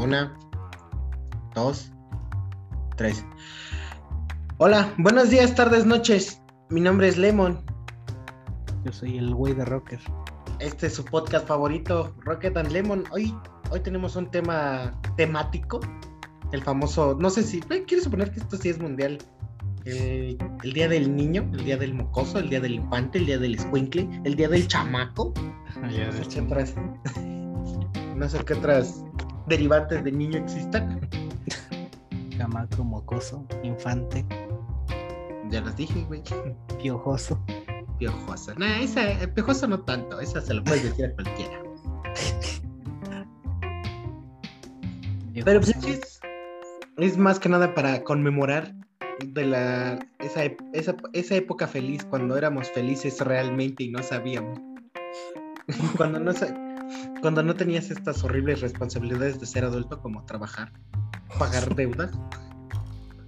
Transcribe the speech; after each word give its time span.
Una, 0.00 0.36
dos, 1.54 1.92
tres. 2.96 3.24
Hola, 4.56 4.92
buenos 4.98 5.30
días, 5.30 5.54
tardes, 5.54 5.86
noches. 5.86 6.42
Mi 6.70 6.80
nombre 6.80 7.06
es 7.06 7.16
Lemon. 7.16 7.64
Yo 8.84 8.92
soy 8.92 9.16
el 9.16 9.32
güey 9.32 9.54
de 9.54 9.64
Rocker. 9.64 10.00
Este 10.58 10.88
es 10.88 10.94
su 10.94 11.04
podcast 11.04 11.46
favorito, 11.46 12.12
Rocket 12.24 12.56
and 12.56 12.72
Lemon. 12.72 13.04
Hoy, 13.12 13.32
hoy 13.70 13.78
tenemos 13.78 14.16
un 14.16 14.28
tema 14.28 15.00
temático. 15.16 15.78
El 16.50 16.64
famoso, 16.64 17.16
no 17.20 17.30
sé 17.30 17.44
si, 17.44 17.62
eh, 17.70 17.84
quiero 17.86 18.02
suponer 18.02 18.32
que 18.32 18.40
esto 18.40 18.56
sí 18.56 18.70
es 18.70 18.80
mundial. 18.80 19.18
El, 19.84 20.36
el 20.64 20.72
día 20.72 20.88
del 20.88 21.14
niño, 21.14 21.48
el 21.52 21.64
día 21.64 21.76
del 21.76 21.94
mocoso, 21.94 22.40
el 22.40 22.50
día 22.50 22.60
del 22.60 22.74
infante, 22.74 23.18
el 23.18 23.26
día 23.26 23.38
del 23.38 23.54
escuincle, 23.54 24.08
el 24.24 24.34
día 24.34 24.48
del 24.48 24.66
chamaco. 24.66 25.32
No 28.18 28.28
sé 28.28 28.44
qué 28.44 28.54
otras, 28.54 29.04
no 29.48 29.56
derivantes 29.56 30.04
de 30.04 30.12
niño 30.12 30.38
existan. 30.38 31.00
chamaco, 32.36 32.84
mocoso, 32.84 33.44
infante, 33.62 34.24
Ya 35.50 35.60
las 35.62 35.76
dije, 35.76 36.04
güey. 36.04 36.22
piojoso. 36.80 37.40
Piojosa. 37.98 38.54
Nah, 38.56 38.78
esa, 38.80 39.10
eh, 39.10 39.26
piojosa 39.28 39.66
no 39.66 39.80
tanto, 39.80 40.20
esa 40.20 40.40
se 40.40 40.54
lo 40.54 40.62
puedes 40.62 40.84
decir 40.84 41.06
a 41.06 41.14
cualquiera. 41.14 41.62
Pero 45.44 45.60
pues 45.60 45.72
piojoso. 45.72 45.88
es, 45.88 46.20
es 46.98 47.16
más 47.18 47.38
que 47.40 47.48
nada 47.48 47.74
para 47.74 48.02
conmemorar 48.04 48.74
de 49.24 49.46
la 49.46 49.98
esa, 50.20 50.44
esa, 50.74 50.94
esa 51.12 51.34
época 51.36 51.66
feliz, 51.66 52.04
cuando 52.04 52.36
éramos 52.36 52.70
felices 52.70 53.20
realmente 53.20 53.82
y 53.84 53.90
no 53.90 54.02
sabíamos. 54.02 54.60
cuando 55.96 56.20
no 56.20 56.32
sa- 56.32 56.54
cuando 57.20 57.42
no 57.42 57.54
tenías 57.54 57.90
estas 57.90 58.22
horribles 58.24 58.60
responsabilidades 58.60 59.40
de 59.40 59.46
ser 59.46 59.64
adulto 59.64 60.00
como 60.00 60.24
trabajar, 60.24 60.72
pagar 61.38 61.74
deudas 61.76 62.10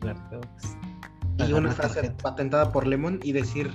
Claro, 0.00 0.20
y 1.38 1.52
una 1.52 1.72
frase 1.72 2.10
patentada 2.22 2.72
por 2.72 2.86
Lemon 2.86 3.20
y 3.22 3.32
decir 3.32 3.70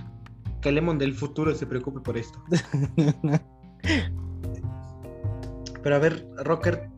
que 0.62 0.72
Lemon 0.72 0.98
del 0.98 1.14
futuro 1.14 1.54
se 1.54 1.68
preocupe 1.68 2.00
por 2.00 2.18
esto. 2.18 2.44
Pero 5.84 5.96
a 5.96 6.00
ver, 6.00 6.28
Rocker, 6.44 6.90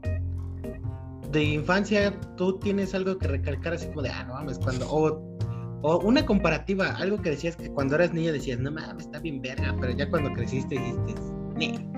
de 1.31 1.43
infancia, 1.43 2.17
¿tú 2.37 2.57
tienes 2.59 2.95
algo 2.95 3.17
que 3.17 3.27
recalcar 3.27 3.73
así 3.73 3.87
como 3.87 4.01
de, 4.03 4.09
ah, 4.09 4.23
no 4.23 4.35
mames, 4.35 4.57
cuando... 4.59 4.89
O, 4.89 5.37
o 5.81 5.99
una 5.99 6.25
comparativa, 6.25 6.91
algo 6.95 7.21
que 7.21 7.31
decías 7.31 7.57
que 7.57 7.69
cuando 7.69 7.95
eras 7.95 8.13
niño 8.13 8.31
decías, 8.31 8.59
no 8.59 8.71
mames, 8.71 9.05
está 9.05 9.19
bien 9.19 9.41
verga, 9.41 9.75
pero 9.79 9.91
ya 9.93 10.09
cuando 10.09 10.31
creciste 10.31 10.75
dijiste, 10.75 11.15
"Nee". 11.55 11.91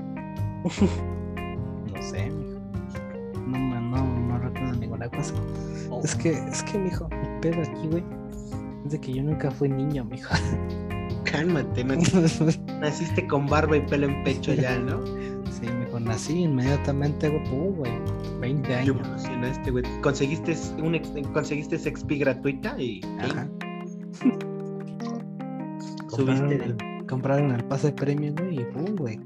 no 1.94 2.02
sé, 2.02 2.30
mijo. 2.30 2.60
No, 3.48 3.58
no, 3.82 4.04
no 4.06 4.38
recuerdo 4.40 4.74
ninguna 4.76 5.10
cosa. 5.10 5.34
O- 5.90 6.02
Es 6.04 6.16
que, 6.16 6.32
es 6.32 6.64
que, 6.64 6.78
mijo, 6.78 7.08
el 7.12 7.40
pedo 7.40 7.62
aquí, 7.62 7.88
güey, 7.90 8.04
es 8.86 8.92
de 8.92 9.00
que 9.02 9.14
yo 9.14 9.24
nunca 9.24 9.50
fui 9.52 9.70
niño, 9.70 10.06
mijo. 10.06 10.34
Cálmate, 11.26 11.84
no- 11.84 11.96
naciste 12.80 13.28
con 13.28 13.46
barba 13.48 13.78
y 13.78 13.82
pelo 13.82 14.08
en 14.08 14.24
pecho 14.24 14.54
ya, 14.54 14.78
¿no? 14.80 15.06
sí, 15.52 15.68
mijo, 15.68 16.00
nací 16.00 16.42
inmediatamente, 16.44 17.28
güey, 17.30 17.44
pum, 17.50 17.76
güey, 17.76 17.92
20 18.40 18.70
Y 18.70 18.74
años. 18.74 18.96
evolucionaste, 18.98 19.72
güey. 19.72 19.84
Conseguiste 20.02 20.56
un 20.82 20.98
conseguiste 21.34 21.78
XP 21.78 22.12
gratuita 22.20 22.80
y 22.80 23.02
Ajá. 23.20 23.48
subiste 26.10 26.10
Compraron 26.10 26.52
el, 26.52 27.06
compraron 27.08 27.52
el 27.52 27.64
pase 27.66 27.92
premium, 27.92 28.36
güey, 28.36 28.62
y 28.62 28.66
pum, 28.66 28.96
güey, 28.96 29.20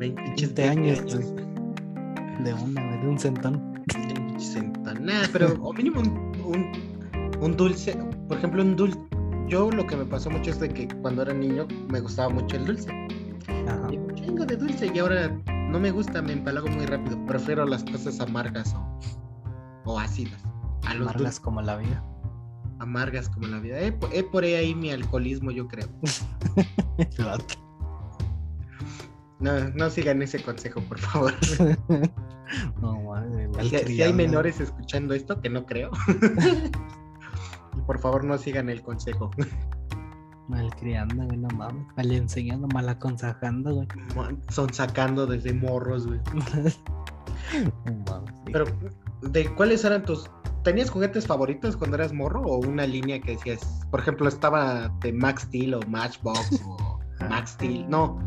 20, 0.00 0.22
pinches 0.22 0.54
20 0.54 0.68
años, 0.68 1.14
20 1.14 1.32
güey. 1.32 2.44
De 2.44 2.54
una, 2.54 2.96
de 2.96 3.08
un 3.08 3.18
centón. 3.18 3.70
Nada, 5.00 5.28
pero 5.32 5.54
o 5.62 5.72
mínimo 5.72 6.00
un, 6.00 6.32
un, 6.44 6.72
un 7.40 7.56
dulce. 7.56 7.96
Por 8.26 8.38
ejemplo, 8.38 8.62
un 8.62 8.76
dulce. 8.76 8.98
Yo 9.46 9.70
lo 9.70 9.86
que 9.86 9.96
me 9.96 10.04
pasó 10.04 10.30
mucho 10.30 10.50
es 10.50 10.60
de 10.60 10.68
que 10.68 10.88
cuando 11.02 11.22
era 11.22 11.34
niño 11.34 11.66
me 11.90 12.00
gustaba 12.00 12.30
mucho 12.30 12.56
el 12.56 12.64
dulce. 12.64 12.90
Ajá. 13.68 13.88
Y 13.92 13.98
un 13.98 14.14
chingo 14.14 14.46
de 14.46 14.56
dulce 14.56 14.90
y 14.94 14.98
ahora 14.98 15.28
no 15.70 15.78
me 15.78 15.90
gusta, 15.90 16.22
me 16.22 16.32
empalago 16.32 16.68
muy 16.68 16.86
rápido. 16.86 17.18
Prefiero 17.26 17.66
las 17.66 17.84
cosas 17.84 18.20
amargas 18.20 18.74
o, 18.74 18.98
o 19.84 19.98
ácidas. 19.98 20.42
A 20.86 20.94
los 20.94 21.02
Amargas 21.02 21.16
dulces 21.18 21.40
como 21.40 21.60
la 21.62 21.76
vida. 21.76 22.02
amargas 22.78 23.28
como 23.28 23.48
la 23.48 23.58
vida. 23.60 23.78
He, 23.80 23.94
he 24.12 24.22
por 24.24 24.44
ahí 24.44 24.74
mi 24.74 24.90
alcoholismo, 24.90 25.50
yo 25.50 25.68
creo. 25.68 25.88
No, 29.40 29.70
no 29.70 29.88
sigan 29.88 30.20
ese 30.22 30.42
consejo, 30.42 30.82
por 30.82 30.98
favor. 30.98 31.32
no, 32.80 33.00
madre, 33.02 33.48
Si, 33.62 33.78
si 33.94 34.02
hay 34.02 34.12
menores 34.12 34.60
escuchando 34.60 35.14
esto, 35.14 35.40
que 35.40 35.48
no 35.48 35.64
creo. 35.64 35.90
por 37.86 37.98
favor, 37.98 38.24
no 38.24 38.36
sigan 38.38 38.68
el 38.68 38.82
consejo. 38.82 39.30
Malcriando, 40.48 41.24
güey, 41.24 41.38
no 41.38 41.48
mames. 41.56 41.86
Mal 41.96 42.12
enseñando, 42.12 42.68
mal 42.68 42.88
aconsejando, 42.88 43.74
güey. 43.74 43.88
Son 44.50 44.72
sacando 44.72 45.26
desde 45.26 45.54
morros, 45.54 46.06
güey. 46.06 46.20
No 46.34 47.94
mames, 48.08 48.34
sí. 48.44 48.52
Pero, 48.52 48.64
¿de 49.22 49.54
cuáles 49.54 49.84
eran 49.84 50.04
tus... 50.04 50.30
¿Tenías 50.64 50.90
juguetes 50.90 51.26
favoritos 51.26 51.74
cuando 51.76 51.96
eras 51.96 52.12
morro 52.12 52.42
o 52.42 52.58
una 52.58 52.86
línea 52.86 53.18
que 53.20 53.32
decías, 53.32 53.60
por 53.90 54.00
ejemplo, 54.00 54.28
estaba 54.28 54.94
de 55.00 55.10
Max 55.10 55.42
Steel 55.42 55.72
o 55.72 55.80
Matchbox 55.88 56.60
o 56.66 56.98
Max 57.30 57.52
Steel? 57.52 57.88
No, 57.88 58.18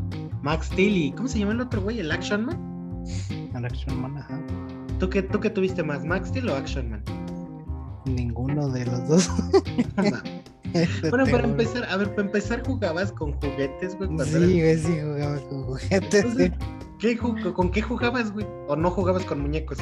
Max 0.44 0.68
Steel 0.68 0.96
y 0.98 1.12
¿cómo 1.14 1.28
se 1.28 1.40
llama 1.40 1.54
el 1.54 1.62
otro 1.62 1.82
güey? 1.82 2.00
¿El 2.00 2.12
Action 2.12 2.46
Man? 2.46 3.04
Al 3.54 3.66
Action 3.66 4.00
Man, 4.02 4.18
ajá. 4.18 4.40
¿Tú 5.00 5.10
qué, 5.10 5.24
¿Tú 5.24 5.40
qué 5.40 5.50
tuviste 5.50 5.82
más, 5.84 6.06
Max 6.06 6.30
Steel 6.30 6.50
o 6.50 6.56
Action 6.56 6.92
Man? 6.92 7.04
Ninguno 8.06 8.68
de 8.70 8.86
los 8.86 9.08
dos. 9.08 9.30
No. 9.98 10.18
Bueno, 11.12 11.26
para 11.28 11.44
empezar, 11.44 11.84
a 11.84 11.98
ver, 11.98 12.10
para 12.16 12.24
empezar 12.26 12.66
jugabas 12.66 13.12
con 13.12 13.34
juguetes, 13.34 13.96
güey. 13.96 14.10
Sí, 14.26 14.60
güey, 14.60 14.76
sí 14.80 14.98
jugaba 15.04 15.38
con 15.48 15.64
juguetes, 15.66 15.92
Entonces, 15.92 16.34
güey. 16.34 16.52
¿qué 16.98 17.16
ju- 17.20 17.54
¿Con 17.54 17.70
qué 17.70 17.84
jugabas, 17.84 18.32
güey? 18.32 18.48
¿O 18.68 18.76
no 18.76 18.90
jugabas 18.90 19.24
con 19.24 19.40
muñecos? 19.42 19.78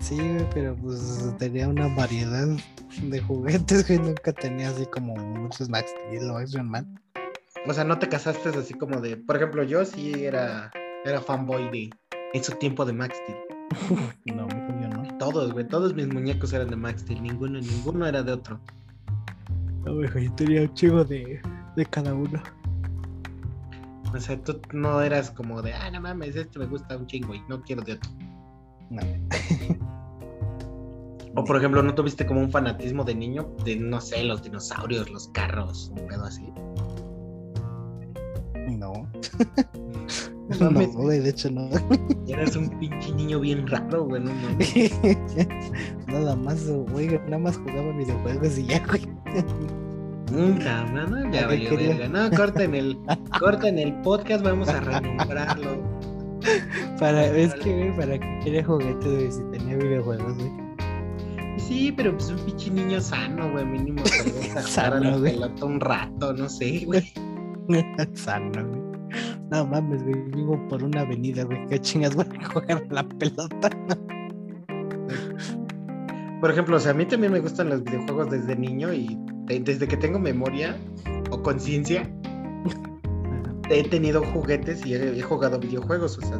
Sí, 0.00 0.16
güey, 0.16 0.44
pero 0.52 0.74
pues 0.74 1.32
tenía 1.38 1.68
una 1.68 1.86
variedad 1.94 2.48
de 3.00 3.20
juguetes, 3.20 3.86
güey. 3.86 4.00
Nunca 4.00 4.32
tenía 4.32 4.70
así 4.70 4.84
como 4.86 5.14
muchos 5.14 5.68
Max 5.68 5.88
Steel 6.08 6.28
o 6.28 6.36
Action 6.38 6.68
Man. 6.68 7.00
O 7.66 7.72
sea, 7.72 7.84
no 7.84 7.98
te 7.98 8.08
casaste 8.08 8.50
así 8.50 8.74
como 8.74 9.00
de. 9.00 9.16
Por 9.16 9.36
ejemplo, 9.36 9.62
yo 9.62 9.84
sí 9.84 10.24
era, 10.24 10.70
era 11.04 11.20
fanboy 11.20 11.70
de. 11.70 11.90
En 12.32 12.42
su 12.42 12.52
tiempo 12.52 12.84
de 12.84 12.92
Max 12.92 13.16
Steel. 13.22 13.38
No, 14.26 14.48
yo 14.48 14.88
no. 14.88 15.18
Todos, 15.18 15.52
güey. 15.52 15.66
Todos 15.66 15.94
mis 15.94 16.08
muñecos 16.08 16.52
eran 16.52 16.68
de 16.68 16.76
Max 16.76 17.02
Steel. 17.02 17.22
Ninguno, 17.22 17.60
ninguno 17.60 18.06
era 18.06 18.22
de 18.22 18.32
otro. 18.32 18.60
No, 19.84 19.94
mijo, 19.94 20.18
yo 20.18 20.32
tenía 20.34 20.62
un 20.62 20.74
chivo 20.74 21.04
de, 21.04 21.40
de 21.76 21.86
cada 21.86 22.14
uno. 22.14 22.42
O 24.12 24.20
sea, 24.20 24.40
tú 24.42 24.60
no 24.72 25.00
eras 25.00 25.30
como 25.30 25.62
de. 25.62 25.72
Ah, 25.72 25.90
no 25.90 26.00
mames, 26.00 26.36
este 26.36 26.58
me 26.58 26.66
gusta 26.66 26.96
un 26.96 27.06
chingo 27.06 27.34
y 27.34 27.40
no 27.48 27.62
quiero 27.62 27.82
de 27.82 27.94
otro. 27.94 28.10
No. 28.90 29.02
O 31.36 31.42
por 31.42 31.56
ejemplo, 31.56 31.82
¿no 31.82 31.92
tuviste 31.94 32.24
como 32.24 32.40
un 32.40 32.50
fanatismo 32.50 33.02
de 33.02 33.14
niño? 33.14 33.52
De, 33.64 33.74
no 33.74 34.00
sé, 34.00 34.22
los 34.22 34.42
dinosaurios, 34.42 35.10
los 35.10 35.26
carros, 35.28 35.90
un 35.90 36.06
pedo 36.06 36.24
así. 36.24 36.52
No. 38.68 38.92
No 40.60 40.70
No, 40.70 40.86
güey, 40.88 41.20
de 41.20 41.30
hecho 41.30 41.50
no. 41.50 41.70
Eras 42.28 42.54
un 42.54 42.68
pinche 42.78 43.12
niño 43.14 43.40
bien 43.40 43.66
raro, 43.66 44.04
güey. 44.04 44.22
No 44.22 44.30
nada 46.06 46.36
más, 46.36 46.68
güey, 46.68 47.08
nada 47.24 47.38
más 47.38 47.56
jugaba 47.56 47.96
videojuegos 47.96 48.58
y 48.58 48.66
ya, 48.66 48.84
güey. 48.86 49.08
Nunca, 50.30 50.84
no, 50.92 51.06
no, 51.06 51.32
ya 51.32 51.46
¿A 51.46 51.48
qué 51.48 51.56
valió 51.56 51.70
quería? 51.70 51.96
verga. 51.96 52.08
No, 52.08 52.36
corten 52.36 52.74
el, 52.74 52.98
corten 53.40 53.78
el 53.78 53.94
podcast, 54.02 54.44
vamos 54.44 54.68
a 54.68 54.80
renombrarlo. 54.80 55.82
Para, 57.00 57.26
es 57.26 57.54
que, 57.54 57.72
güey, 57.74 57.96
para 57.96 58.18
qué 58.18 58.40
quería 58.44 58.64
juguetes, 58.64 59.06
güey, 59.06 59.32
si 59.32 59.42
tenía 59.50 59.76
videojuegos, 59.76 60.36
güey. 60.36 60.50
Sí, 61.56 61.92
pero 61.96 62.12
pues 62.12 62.28
un 62.30 62.38
pinche 62.40 62.70
niño 62.70 63.00
sano, 63.00 63.50
güey, 63.50 63.64
mínimo 63.64 64.02
Sano, 64.60 65.18
güey. 65.20 65.32
pelota 65.32 65.64
un 65.64 65.80
rato, 65.80 66.32
no 66.34 66.48
sé, 66.48 66.82
güey. 66.84 67.12
Sano, 68.14 68.66
güey. 68.66 68.82
No 69.50 69.66
mames, 69.66 70.02
güey, 70.02 70.22
vivo 70.30 70.60
por 70.68 70.82
una 70.82 71.02
avenida, 71.02 71.44
güey. 71.44 71.66
¿Qué 71.66 71.80
chingas 71.80 72.14
voy 72.16 72.26
a 72.40 72.44
jugar 72.48 72.86
la 72.90 73.08
pelota? 73.08 73.70
Por 76.40 76.50
ejemplo, 76.50 76.76
o 76.76 76.80
sea, 76.80 76.90
a 76.90 76.94
mí 76.94 77.06
también 77.06 77.32
me 77.32 77.40
gustan 77.40 77.68
los 77.70 77.82
videojuegos 77.84 78.30
desde 78.30 78.56
niño 78.56 78.92
y 78.92 79.18
de- 79.46 79.60
desde 79.60 79.86
que 79.88 79.96
tengo 79.96 80.18
memoria 80.18 80.76
o 81.30 81.42
conciencia, 81.42 82.10
he 83.70 83.82
tenido 83.88 84.22
juguetes 84.26 84.84
y 84.84 84.94
he, 84.94 85.18
he 85.18 85.22
jugado 85.22 85.58
videojuegos, 85.58 86.18
o 86.18 86.20
sea, 86.20 86.38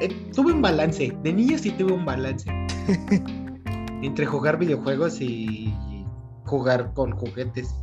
eh, 0.00 0.08
tuve 0.34 0.52
un 0.52 0.62
balance, 0.62 1.14
de 1.22 1.32
niño 1.32 1.58
sí 1.58 1.70
tuve 1.72 1.92
un 1.92 2.04
balance. 2.04 2.50
Entre 4.02 4.24
jugar 4.26 4.58
videojuegos 4.58 5.20
y 5.20 5.74
jugar 6.44 6.92
con 6.94 7.12
juguetes. 7.12 7.74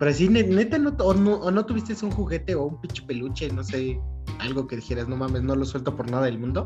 Pero 0.00 0.14
sí, 0.14 0.30
ne- 0.30 0.42
neta, 0.42 0.78
no, 0.78 0.90
o, 0.98 1.12
no, 1.12 1.34
o 1.34 1.50
no 1.50 1.66
tuviste 1.66 1.94
un 2.04 2.10
juguete 2.10 2.54
o 2.54 2.64
un 2.64 2.80
pinche 2.80 3.02
peluche, 3.02 3.52
no 3.52 3.62
sé, 3.62 4.00
algo 4.38 4.66
que 4.66 4.76
dijeras, 4.76 5.06
no 5.08 5.16
mames, 5.16 5.42
no 5.42 5.54
lo 5.54 5.66
suelto 5.66 5.94
por 5.94 6.10
nada 6.10 6.24
del 6.24 6.38
mundo. 6.38 6.64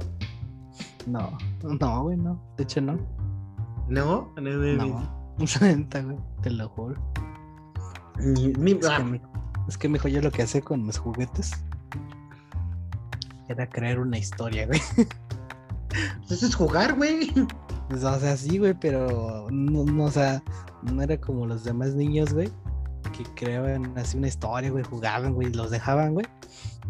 No, 1.08 1.36
no, 1.62 2.02
güey, 2.04 2.16
no. 2.16 2.40
De 2.56 2.62
hecho, 2.62 2.80
no. 2.80 2.96
¿No? 3.88 4.32
No, 4.36 4.76
No. 4.86 5.36
Te 6.42 6.50
lo 6.50 6.68
juro. 6.68 6.94
Mi- 8.20 8.52
mi- 8.52 8.72
Es 8.72 8.88
ah, 8.88 9.04
que, 9.04 9.20
es 9.68 9.76
que, 9.78 9.88
mijo, 9.88 10.06
yo 10.06 10.22
lo 10.22 10.30
que 10.30 10.42
hacía 10.42 10.60
con 10.60 10.86
mis 10.86 10.98
juguetes 10.98 11.50
era 13.48 13.68
crear 13.68 13.98
una 13.98 14.16
historia, 14.16 14.66
güey. 14.68 14.80
Eso 16.30 16.46
es 16.46 16.54
jugar, 16.54 16.94
güey. 16.96 17.32
Pues, 17.88 18.04
o 18.04 18.18
sea, 18.18 18.36
sí, 18.36 18.58
güey, 18.58 18.74
pero 18.74 19.48
no, 19.50 19.84
no, 19.84 20.04
o 20.04 20.10
sea, 20.10 20.42
no 20.82 21.02
era 21.02 21.20
como 21.20 21.46
los 21.46 21.64
demás 21.64 21.94
niños, 21.94 22.32
güey, 22.32 22.48
que 23.16 23.24
creaban 23.34 23.96
así 23.96 24.16
una 24.16 24.28
historia, 24.28 24.70
güey, 24.70 24.84
jugaban, 24.84 25.34
güey, 25.34 25.52
los 25.52 25.70
dejaban, 25.70 26.14
güey. 26.14 26.26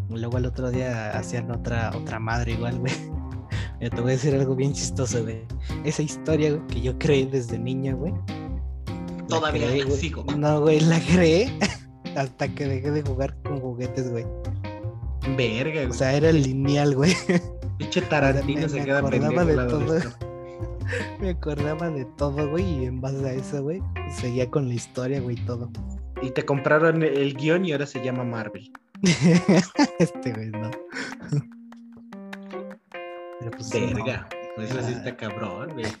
Y 0.09 0.17
luego 0.17 0.37
al 0.37 0.45
otro 0.45 0.71
día 0.71 1.17
hacían 1.17 1.51
otra, 1.51 1.91
otra 1.95 2.19
madre 2.19 2.53
igual, 2.53 2.79
güey. 2.79 2.93
Mira, 3.79 3.95
te 3.95 4.01
voy 4.01 4.11
a 4.11 4.15
decir 4.15 4.33
algo 4.35 4.55
bien 4.55 4.73
chistoso, 4.73 5.21
güey. 5.23 5.41
Esa 5.83 6.01
historia 6.01 6.51
güey, 6.51 6.67
que 6.67 6.81
yo 6.81 6.97
creé 6.97 7.25
desde 7.25 7.57
niño, 7.59 7.97
güey. 7.97 8.13
Todavía 9.27 9.67
la 9.67 9.85
güey. 9.85 9.97
sigo. 9.97 10.23
No, 10.37 10.61
güey, 10.61 10.79
la 10.81 10.99
creé 10.99 11.51
hasta 12.15 12.47
que 12.47 12.65
dejé 12.65 12.91
de 12.91 13.01
jugar 13.01 13.35
con 13.43 13.59
juguetes, 13.59 14.09
güey. 14.11 14.25
Verga, 15.35 15.81
O 15.81 15.87
güey. 15.87 15.97
sea, 15.97 16.13
era 16.13 16.31
lineal, 16.31 16.95
güey. 16.95 17.13
Pinche 17.77 18.01
Tarantino 18.03 18.61
me- 18.61 18.69
se 18.69 18.79
me 18.79 18.85
queda 18.85 18.99
acordaba 18.99 19.43
de 19.45 19.55
todo. 19.55 19.99
Me 21.19 21.29
acordaba 21.31 21.89
de 21.89 22.05
todo, 22.17 22.49
güey, 22.51 22.63
y 22.63 22.85
en 22.85 23.01
base 23.01 23.27
a 23.27 23.33
eso, 23.33 23.63
güey, 23.63 23.81
seguía 24.15 24.49
con 24.51 24.67
la 24.67 24.75
historia, 24.75 25.19
güey, 25.19 25.35
todo. 25.45 25.69
Y 26.21 26.31
te 26.31 26.43
compraron 26.45 27.03
el 27.03 27.33
guion 27.35 27.65
y 27.65 27.71
ahora 27.73 27.85
se 27.85 28.03
llama 28.03 28.23
Marvel. 28.23 28.71
este, 29.99 30.33
güey, 30.33 30.49
no. 30.49 30.71
Pero 33.39 33.51
pues, 33.51 33.69
sí, 33.69 33.81
no. 33.81 34.03
Verga. 34.05 34.27
Eso 34.57 34.81
sí 34.81 34.93
Ah. 34.93 34.97
está 34.97 35.17
cabrón, 35.17 35.69
güey. 35.73 35.85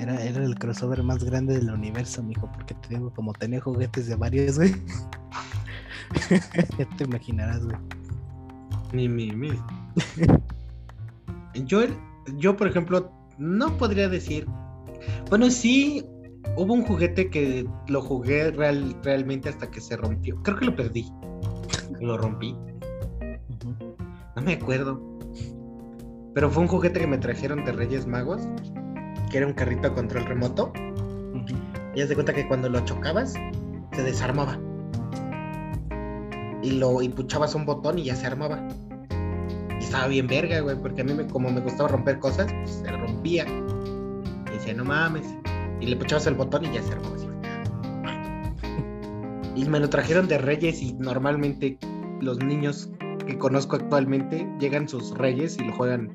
Era, 0.00 0.20
era 0.24 0.42
el 0.44 0.56
crossover 0.58 1.00
más 1.04 1.22
grande 1.22 1.54
del 1.54 1.70
universo, 1.70 2.24
mijo, 2.24 2.50
porque 2.50 2.74
te 2.74 2.88
digo, 2.96 3.12
como 3.14 3.32
tenía 3.34 3.60
juguetes 3.60 4.08
de 4.08 4.16
varios, 4.16 4.56
güey. 4.56 4.74
ya 6.76 6.84
te 6.96 7.04
imaginarás, 7.04 7.64
güey. 7.64 7.76
Ni 8.92 9.08
mi, 9.08 9.30
mi. 9.30 9.50
Yo, 11.66 11.82
yo, 12.36 12.56
por 12.56 12.66
ejemplo, 12.66 13.12
no 13.38 13.76
podría 13.78 14.08
decir. 14.08 14.44
Bueno, 15.30 15.50
sí, 15.50 16.04
hubo 16.56 16.74
un 16.74 16.84
juguete 16.84 17.30
que 17.30 17.66
lo 17.88 18.02
jugué 18.02 18.50
real, 18.50 18.96
realmente 19.02 19.48
hasta 19.48 19.70
que 19.70 19.80
se 19.80 19.96
rompió. 19.96 20.42
Creo 20.42 20.56
que 20.58 20.64
lo 20.66 20.76
perdí. 20.76 21.10
Lo 22.00 22.18
rompí. 22.18 22.56
No 24.36 24.42
me 24.42 24.54
acuerdo. 24.54 25.00
Pero 26.34 26.50
fue 26.50 26.62
un 26.62 26.68
juguete 26.68 27.00
que 27.00 27.06
me 27.06 27.18
trajeron 27.18 27.64
de 27.64 27.72
Reyes 27.72 28.06
Magos, 28.06 28.42
que 29.30 29.38
era 29.38 29.46
un 29.46 29.52
carrito 29.52 29.88
a 29.88 29.94
control 29.94 30.24
remoto. 30.24 30.72
Y 31.94 32.00
haz 32.00 32.08
de 32.08 32.14
cuenta 32.14 32.32
que 32.32 32.48
cuando 32.48 32.68
lo 32.70 32.80
chocabas, 32.84 33.34
se 33.92 34.02
desarmaba. 34.02 34.58
Y 36.62 36.72
lo 36.72 37.02
y 37.02 37.08
puchabas 37.08 37.54
un 37.54 37.66
botón 37.66 37.98
y 37.98 38.04
ya 38.04 38.16
se 38.16 38.26
armaba. 38.26 38.66
Y 39.78 39.84
estaba 39.84 40.06
bien 40.06 40.26
verga, 40.26 40.60
güey, 40.60 40.76
porque 40.80 41.02
a 41.02 41.04
mí 41.04 41.12
me- 41.12 41.26
como 41.26 41.50
me 41.50 41.60
gustaba 41.60 41.88
romper 41.88 42.18
cosas, 42.18 42.50
pues 42.52 42.70
se 42.82 42.90
rompía. 42.92 43.44
Y 44.48 44.54
decía, 44.54 44.72
no 44.74 44.84
mames. 44.84 45.26
Y 45.82 45.86
le 45.86 45.96
puchabas 45.96 46.26
el 46.28 46.34
botón 46.34 46.64
y 46.64 46.72
ya 46.72 46.82
se 46.82 46.92
así. 46.94 47.26
Y 49.56 49.64
me 49.66 49.80
lo 49.80 49.90
trajeron 49.90 50.28
de 50.28 50.38
Reyes 50.38 50.80
y 50.80 50.94
normalmente 50.94 51.76
los 52.20 52.38
niños 52.38 52.88
que 53.26 53.36
conozco 53.36 53.76
actualmente 53.76 54.48
llegan 54.60 54.88
sus 54.88 55.10
Reyes 55.18 55.58
y 55.58 55.64
lo 55.64 55.72
juegan 55.72 56.14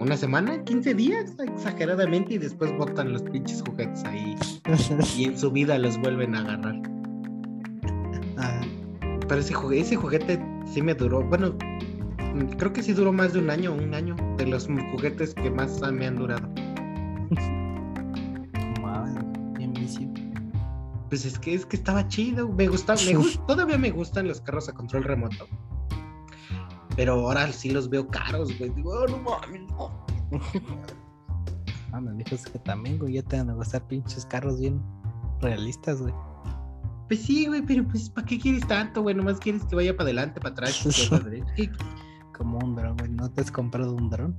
una 0.00 0.16
semana, 0.16 0.64
15 0.64 0.94
días, 0.94 1.36
exageradamente, 1.38 2.34
y 2.34 2.38
después 2.38 2.76
botan 2.76 3.12
los 3.12 3.22
pinches 3.22 3.62
juguetes 3.62 4.02
ahí 4.04 4.34
y 5.16 5.24
en 5.26 5.38
su 5.38 5.52
vida 5.52 5.78
los 5.78 5.96
vuelven 5.98 6.34
a 6.34 6.40
agarrar. 6.40 6.74
Ah, 8.38 8.60
Pero 9.28 9.40
ese, 9.40 9.54
jugue- 9.54 9.78
ese 9.80 9.94
juguete 9.94 10.42
sí 10.66 10.82
me 10.82 10.94
duró, 10.94 11.22
bueno, 11.22 11.54
creo 12.58 12.72
que 12.72 12.82
sí 12.82 12.94
duró 12.94 13.12
más 13.12 13.32
de 13.32 13.38
un 13.38 13.50
año, 13.50 13.72
un 13.74 13.94
año, 13.94 14.16
de 14.38 14.46
los 14.46 14.66
juguetes 14.90 15.34
que 15.34 15.50
más 15.50 15.80
me 15.92 16.06
han 16.06 16.16
durado. 16.16 16.48
Pues 21.12 21.26
es 21.26 21.38
que 21.38 21.52
es 21.52 21.66
que 21.66 21.76
estaba 21.76 22.08
chido, 22.08 22.48
me 22.48 22.68
gustaba, 22.68 22.98
me 23.04 23.12
todavía 23.46 23.76
me 23.76 23.90
gustan 23.90 24.26
los 24.28 24.40
carros 24.40 24.70
a 24.70 24.72
control 24.72 25.04
remoto. 25.04 25.46
Pero 26.96 27.12
ahora 27.12 27.52
sí 27.52 27.68
los 27.68 27.90
veo 27.90 28.08
caros, 28.08 28.56
güey. 28.58 28.70
Digo, 28.70 28.92
"Oh, 28.92 29.06
no 29.06 29.18
mames, 29.18 29.60
no". 29.72 30.06
Ah, 31.92 32.00
me 32.00 32.12
dijo 32.14 32.34
es 32.34 32.46
que 32.46 32.58
también, 32.60 32.98
güey, 32.98 33.12
ya 33.12 33.22
te 33.24 33.36
van 33.36 33.50
a 33.50 33.52
gustar 33.52 33.86
pinches 33.88 34.24
carros 34.24 34.58
bien 34.58 34.80
realistas, 35.42 36.00
güey. 36.00 36.14
Pues 37.08 37.20
sí, 37.20 37.44
güey, 37.46 37.60
pero 37.60 37.86
pues 37.86 38.08
¿para 38.08 38.26
qué 38.26 38.38
quieres 38.38 38.66
tanto, 38.66 39.02
güey? 39.02 39.14
Nomás 39.14 39.38
quieres 39.38 39.64
que 39.66 39.76
vaya 39.76 39.94
para 39.94 40.04
adelante, 40.04 40.40
para 40.40 40.54
atrás. 40.54 40.82
y 40.86 41.10
para 41.10 41.24
derecha. 41.24 41.54
¿Qué- 41.56 41.70
Como 42.34 42.56
un 42.60 42.74
dron, 42.74 42.96
güey. 42.96 43.10
¿No 43.10 43.30
te 43.30 43.42
has 43.42 43.50
comprado 43.52 43.94
un 43.94 44.08
dron? 44.08 44.34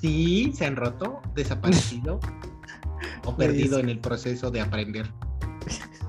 Sí, 0.00 0.50
se 0.54 0.64
han 0.64 0.76
roto, 0.76 1.20
desaparecido 1.34 2.20
o 3.24 3.36
perdido 3.36 3.78
en 3.78 3.88
el 3.88 3.98
proceso 3.98 4.50
de 4.50 4.60
aprender. 4.60 5.10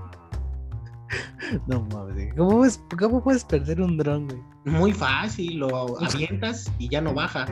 No 1.68 1.82
mames. 1.92 2.34
¿Cómo 2.36 2.58
puedes, 2.58 2.82
¿Cómo 2.98 3.22
puedes 3.22 3.44
perder 3.44 3.82
un 3.82 3.98
dron, 3.98 4.26
güey? 4.26 4.42
Muy 4.64 4.94
fácil, 4.94 5.58
lo 5.58 6.02
avientas 6.02 6.72
y 6.80 6.88
ya 6.88 7.02
no 7.02 7.14
baja. 7.14 7.46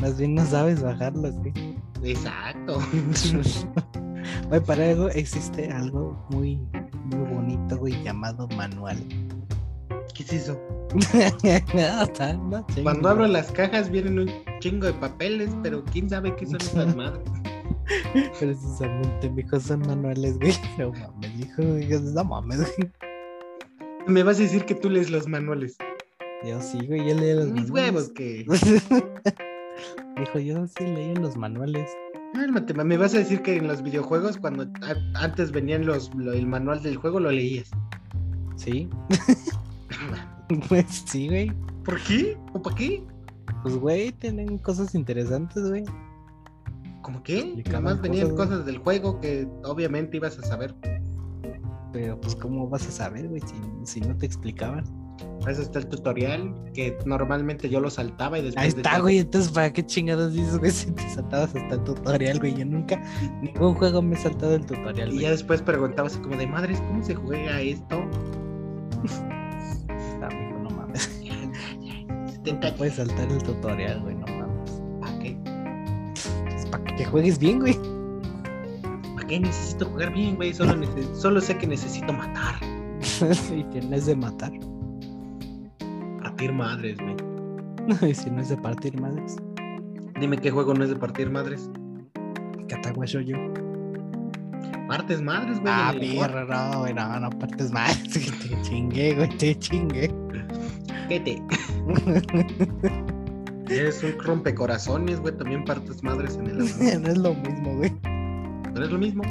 Más 0.00 0.18
bien 0.18 0.34
no 0.34 0.44
sabes 0.44 0.82
bajarlos, 0.82 1.36
güey. 1.36 1.52
Exacto. 2.02 2.80
Güey, 4.48 4.60
para 4.60 4.90
algo 4.90 5.08
existe 5.10 5.70
algo 5.70 6.26
muy, 6.30 6.56
muy 7.04 7.30
bonito, 7.32 7.78
güey, 7.78 8.02
llamado 8.02 8.48
manual. 8.48 8.98
¿Qué 10.14 10.22
es 10.24 10.32
eso? 10.32 10.60
No, 11.74 12.66
Cuando 12.82 13.08
abro 13.08 13.26
las 13.26 13.50
cajas 13.50 13.90
vienen 13.90 14.18
un 14.18 14.30
chingo 14.60 14.86
de 14.86 14.92
papeles, 14.94 15.50
pero 15.62 15.82
quién 15.84 16.08
sabe 16.10 16.34
qué 16.36 16.46
son 16.46 16.56
esas 16.60 16.94
madres. 16.96 17.22
Precisamente, 18.38 19.30
mijo, 19.30 19.58
son 19.58 19.80
manuales, 19.80 20.38
güey. 20.38 20.52
No 20.78 20.92
mames, 20.92 21.30
hijo, 21.40 21.62
no 21.62 22.24
mames, 22.24 22.58
güey. 22.76 22.90
Me 24.06 24.22
vas 24.22 24.38
a 24.38 24.42
decir 24.42 24.64
que 24.64 24.74
tú 24.74 24.90
lees 24.90 25.10
los 25.10 25.26
manuales. 25.28 25.76
Yo 26.44 26.60
sí, 26.60 26.78
güey, 26.86 27.08
yo 27.08 27.14
leí 27.14 27.34
los 27.34 27.46
Mis 27.50 27.70
manuales. 27.70 27.70
huevos 27.92 28.08
que. 28.12 28.44
Dijo, 30.18 30.38
yo 30.40 30.66
sí 30.66 30.84
leí 30.84 31.14
los 31.14 31.36
manuales. 31.36 31.88
Cálmate, 32.34 32.74
ma, 32.74 32.84
me 32.84 32.96
vas 32.96 33.14
a 33.14 33.18
decir 33.18 33.42
que 33.42 33.56
en 33.56 33.68
los 33.68 33.82
videojuegos, 33.82 34.36
cuando 34.38 34.66
antes 35.14 35.52
venían 35.52 35.86
los 35.86 36.12
lo- 36.14 36.32
el 36.32 36.46
manual 36.46 36.82
del 36.82 36.96
juego, 36.96 37.20
lo 37.20 37.30
leías. 37.30 37.70
Sí, 38.56 38.88
pues 40.68 41.04
sí, 41.06 41.28
güey. 41.28 41.52
¿Por 41.84 42.00
qué? 42.02 42.36
¿O 42.52 42.62
para 42.62 42.76
qué? 42.76 43.04
Pues, 43.62 43.76
güey, 43.76 44.12
tienen 44.12 44.58
cosas 44.58 44.94
interesantes, 44.94 45.68
güey. 45.68 45.84
¿Cómo 47.02 47.22
qué? 47.22 47.40
Explicaban 47.40 47.84
Nada 47.84 47.96
más 47.96 48.02
venían 48.02 48.30
cosas, 48.30 48.48
cosas 48.48 48.66
del 48.66 48.78
juego 48.78 49.20
que 49.20 49.48
obviamente 49.64 50.16
ibas 50.16 50.38
a 50.38 50.42
saber. 50.42 50.74
Pero, 51.92 52.20
pues, 52.20 52.34
¿cómo 52.36 52.68
vas 52.68 52.86
a 52.86 52.90
saber, 52.90 53.28
güey, 53.28 53.40
si, 53.40 53.54
si 53.84 54.00
no 54.00 54.16
te 54.16 54.26
explicaban? 54.26 54.84
Para 55.40 55.52
eso 55.52 55.62
está 55.62 55.80
el 55.80 55.88
tutorial, 55.88 56.54
que 56.72 56.96
normalmente 57.04 57.68
yo 57.68 57.80
lo 57.80 57.90
saltaba 57.90 58.38
y 58.38 58.42
después. 58.42 58.62
Ahí 58.62 58.68
está, 58.68 58.98
güey. 59.00 59.18
Entonces, 59.18 59.50
¿para 59.52 59.72
qué 59.72 59.84
chingados 59.84 60.32
dices, 60.32 60.58
güey, 60.58 60.70
si 60.70 60.90
te 60.92 61.08
saltabas 61.10 61.54
hasta 61.54 61.74
el 61.74 61.84
tutorial, 61.84 62.38
güey? 62.38 62.54
Yo 62.54 62.64
nunca, 62.64 63.02
ningún 63.42 63.74
juego 63.74 64.00
me 64.00 64.14
he 64.14 64.18
saltado 64.18 64.54
el 64.54 64.64
tutorial, 64.64 65.08
Y 65.08 65.12
güey. 65.12 65.24
ya 65.24 65.30
después 65.30 65.60
preguntabas 65.60 66.16
como 66.18 66.36
de 66.36 66.46
madres, 66.46 66.80
¿cómo 66.88 67.02
se 67.02 67.14
juega 67.14 67.60
esto? 67.60 68.04
Puedes 72.76 72.94
saltar 72.94 73.30
el 73.30 73.42
tutorial, 73.42 74.00
güey, 74.00 74.16
no 74.16 74.26
mames. 74.26 74.82
¿Para 75.00 75.18
qué? 75.20 75.36
Pues, 75.44 76.54
es 76.54 76.66
para 76.66 76.82
que 76.84 76.92
te 76.94 77.04
juegues 77.04 77.38
bien, 77.38 77.60
güey. 77.60 77.78
¿Para 79.14 79.28
qué 79.28 79.40
necesito 79.40 79.86
jugar 79.86 80.12
bien, 80.12 80.34
güey? 80.34 80.52
Solo, 80.52 80.74
solo 81.14 81.40
sé 81.40 81.56
que 81.56 81.68
necesito 81.68 82.12
matar. 82.12 82.56
y 83.56 83.62
que 83.64 83.80
no 83.82 83.94
es 83.94 84.06
de 84.06 84.16
matar. 84.16 84.52
Partir 86.20 86.52
madres, 86.52 86.98
güey. 86.98 87.16
No, 87.86 88.06
y 88.08 88.14
si 88.14 88.30
no 88.30 88.40
es 88.40 88.48
de 88.48 88.56
partir 88.56 89.00
madres. 89.00 89.36
Dime 90.20 90.36
qué 90.38 90.50
juego 90.50 90.74
no 90.74 90.82
es 90.82 90.90
de 90.90 90.96
partir 90.96 91.30
madres. 91.30 91.70
Katagua 92.68 93.06
Shoyo. 93.06 93.36
Partes 94.88 95.22
madres, 95.22 95.58
güey. 95.60 95.72
Ah, 95.74 95.94
perro, 95.98 96.44
no, 96.46 96.80
güey, 96.80 96.94
no, 96.94 97.20
no 97.20 97.30
partes 97.30 97.70
más. 97.72 98.02
Te 98.12 98.20
chingué, 98.62 99.14
güey, 99.14 99.28
te 99.38 99.58
chingué. 99.58 100.12
¿Qué 101.08 101.20
te? 101.20 101.42
Eres 103.74 104.02
un 104.02 104.18
rompecorazones, 104.22 105.20
güey. 105.20 105.36
También 105.36 105.64
partes 105.64 106.02
madres 106.02 106.36
en 106.36 106.46
el 106.48 106.60
amor. 106.60 107.00
no 107.00 107.08
es 107.08 107.18
lo 107.18 107.34
mismo, 107.34 107.76
güey. 107.76 107.92
Pero 108.74 108.84
es 108.86 108.90
lo 108.90 108.98
mismo. 108.98 109.22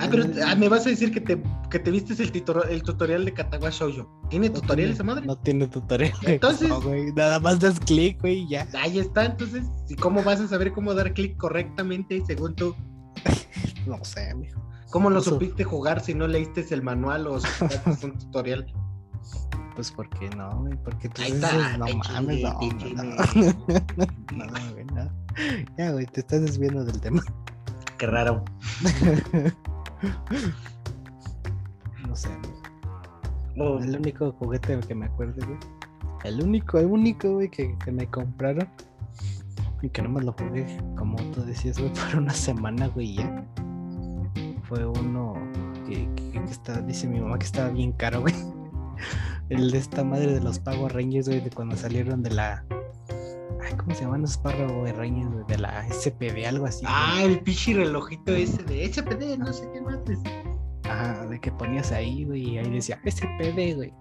Ah, 0.00 0.08
pero 0.10 0.24
ah, 0.46 0.54
me 0.56 0.68
vas 0.68 0.86
a 0.86 0.90
decir 0.90 1.12
que 1.12 1.20
te, 1.20 1.40
que 1.70 1.78
te 1.78 1.90
vistes 1.90 2.18
el, 2.20 2.32
titoro- 2.32 2.66
el 2.68 2.82
tutorial 2.82 3.24
de 3.24 3.32
Katawa 3.32 3.70
Shoujo. 3.70 4.08
¿Tiene 4.30 4.48
No 4.48 4.54
tutorial 4.54 4.76
tiene- 4.88 4.92
esa 4.94 5.02
madre? 5.04 5.26
No 5.26 5.36
tiene 5.38 5.66
tutorial. 5.68 6.12
Entonces- 6.22 6.68
No, 6.68 6.80
güey, 6.80 7.12
nada 7.12 7.38
más 7.38 7.60
das 7.60 7.78
clic, 7.80 8.20
güey, 8.20 8.40
y 8.40 8.48
ya. 8.48 8.66
Ahí 8.80 8.98
está, 8.98 9.24
entonces. 9.26 9.64
¿Y 9.88 9.94
cómo 9.96 10.22
vas 10.24 10.40
a 10.40 10.48
saber 10.48 10.72
cómo 10.72 10.92
dar 10.94 11.12
clic 11.14 11.36
correctamente 11.36 12.22
según 12.26 12.54
tú? 12.56 12.74
No 13.86 14.02
sé, 14.04 14.34
mijo. 14.34 14.60
¿Cómo 14.94 15.10
lo 15.10 15.20
supiste 15.20 15.64
jugar 15.64 16.00
si 16.00 16.14
no 16.14 16.28
leíste 16.28 16.64
el 16.72 16.80
manual 16.80 17.26
o 17.26 17.34
un 17.34 18.12
tutorial? 18.20 18.72
Pues 19.74 19.90
porque 19.90 20.30
no, 20.36 20.60
güey, 20.60 20.76
porque 20.84 21.08
tú 21.08 21.20
Ahí 21.20 21.32
dices, 21.32 21.52
está, 21.52 21.78
no 21.78 21.86
mames, 21.96 22.42
no, 22.42 22.52
no, 24.46 24.46
güey. 24.72 24.86
Ya, 25.76 25.90
güey, 25.90 26.06
te 26.06 26.20
estás 26.20 26.42
desviando 26.42 26.84
del 26.84 27.00
tema. 27.00 27.20
Qué 27.98 28.06
raro. 28.06 28.44
No 32.06 32.14
sé. 32.14 32.28
Oh, 33.58 33.78
El 33.80 33.96
único 33.96 34.30
juguete 34.38 34.78
que 34.86 34.94
me 34.94 35.06
acuerdo, 35.06 35.44
güey. 35.44 35.58
El 36.22 36.40
único, 36.40 36.78
el 36.78 36.86
único, 36.86 37.32
güey, 37.32 37.50
que, 37.50 37.76
que 37.84 37.90
me 37.90 38.08
compraron. 38.08 38.68
Y 39.82 39.88
que 39.88 40.02
no 40.02 40.10
me 40.10 40.22
lo 40.22 40.32
jugué, 40.34 40.78
como 40.96 41.16
tú 41.32 41.42
decías, 41.42 41.80
güey, 41.80 41.92
por 41.94 42.20
una 42.20 42.32
semana, 42.32 42.86
güey, 42.88 43.16
ya. 43.16 43.44
Fue 44.68 44.84
uno 44.86 45.34
que, 45.86 46.08
que, 46.16 46.32
que 46.32 46.50
está, 46.50 46.80
dice 46.82 47.06
mi 47.06 47.20
mamá 47.20 47.38
que 47.38 47.46
estaba 47.46 47.68
bien 47.70 47.92
caro, 47.92 48.20
güey. 48.22 48.34
El 49.50 49.70
de 49.70 49.78
esta 49.78 50.02
madre 50.04 50.32
de 50.32 50.40
los 50.40 50.58
Power 50.58 50.92
Rangers, 50.94 51.28
güey, 51.28 51.40
de 51.40 51.50
cuando 51.50 51.76
salieron 51.76 52.22
de 52.22 52.30
la. 52.30 52.64
Ay, 53.62 53.74
¿cómo 53.76 53.94
se 53.94 54.02
llaman 54.04 54.22
los 54.22 54.38
Power 54.38 54.96
Rangers, 54.96 55.30
güey? 55.32 55.44
De 55.48 55.58
la 55.58 55.86
SPD, 55.90 56.46
algo 56.46 56.66
así. 56.66 56.82
güey. 56.82 56.94
Ah, 56.96 57.20
el 57.24 57.40
pichi 57.40 57.74
relojito 57.74 58.32
ese 58.32 58.62
de 58.64 58.90
SPD, 58.90 59.36
no 59.38 59.52
sé 59.52 59.68
qué 59.72 59.80
más. 59.82 59.98
Ajá, 60.84 61.26
de 61.26 61.40
que 61.40 61.50
ponías 61.52 61.92
ahí, 61.92 62.24
güey, 62.24 62.50
y 62.54 62.58
ahí 62.58 62.70
decía 62.70 63.00
SPD, 63.04 63.74
güey. 63.74 63.92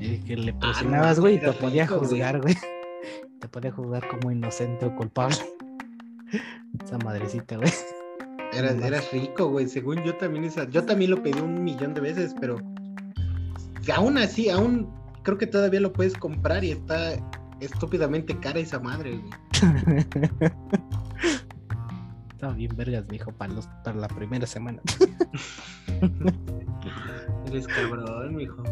Y 0.00 0.10
de 0.10 0.20
que 0.24 0.36
le 0.36 0.50
Ah, 0.50 0.54
no 0.54 0.60
presionabas, 0.60 1.20
güey, 1.20 1.34
y 1.36 1.40
te 1.40 1.52
podía 1.52 1.84
rico, 1.84 1.98
güey. 1.98 2.08
juzgar, 2.10 2.40
güey. 2.40 2.54
Te 3.40 3.48
podía 3.48 3.70
juzgar 3.70 4.06
como 4.08 4.30
inocente 4.32 4.86
o 4.86 4.96
culpable. 4.96 5.36
Esa 6.84 6.98
madrecita, 6.98 7.56
güey. 7.56 7.70
Era, 8.52 8.72
No 8.74 8.86
eras 8.86 9.10
rico, 9.12 9.48
güey. 9.48 9.68
Según 9.68 10.02
yo 10.04 10.14
también 10.16 10.44
esa, 10.44 10.68
yo 10.68 10.84
también 10.84 11.10
lo 11.10 11.22
pedí 11.22 11.40
un 11.40 11.62
millón 11.62 11.94
de 11.94 12.00
veces, 12.00 12.34
pero 12.40 12.58
aún 13.94 14.18
así, 14.18 14.48
aún 14.50 14.88
creo 15.22 15.38
que 15.38 15.46
todavía 15.46 15.80
lo 15.80 15.92
puedes 15.92 16.14
comprar 16.14 16.64
y 16.64 16.72
está 16.72 17.14
estúpidamente 17.60 18.38
cara 18.38 18.60
esa 18.60 18.78
madre, 18.78 19.18
güey. 19.18 19.30
Estaba 22.32 22.52
bien 22.52 22.76
vergas, 22.76 23.04
mijo, 23.10 23.32
para, 23.32 23.54
los, 23.54 23.66
para 23.82 23.96
la 23.96 24.08
primera 24.08 24.46
semana. 24.46 24.80
Eres 27.46 27.66
cabrón, 27.66 28.36
mijo. 28.36 28.62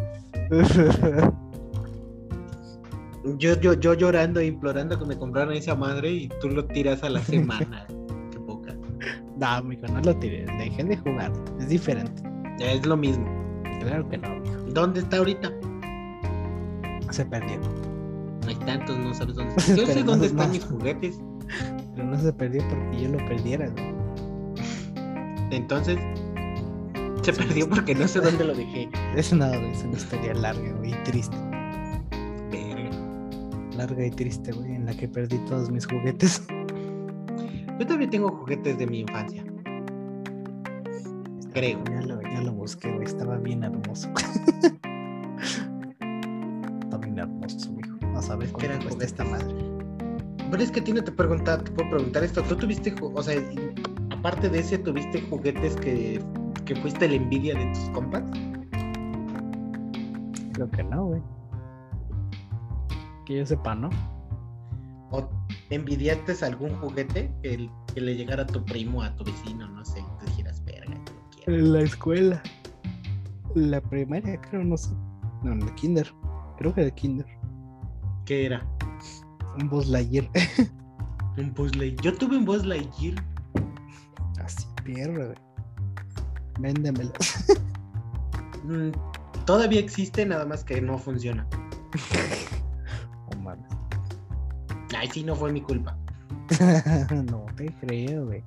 Yo, 3.39 3.59
yo, 3.59 3.73
yo 3.73 3.95
llorando 3.95 4.39
e 4.41 4.45
implorando 4.45 4.99
que 4.99 5.07
me 5.07 5.17
compraran 5.17 5.55
esa 5.55 5.75
madre 5.75 6.11
y 6.11 6.29
tú 6.43 6.51
lo 6.51 6.67
tiras 6.67 7.03
a 7.03 7.09
la 7.09 7.23
semana. 7.23 7.87
No, 9.45 9.63
mijo, 9.63 9.87
no 9.89 10.01
lo 10.01 10.17
tiré. 10.17 10.47
Dejé 10.59 10.85
de 10.85 10.97
jugar. 10.97 11.33
Es 11.61 11.69
diferente. 11.69 12.23
Es 12.61 12.85
lo 12.87 12.97
mismo. 12.97 13.27
Claro 13.81 14.09
que 14.09 14.19
no, 14.19 14.29
mijo. 14.41 14.57
¿Dónde 14.73 15.01
está 15.01 15.19
ahorita? 15.19 15.53
Se 17.11 17.25
perdió. 17.27 17.59
No 17.59 18.49
hay 18.49 18.55
tantos, 18.57 18.99
no 18.99 19.13
sabes 19.15 19.35
dónde 19.37 19.55
está. 19.59 19.75
Yo 19.75 19.87
sé 19.87 20.01
no- 20.01 20.13
dónde 20.13 20.29
no. 20.29 20.33
están 20.33 20.51
mis 20.53 20.65
juguetes. 20.65 21.21
Pero 21.95 22.07
no 22.09 22.19
se 22.19 22.33
perdió 22.33 22.63
porque 22.69 23.03
yo 23.03 23.09
lo 23.11 23.19
perdiera, 23.29 23.69
güey. 23.69 23.95
Entonces, 25.51 25.99
se 27.23 27.33
perdió 27.33 27.69
porque 27.69 27.95
no 27.95 28.09
sé 28.09 28.21
dónde 28.21 28.45
lo 28.45 28.55
dejé. 28.55 28.89
Es 29.17 29.31
güey. 29.33 29.71
Es 29.71 29.85
una 29.85 29.97
historia 29.97 30.35
larga, 30.35 30.73
güey, 30.79 30.91
y 30.93 31.05
triste. 31.05 31.37
Verga. 32.51 32.91
Larga 33.77 34.07
y 34.07 34.11
triste, 34.11 34.53
güey, 34.53 34.75
en 34.75 34.87
la 34.87 34.95
que 34.97 35.07
perdí 35.09 35.37
todos 35.49 35.71
mis 35.71 35.87
juguetes. 35.87 36.43
Yo 37.79 37.87
todavía 37.87 38.09
tengo 38.09 38.29
juguetes 38.31 38.79
de 38.79 38.87
mi 38.87 39.01
infancia. 39.01 39.45
Creo. 41.53 41.83
Ya 41.91 42.03
lo, 42.03 42.23
ya 42.23 42.41
lo 42.43 42.53
busqué, 42.53 42.93
güey. 42.93 43.05
Estaba 43.05 43.37
bien 43.39 43.65
hermoso. 43.65 44.09
Está 46.83 46.99
bien 46.99 47.19
hermoso, 47.19 47.73
mijo. 47.73 47.97
A 48.17 48.23
saber 48.23 48.49
eran 48.61 48.79
cuánto 48.79 48.97
cuesta 48.97 49.05
esta 49.05 49.25
juguetes. 49.25 49.55
madre. 49.55 49.75
Pero 50.51 50.63
es 50.63 50.71
que 50.71 50.81
a 50.81 50.85
ti 50.85 50.93
no 50.93 51.03
te, 51.03 51.11
pregunta, 51.11 51.59
te 51.59 51.73
puedo 51.73 51.91
preguntar 51.91 52.23
esto. 52.23 52.43
¿Tú 52.43 52.55
tuviste, 52.55 52.95
o 53.01 53.23
sea, 53.23 53.43
aparte 54.11 54.49
de 54.49 54.61
ese, 54.61 54.79
tuviste 54.79 55.21
juguetes 55.23 55.75
que, 55.77 56.23
que 56.65 56.77
fuiste 56.77 57.09
la 57.09 57.15
envidia 57.17 57.55
de 57.55 57.67
tus 57.73 57.91
compas? 57.91 58.23
Creo 60.53 60.71
que 60.71 60.85
no, 60.85 61.07
güey. 61.07 61.23
Que 63.27 63.39
yo 63.39 63.47
sepa, 63.47 63.75
¿no? 63.75 63.91
¿O 65.71 65.75
envidiaste 65.75 66.45
algún 66.45 66.75
juguete 66.81 67.31
que, 67.43 67.69
le 67.95 68.17
llegara 68.17 68.43
a 68.43 68.47
tu 68.47 68.65
primo, 68.65 69.03
a 69.03 69.15
tu 69.17 69.25
vecino, 69.25 69.69
no 69.69 69.85
sé, 69.85 70.01
y 70.01 70.25
te 70.25 70.31
dijeras, 70.31 70.65
verga, 70.65 70.95
yo 70.95 71.15
lo 71.15 71.31
quiero? 71.31 71.53
En 71.53 71.73
la 71.73 71.81
escuela. 71.83 72.43
La 73.55 73.81
primaria, 73.81 74.41
creo, 74.41 74.65
no 74.65 74.77
sé. 74.77 74.91
No, 75.43 75.53
en 75.53 75.63
el 75.63 75.75
kinder. 75.75 76.13
Creo 76.59 76.75
que 76.75 76.83
de 76.83 76.93
kinder. 76.93 77.27
¿Qué 78.25 78.47
era? 78.47 78.67
Un 79.61 79.69
Buzz 79.69 79.87
Lightyear. 79.89 80.29
Un 81.37 81.53
Buzz 81.55 81.77
Lightyear. 81.77 82.03
Yo 82.03 82.19
tuve 82.19 82.37
un 82.37 82.45
Buzz 82.45 82.65
Lightyear. 82.65 83.25
Así, 84.43 84.67
pierro, 84.85 85.27
güey. 85.27 85.39
Véndemelo. 86.61 87.13
Mm, 88.65 88.93
todavía 89.45 89.79
existe, 89.79 90.25
nada 90.25 90.47
más 90.47 90.65
que 90.65 90.81
no 90.81 90.97
funciona. 90.97 91.47
Ay, 95.05 95.11
sí, 95.13 95.23
no 95.23 95.37
fue 95.37 95.53
mi 95.53 95.61
culpa. 95.61 95.95
no 97.31 97.45
te 97.57 97.67
creo, 97.83 98.25
güey. 98.25 98.43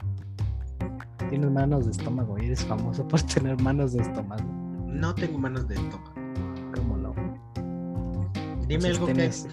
Tienes 1.29 1.51
manos 1.51 1.85
de 1.85 1.91
estómago 1.91 2.35
y 2.39 2.47
eres 2.47 2.65
famoso 2.65 3.07
por 3.07 3.21
tener 3.21 3.61
manos 3.61 3.93
de 3.93 4.01
estómago. 4.01 4.43
No 4.87 5.13
tengo 5.13 5.37
manos 5.37 5.67
de 5.67 5.75
estómago. 5.75 6.13
¿Cómo 6.75 6.97
no? 6.97 7.13
Dime 8.67 8.87
Entonces 8.87 8.95
algo 8.95 9.05
tienes, 9.05 9.47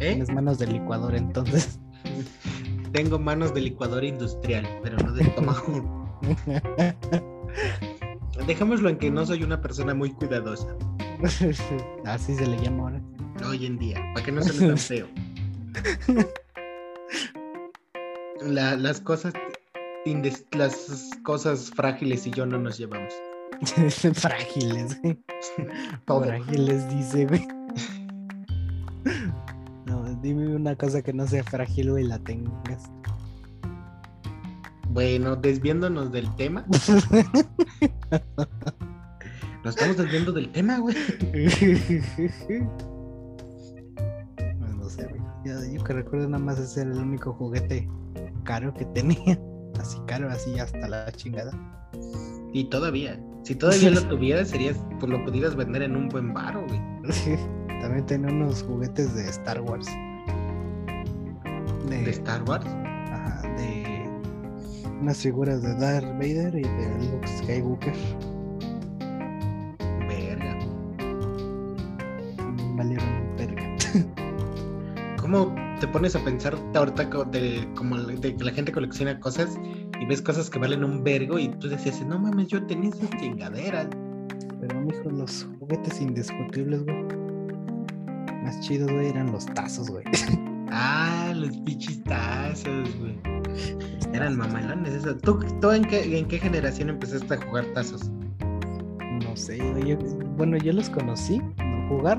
que... 0.00 0.04
¿Eh? 0.04 0.10
tienes 0.14 0.34
manos 0.34 0.58
de 0.58 0.66
licuador, 0.66 1.14
entonces. 1.14 1.78
Tengo 2.92 3.20
manos 3.20 3.54
de 3.54 3.60
licuadora 3.60 4.04
industrial, 4.04 4.66
pero 4.82 4.98
no 4.98 5.12
de 5.12 5.22
estómago. 5.22 6.18
Dejémoslo 8.48 8.88
en 8.88 8.98
que 8.98 9.08
no 9.08 9.24
soy 9.24 9.44
una 9.44 9.62
persona 9.62 9.94
muy 9.94 10.10
cuidadosa 10.10 10.66
Así 12.06 12.34
se 12.34 12.44
le 12.44 12.60
llama 12.60 12.82
ahora. 12.82 13.00
hoy 13.46 13.66
en 13.66 13.78
día, 13.78 14.02
para 14.14 14.26
que 14.26 14.32
no 14.32 14.42
suene 14.42 14.66
tan 14.66 14.78
feo. 14.78 15.06
La- 18.42 18.76
las 18.76 19.00
cosas 19.00 19.34
las 20.52 21.10
cosas 21.24 21.70
frágiles 21.70 22.26
y 22.26 22.30
yo 22.30 22.46
no 22.46 22.58
nos 22.58 22.78
llevamos. 22.78 23.12
Frágiles, 24.14 24.98
güey. 25.02 25.18
Todo. 26.06 26.24
Frágiles, 26.24 26.88
dice, 26.88 27.26
güey. 27.26 27.46
No, 29.84 30.02
dime 30.22 30.56
una 30.56 30.74
cosa 30.74 31.02
que 31.02 31.12
no 31.12 31.26
sea 31.26 31.44
frágil, 31.44 31.90
güey, 31.90 32.04
la 32.04 32.18
tengas. 32.18 32.90
Bueno, 34.88 35.36
desviándonos 35.36 36.10
del 36.10 36.34
tema. 36.36 36.64
Nos 39.62 39.76
estamos 39.76 39.98
desviando 39.98 40.32
del 40.32 40.50
tema, 40.50 40.78
güey. 40.78 40.96
Yo, 45.44 45.64
yo 45.72 45.82
que 45.84 45.92
recuerdo 45.92 46.28
nada 46.28 46.42
más 46.42 46.58
ese 46.58 46.82
era 46.82 46.92
el 46.92 46.98
único 46.98 47.32
juguete 47.32 47.88
caro 48.44 48.72
que 48.74 48.84
tenía. 48.86 49.38
Así 49.78 49.98
caro, 50.06 50.28
así 50.28 50.58
hasta 50.58 50.88
la 50.88 51.10
chingada. 51.12 51.52
Y 52.52 52.64
todavía, 52.64 53.18
si 53.44 53.54
todavía 53.54 53.90
lo 53.90 54.02
tuvieras, 54.08 54.48
serías, 54.48 54.76
pues 54.98 55.10
lo 55.10 55.24
pudieras 55.24 55.56
vender 55.56 55.82
en 55.82 55.96
un 55.96 56.08
buen 56.08 56.34
baro, 56.34 56.66
güey. 56.66 56.80
También 57.80 58.04
tenía 58.04 58.30
unos 58.30 58.62
juguetes 58.62 59.14
de 59.14 59.28
Star 59.30 59.60
Wars. 59.62 59.86
De, 61.88 62.02
De 62.02 62.10
Star 62.10 62.42
Wars. 62.42 62.66
ajá, 62.66 63.42
de 63.56 64.10
unas 65.00 65.16
figuras 65.16 65.62
de 65.62 65.74
Darth 65.76 66.12
Vader 66.14 66.54
y 66.54 66.62
de 66.62 67.10
Luke 67.10 67.28
Skywalker. 67.38 67.94
¿Cómo 75.30 75.54
te 75.78 75.86
pones 75.86 76.16
a 76.16 76.24
pensar 76.24 76.58
ahorita 76.74 77.04
de, 77.26 77.68
como 77.76 77.96
de 77.96 78.34
que 78.34 78.44
la 78.44 78.50
gente 78.50 78.72
colecciona 78.72 79.20
cosas 79.20 79.56
y 80.00 80.04
ves 80.06 80.20
cosas 80.20 80.50
que 80.50 80.58
valen 80.58 80.82
un 80.82 81.04
vergo 81.04 81.38
y 81.38 81.46
tú 81.46 81.68
decías, 81.68 82.04
no 82.04 82.18
mames, 82.18 82.48
yo 82.48 82.66
tenía 82.66 82.90
esas 82.90 83.08
chingaderas? 83.10 83.86
Pero, 84.60 84.80
mijo, 84.80 85.08
los 85.08 85.46
juguetes 85.60 86.00
indiscutibles, 86.00 86.82
güey. 86.82 87.04
Más 88.42 88.58
chidos, 88.62 88.90
güey, 88.90 89.06
eran 89.06 89.30
los 89.30 89.46
tazos, 89.46 89.88
güey. 89.88 90.04
Ah, 90.72 91.32
los 91.34 91.56
pichistazos, 91.58 92.88
güey. 92.98 93.16
Eran 94.12 94.36
mamalones 94.36 94.94
eso. 94.94 95.16
¿Tú, 95.16 95.38
tú 95.60 95.70
en, 95.70 95.84
qué, 95.84 96.18
en 96.18 96.26
qué 96.26 96.38
generación 96.38 96.90
empezaste 96.90 97.34
a 97.34 97.40
jugar 97.40 97.66
tazos? 97.74 98.10
No 99.24 99.36
sé, 99.36 99.58
güey. 99.58 99.96
bueno, 100.36 100.56
yo 100.56 100.72
los 100.72 100.90
conocí. 100.90 101.40
¿no? 101.58 101.88
Jugar. 101.88 102.18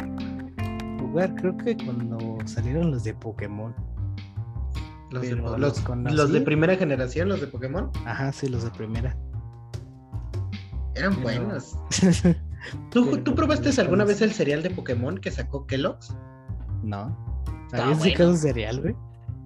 Jugar, 1.12 1.36
creo 1.36 1.58
que 1.58 1.76
cuando 1.78 2.38
salieron 2.46 2.92
los 2.92 3.04
de 3.04 3.14
Pokémon. 3.14 3.74
Los, 5.12 5.24
de, 5.24 5.36
los 5.36 5.60
los, 5.60 5.84
los 6.14 6.32
de 6.32 6.40
primera 6.42 6.76
generación, 6.78 7.28
los 7.28 7.42
de 7.42 7.48
Pokémon, 7.48 7.92
Ajá, 8.06 8.32
sí, 8.32 8.48
los 8.48 8.64
de 8.64 8.72
primera. 8.72 9.16
eran 10.96 11.12
Pero- 11.16 11.22
buenos. 11.24 11.78
¿Tú, 12.92 13.10
pero 13.10 13.24
¿Tú 13.24 13.36
probaste 13.36 13.70
alguna 13.82 14.06
vez 14.06 14.22
el 14.22 14.32
cereal 14.32 14.64
de 14.64 14.70
Pokémon 14.70 15.18
que 15.18 15.32
sacó 15.32 15.66
Kellogg's? 15.68 16.16
no. 16.84 17.30
¿Habías 17.74 18.00
bueno. 18.00 18.12
sacado 18.12 18.30
un 18.32 18.38
cereal, 18.38 18.82
güey? 18.82 18.96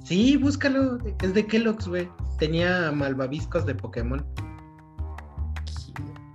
Sí, 0.03 0.35
búscalo. 0.37 0.97
Es 1.21 1.33
de 1.35 1.45
Kellogg's, 1.45 1.87
güey. 1.87 2.09
Tenía 2.39 2.91
malvaviscos 2.91 3.65
de 3.67 3.75
Pokémon. 3.75 4.25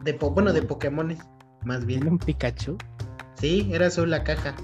De 0.04 0.14
po- 0.14 0.30
bueno, 0.30 0.52
de 0.52 0.62
Pokémones, 0.62 1.18
más 1.64 1.84
¿Tiene 1.86 2.02
bien. 2.02 2.12
un 2.14 2.18
Pikachu? 2.18 2.76
Sí, 3.34 3.68
era 3.72 3.88
azul 3.88 4.08
la 4.10 4.22
caja. 4.24 4.54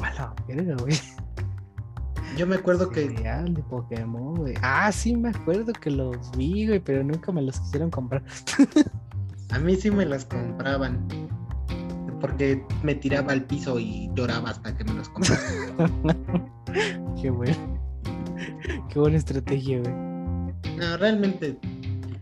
A 0.04 0.14
la 0.14 0.34
verga, 0.46 0.76
güey. 0.80 0.94
Yo 2.36 2.46
me 2.46 2.56
acuerdo 2.56 2.90
que 2.90 3.08
de 3.08 3.62
Pokémon, 3.68 4.34
güey. 4.34 4.54
Ah, 4.62 4.90
sí, 4.92 5.16
me 5.16 5.30
acuerdo 5.30 5.72
que 5.72 5.90
los 5.90 6.30
vi, 6.36 6.66
güey, 6.66 6.80
pero 6.80 7.02
nunca 7.02 7.32
me 7.32 7.42
los 7.42 7.58
quisieron 7.60 7.90
comprar. 7.90 8.22
a 9.50 9.58
mí 9.58 9.76
sí 9.76 9.90
me 9.90 10.06
las 10.06 10.24
compraban. 10.24 11.06
Porque 12.20 12.64
me 12.82 12.94
tiraba 12.94 13.32
al 13.32 13.44
piso 13.44 13.78
y 13.78 14.10
lloraba 14.14 14.50
hasta 14.50 14.76
que 14.76 14.84
me 14.84 14.94
los 14.94 15.08
compraban. 15.08 16.16
Qué 17.20 17.30
bueno. 17.30 17.80
Qué 18.88 18.98
buena 18.98 19.16
estrategia, 19.16 19.80
güey. 19.80 19.94
No, 20.76 20.96
realmente 20.98 21.58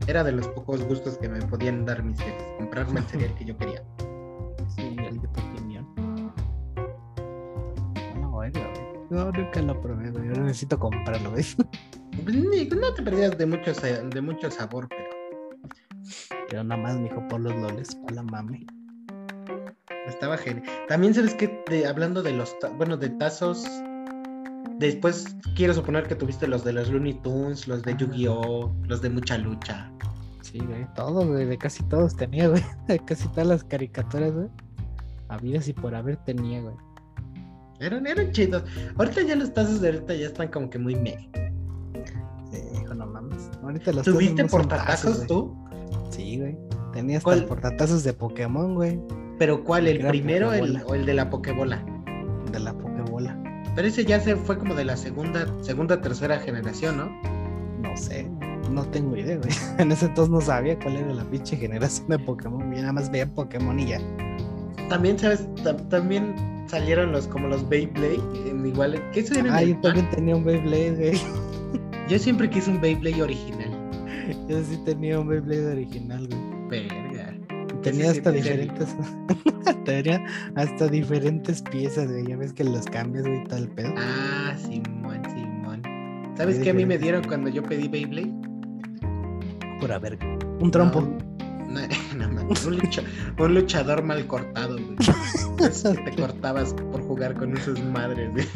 era 0.07 0.25
de 0.25 0.33
los 0.33 0.49
pocos 0.49 0.83
gustos 0.85 1.19
que 1.19 1.29
me 1.29 1.41
podían 1.43 1.85
dar 1.85 2.03
mis 2.03 2.19
jefes. 2.19 2.45
Comprarme 2.59 3.01
el 3.01 3.07
cereal 3.07 3.35
que 3.35 3.45
yo 3.45 3.57
quería. 3.57 3.83
Sí, 4.75 4.97
el 4.99 5.21
de 5.21 5.29
Pokémon. 5.29 5.48
No, 9.19 9.33
nunca 9.33 9.61
lo 9.61 9.81
probé, 9.81 10.13
güey. 10.13 10.29
Ahora 10.29 10.43
necesito 10.45 10.79
comprarlo, 10.79 11.33
güey. 11.33 11.45
Pues, 12.25 12.35
no 12.37 12.95
te 12.95 13.03
perdías 13.03 13.39
de 13.39 13.47
mucho, 13.47 13.73
de 13.73 14.21
mucho 14.21 14.51
sabor, 14.51 14.89
pero 14.89 15.05
Pero 16.49 16.65
nada 16.65 16.81
más, 16.81 16.97
mijo, 16.99 17.27
por 17.29 17.41
los 17.41 17.55
loles, 17.55 17.95
para 17.95 18.17
la 18.17 18.23
mame. 18.25 18.67
estaba 20.07 20.37
genial. 20.37 20.65
También 20.89 21.15
sabes 21.15 21.35
que 21.35 21.63
hablando 21.87 22.23
de 22.23 22.33
los, 22.33 22.57
bueno, 22.77 22.97
de 22.97 23.11
tazos, 23.11 23.65
después 24.79 25.37
quiero 25.55 25.75
suponer 25.75 26.09
que 26.09 26.17
tuviste 26.17 26.49
los 26.49 26.65
de 26.65 26.73
los 26.73 26.91
Looney 26.91 27.15
Tunes, 27.23 27.69
los 27.69 27.83
de 27.83 27.97
Yu-Gi-Oh, 27.97 28.73
los 28.89 29.01
de 29.01 29.11
Mucha 29.11 29.39
Lucha. 29.39 29.89
Sí, 30.43 30.59
güey. 30.59 30.87
Todos, 30.95 31.27
güey. 31.27 31.45
De 31.45 31.59
casi 31.59 31.85
todos 31.85 32.17
tenía, 32.17 32.49
güey. 32.49 32.65
De 32.89 32.99
casi 32.99 33.29
todas 33.29 33.47
las 33.47 33.65
caricaturas, 33.65 34.33
güey. 34.33 34.49
Habidas 35.29 35.69
y 35.69 35.73
por 35.73 35.95
haber 35.95 36.17
tenía, 36.25 36.63
güey. 36.63 36.75
Eran, 37.81 38.07
eran 38.07 38.33
chidos. 38.33 38.65
Ahorita 38.97 39.23
ya 39.23 39.37
los 39.37 39.53
tazos 39.55 39.81
de 39.81 39.89
ahorita 39.89 40.15
ya 40.15 40.27
están 40.27 40.49
como 40.49 40.69
que 40.71 40.79
muy 40.79 40.97
meh. 40.97 41.29
Sí, 42.51 42.59
hijo, 42.83 42.95
no 42.95 43.07
mames. 43.07 43.51
Ahorita 43.63 43.93
los 43.93 44.05
¿Tuviste 44.05 44.43
no 44.43 44.49
portatazos 44.49 45.27
tú? 45.27 45.55
Sí, 46.11 46.39
güey. 46.39 46.57
Tenía 46.93 47.19
hasta 47.19 47.25
¿Cuál? 47.25 47.39
el 47.41 47.45
portatazos 47.45 48.03
de 48.05 48.13
Pokémon, 48.15 48.75
güey. 48.75 48.99
¿Pero 49.39 49.63
cuál? 49.63 49.87
¿El 49.87 50.05
primero 50.07 50.53
el- 50.53 50.83
o 50.87 50.95
el 50.95 51.07
de 51.07 51.15
la 51.15 51.31
Pokébola? 51.31 51.85
De 52.51 52.59
la 52.59 52.73
Pokébola. 52.73 53.41
Pero 53.77 53.87
ese 53.87 54.05
ya 54.05 54.19
se 54.19 54.35
fue 54.35 54.59
como 54.59 54.75
de 54.75 54.85
la 54.85 54.97
segunda, 54.97 55.47
segunda, 55.63 56.01
tercera 56.01 56.39
generación, 56.41 56.97
¿no? 56.97 57.11
No 57.89 57.97
sé. 57.97 58.29
No 58.73 58.83
tengo 58.87 59.17
idea, 59.17 59.37
güey. 59.37 59.51
En 59.79 59.93
ese 59.93 60.07
entonces 60.07 60.33
no 60.33 60.41
sabía 60.41 60.77
cuál 60.81 60.97
era 60.97 61.15
la 61.15 61.25
pinche 61.25 61.57
generación 61.57 62.09
de 62.09 62.19
Pokémon. 62.19 62.61
Yo 62.75 62.81
nada 62.81 62.93
más 62.93 63.11
veía 63.11 63.33
Pokémon 63.33 63.79
y 63.79 63.87
ya. 63.87 64.01
También, 64.89 65.19
¿sabes? 65.19 65.47
Ta- 65.63 65.77
también 65.89 66.35
salieron 66.69 67.13
los 67.13 67.27
como 67.27 67.49
los 67.49 67.69
Beyblade, 67.69 68.21
en 68.47 68.67
igual, 68.67 69.03
¿qué 69.13 69.21
en 69.21 69.51
Ah, 69.51 69.63
yo 69.63 69.77
también 69.81 70.09
tenía 70.11 70.37
un 70.37 70.45
Beyblade, 70.45 70.95
güey. 70.95 71.21
Yo 72.09 72.19
siempre 72.19 72.49
quise 72.49 72.71
un 72.71 72.81
Beyblade 72.81 73.23
original. 73.23 73.71
Yo 74.49 74.63
sí 74.63 74.79
tenía 74.85 75.19
un 75.19 75.29
Beyblade 75.29 75.73
original, 75.73 76.27
güey. 76.29 76.69
Verga. 76.69 77.35
Tenía 77.83 78.11
hasta 78.11 78.31
diferentes. 78.31 78.97
tenía 79.85 80.25
hasta 80.55 80.89
diferentes 80.89 81.63
piezas, 81.63 82.11
güey. 82.11 82.27
Ya 82.27 82.37
ves 82.37 82.53
que 82.53 82.65
los 82.65 82.85
cambias, 82.87 83.25
güey, 83.25 83.45
el 83.51 83.69
pedo. 83.69 83.95
Ah, 83.97 84.55
Simón, 84.57 85.23
Simón. 85.35 85.83
¿Sabes 86.37 86.59
qué 86.61 86.71
a 86.71 86.75
mí 86.75 86.85
me 86.87 86.99
dieron 86.99 87.25
cuando 87.25 87.49
yo 87.49 87.63
pedí 87.63 87.89
Beyblade? 87.89 88.33
Pura 89.81 89.99
verga. 89.99 90.27
Un 90.61 90.71
trompo. 90.71 91.01
No, 91.69 91.81
un, 92.67 92.79
lucha- 92.79 93.03
un 93.39 93.55
luchador 93.55 94.03
mal 94.03 94.27
cortado, 94.27 94.77
güey. 94.77 94.97
Es 95.69 95.83
que 95.83 95.95
te 96.11 96.17
cortabas 96.17 96.73
por 96.75 97.03
jugar 97.03 97.35
con 97.35 97.57
esas 97.57 97.83
madres, 97.85 98.31
güey. 98.33 98.47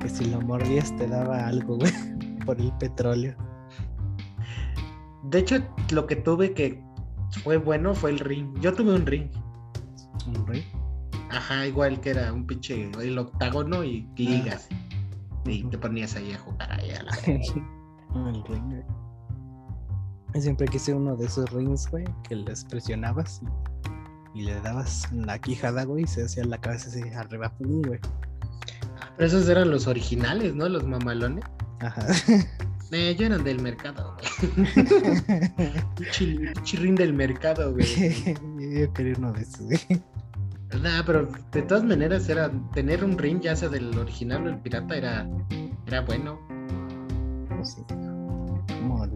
Que 0.00 0.08
si 0.08 0.26
lo 0.26 0.40
mordías 0.42 0.94
te 0.96 1.06
daba 1.06 1.46
algo, 1.46 1.78
güey. 1.78 1.92
Por 2.44 2.60
el 2.60 2.70
petróleo. 2.78 3.34
De 5.24 5.38
hecho, 5.38 5.56
lo 5.90 6.06
que 6.06 6.16
tuve 6.16 6.52
que 6.52 6.82
fue 7.42 7.56
bueno 7.56 7.94
fue 7.94 8.10
el 8.10 8.18
ring. 8.18 8.48
Yo 8.60 8.72
tuve 8.74 8.94
un 8.94 9.06
ring. 9.06 9.28
Un 10.26 10.46
rey. 10.46 10.64
Ajá, 11.30 11.66
igual 11.66 12.00
que 12.00 12.10
era 12.10 12.32
un 12.32 12.46
pinche 12.46 12.90
el 13.00 13.18
octágono 13.18 13.82
y 13.82 14.06
ligas. 14.16 14.68
Y 15.46 15.64
te 15.64 15.78
ponías 15.78 16.14
ahí 16.16 16.32
a 16.32 16.38
jugar 16.38 16.72
ahí 16.72 16.90
a 16.90 17.02
la 17.02 17.12
el 18.30 18.44
ring, 18.44 18.82
siempre 20.40 20.66
quise 20.66 20.94
uno 20.94 21.16
de 21.16 21.26
esos 21.26 21.50
rings, 21.52 21.88
güey, 21.90 22.04
que 22.28 22.36
les 22.36 22.64
presionabas 22.64 23.40
y, 24.34 24.40
y 24.40 24.42
le 24.44 24.60
dabas 24.60 25.10
la 25.12 25.38
quijada, 25.38 25.84
güey, 25.84 26.04
y 26.04 26.06
se 26.06 26.24
hacía 26.24 26.44
la 26.44 26.60
cabeza 26.60 26.88
así 26.88 27.02
arriba, 27.14 27.52
pum, 27.56 27.82
güey. 27.82 28.00
Pero 29.16 29.26
esos 29.26 29.48
eran 29.48 29.70
los 29.70 29.86
originales, 29.86 30.54
¿no? 30.54 30.68
Los 30.68 30.84
mamalones. 30.86 31.44
Ajá. 31.80 32.06
Eh, 32.90 33.16
yo 33.18 33.26
eran 33.26 33.42
del 33.42 33.60
mercado, 33.60 34.16
güey. 34.16 34.86
Pinche 36.54 36.76
ring 36.76 36.96
del 36.96 37.12
mercado, 37.12 37.72
güey. 37.72 37.86
Yo 38.78 38.92
quería 38.92 39.14
uno 39.18 39.32
de 39.32 39.42
esos, 39.42 39.62
güey. 39.62 39.80
Nah, 40.80 41.02
pero 41.04 41.28
de 41.52 41.62
todas 41.62 41.82
maneras 41.82 42.28
era 42.28 42.52
tener 42.72 43.02
un 43.02 43.18
ring, 43.18 43.40
ya 43.40 43.56
sea 43.56 43.68
del 43.68 43.96
original 43.98 44.46
o 44.46 44.50
el 44.50 44.58
pirata, 44.58 44.96
era, 44.96 45.28
era 45.86 46.02
bueno. 46.02 46.38
Pues 47.48 47.72
sí. 47.72 47.82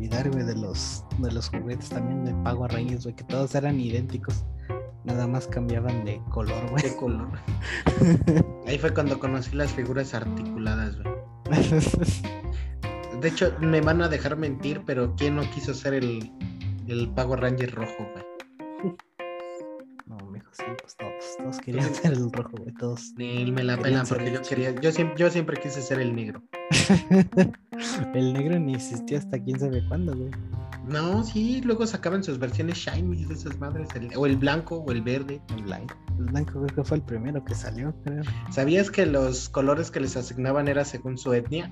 Olvidar, 0.09 0.31
güey, 0.31 0.45
de 0.45 0.55
los, 0.55 1.05
de 1.19 1.31
los 1.33 1.51
juguetes 1.51 1.91
también 1.91 2.25
de 2.25 2.33
Power 2.43 2.73
Rangers, 2.73 3.05
güey, 3.05 3.15
que 3.15 3.25
todos 3.25 3.55
eran 3.55 3.79
idénticos. 3.79 4.43
Nada 5.05 5.27
más 5.27 5.47
cambiaban 5.47 6.03
de 6.07 6.19
color, 6.31 6.71
güey. 6.71 6.83
De 6.83 6.97
color. 6.97 7.29
Ahí 8.67 8.79
fue 8.79 8.95
cuando 8.95 9.19
conocí 9.19 9.55
las 9.55 9.71
figuras 9.73 10.15
articuladas, 10.15 10.97
güey. 11.03 11.15
De 13.21 13.29
hecho, 13.29 13.53
me 13.61 13.83
van 13.83 14.01
a 14.01 14.09
dejar 14.09 14.37
mentir, 14.37 14.83
pero 14.87 15.15
¿quién 15.15 15.37
no 15.37 15.43
quiso 15.51 15.75
ser 15.75 15.93
el, 15.93 16.33
el 16.87 17.11
Power 17.11 17.41
Ranger 17.41 17.75
rojo, 17.75 18.09
güey? 18.15 18.95
no, 20.07 20.17
mijo, 20.31 20.49
sí, 20.53 20.65
pues 20.81 20.97
todos, 20.97 21.08
todos 21.39 21.59
querían 21.65 21.95
ser 21.95 22.13
el 22.13 22.31
rojo, 22.33 22.57
güey, 22.59 22.75
todos. 22.75 23.13
Ni 23.17 23.51
me 23.51 23.65
la 23.65 23.77
pelan 23.79 24.07
porque 24.07 24.33
yo 24.33 24.43
quería, 24.43 24.75
yo 24.81 24.93
siempre, 24.93 25.17
yo 25.19 25.31
siempre 25.31 25.57
quise 25.61 25.81
ser 25.83 26.01
el 26.01 26.15
negro. 26.15 26.43
el 28.15 28.33
negro 28.33 28.59
ni 28.59 28.75
existía 28.75 29.19
hasta 29.19 29.39
quién 29.39 29.59
sabe 29.59 29.87
cuándo, 29.89 30.15
güey. 30.17 30.31
No, 30.87 31.23
sí, 31.23 31.61
luego 31.63 31.87
sacaban 31.87 32.25
sus 32.25 32.39
versiones 32.39 32.79
shiny 32.79 33.25
de 33.27 33.35
esas 33.35 33.59
madres, 33.59 33.89
el- 33.95 34.11
o 34.17 34.25
el 34.27 34.37
blanco 34.37 34.77
o 34.77 34.91
el 34.91 35.03
verde. 35.03 35.41
El 35.55 35.65
blanco. 35.65 35.95
El 36.19 36.25
blanco 36.27 36.53
creo 36.65 36.77
que 36.77 36.85
fue 36.85 36.97
el 36.97 37.03
primero 37.03 37.45
que 37.45 37.55
salió, 37.55 37.95
creo. 38.05 38.23
¿Sabías 38.51 38.91
que 38.91 39.05
los 39.07 39.49
colores 39.51 39.91
que 39.91 40.01
les 40.01 40.17
asignaban 40.17 40.67
era 40.67 40.85
según 40.85 41.19
su 41.19 41.33
etnia? 41.35 41.71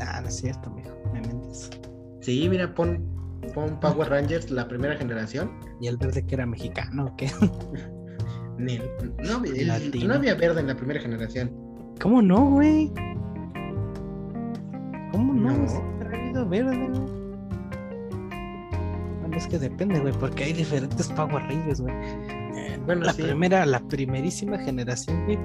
Ah, 0.00 0.20
no 0.22 0.28
es 0.28 0.36
cierto, 0.36 0.70
mijo, 0.70 0.90
me 1.12 1.20
mentes. 1.20 1.70
Sí, 2.20 2.48
mira, 2.48 2.74
pon, 2.74 3.04
pon 3.54 3.78
Power 3.80 4.08
Rangers, 4.08 4.50
la 4.50 4.66
primera 4.68 4.96
generación. 4.96 5.50
¿Y 5.80 5.88
el 5.88 5.96
verde 5.98 6.24
que 6.24 6.34
era 6.34 6.46
mexicano 6.46 7.06
o 7.06 7.16
qué? 7.16 7.30
Ni- 8.58 8.78
No, 10.06 10.14
había 10.14 10.34
verde 10.34 10.60
en 10.60 10.66
la 10.66 10.74
primera 10.76 11.00
generación. 11.00 11.50
¿Cómo 12.00 12.20
no, 12.22 12.50
güey? 12.50 12.90
¿Cómo 15.12 15.32
no? 15.34 15.56
No. 15.56 15.68
Siempre 15.68 16.08
ha 16.16 16.20
habido 16.20 16.48
verde, 16.48 16.76
güey. 16.76 17.00
Bueno, 19.20 19.36
es 19.36 19.46
que 19.46 19.58
depende, 19.58 20.00
güey, 20.00 20.12
porque 20.14 20.44
hay 20.44 20.52
diferentes 20.52 21.08
Power 21.08 21.42
Rangers, 21.44 21.80
güey. 21.80 21.94
Eh, 21.94 22.78
Bueno, 22.86 23.04
la 23.04 23.12
sí. 23.12 23.22
primera, 23.22 23.64
la 23.66 23.80
primerísima 23.80 24.58
generación, 24.58 25.24
güey, 25.24 25.38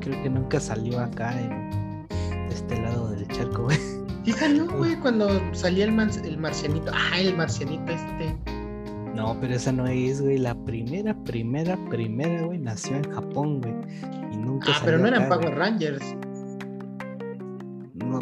creo 0.00 0.22
que 0.22 0.30
nunca 0.30 0.60
salió 0.60 1.00
acá 1.00 1.38
en 1.40 2.06
este 2.50 2.80
lado 2.80 3.10
del 3.10 3.26
charco, 3.28 3.64
güey. 3.64 3.76
Sí 4.24 4.32
salió, 4.32 4.66
güey, 4.70 4.96
cuando 5.00 5.28
salía 5.52 5.84
el, 5.84 5.92
man- 5.92 6.10
el 6.24 6.38
marcianito. 6.38 6.90
Ah, 6.94 7.18
el 7.20 7.36
marcianito 7.36 7.92
este. 7.92 8.36
No, 9.14 9.36
pero 9.40 9.54
esa 9.54 9.70
no 9.72 9.86
es, 9.86 10.20
güey. 10.20 10.38
La 10.38 10.54
primera, 10.64 11.14
primera, 11.24 11.76
primera, 11.88 12.42
güey, 12.46 12.58
nació 12.58 12.96
en 12.96 13.10
Japón, 13.12 13.60
güey. 13.60 13.74
Y 14.32 14.36
nunca 14.36 14.72
Ah, 14.74 14.82
pero 14.84 14.98
no 14.98 15.06
eran 15.06 15.22
acá, 15.24 15.34
Power 15.36 15.46
güey. 15.54 15.58
Rangers. 15.58 16.16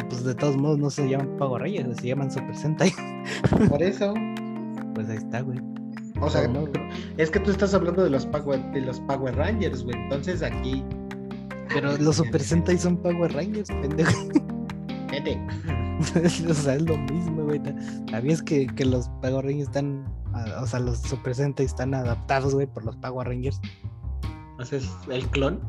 pues 0.09 0.23
de 0.23 0.35
todos 0.35 0.55
modos 0.57 0.77
no 0.79 0.89
se 0.89 1.07
llaman 1.09 1.35
Power 1.37 1.61
Rangers, 1.61 1.97
se 1.97 2.07
llaman 2.07 2.31
Super 2.31 2.55
Sentai. 2.55 2.91
Por 3.69 3.81
eso. 3.81 4.13
Pues 4.95 5.09
ahí 5.09 5.17
está, 5.17 5.41
güey. 5.41 5.59
O 6.21 6.29
sea, 6.29 6.47
No, 6.47 6.61
no. 6.61 6.69
es 7.17 7.29
que 7.31 7.39
tú 7.39 7.51
estás 7.51 7.73
hablando 7.73 8.03
de 8.03 8.09
los 8.09 8.25
Power, 8.27 8.59
de 8.71 8.81
los 8.81 8.99
Power 9.01 9.35
Rangers, 9.35 9.83
güey. 9.83 9.95
Entonces 9.97 10.41
aquí. 10.43 10.83
Pero 11.73 11.97
los 11.97 12.17
Super 12.17 12.41
Sentai 12.41 12.77
son 12.77 12.97
Power 12.97 13.33
Rangers, 13.33 13.69
pendejo. 13.81 14.27
Vete. 15.11 15.39
o 16.49 16.53
sea, 16.53 16.75
es 16.75 16.81
lo 16.83 16.97
mismo, 16.97 17.43
güey. 17.43 17.61
¿Sabías 18.09 18.41
que, 18.41 18.67
que 18.67 18.85
los 18.85 19.09
Power 19.21 19.45
Rangers 19.45 19.67
están, 19.69 20.05
o 20.61 20.67
sea, 20.67 20.79
los 20.79 20.99
Super 20.99 21.35
Sentai 21.35 21.65
están 21.65 21.93
adaptados, 21.93 22.53
güey, 22.53 22.67
por 22.67 22.83
los 22.85 22.95
Power 22.97 23.27
Rangers? 23.27 23.59
O 24.59 24.65
sea, 24.65 24.79
es 24.79 24.89
el 25.09 25.27
clon. 25.29 25.61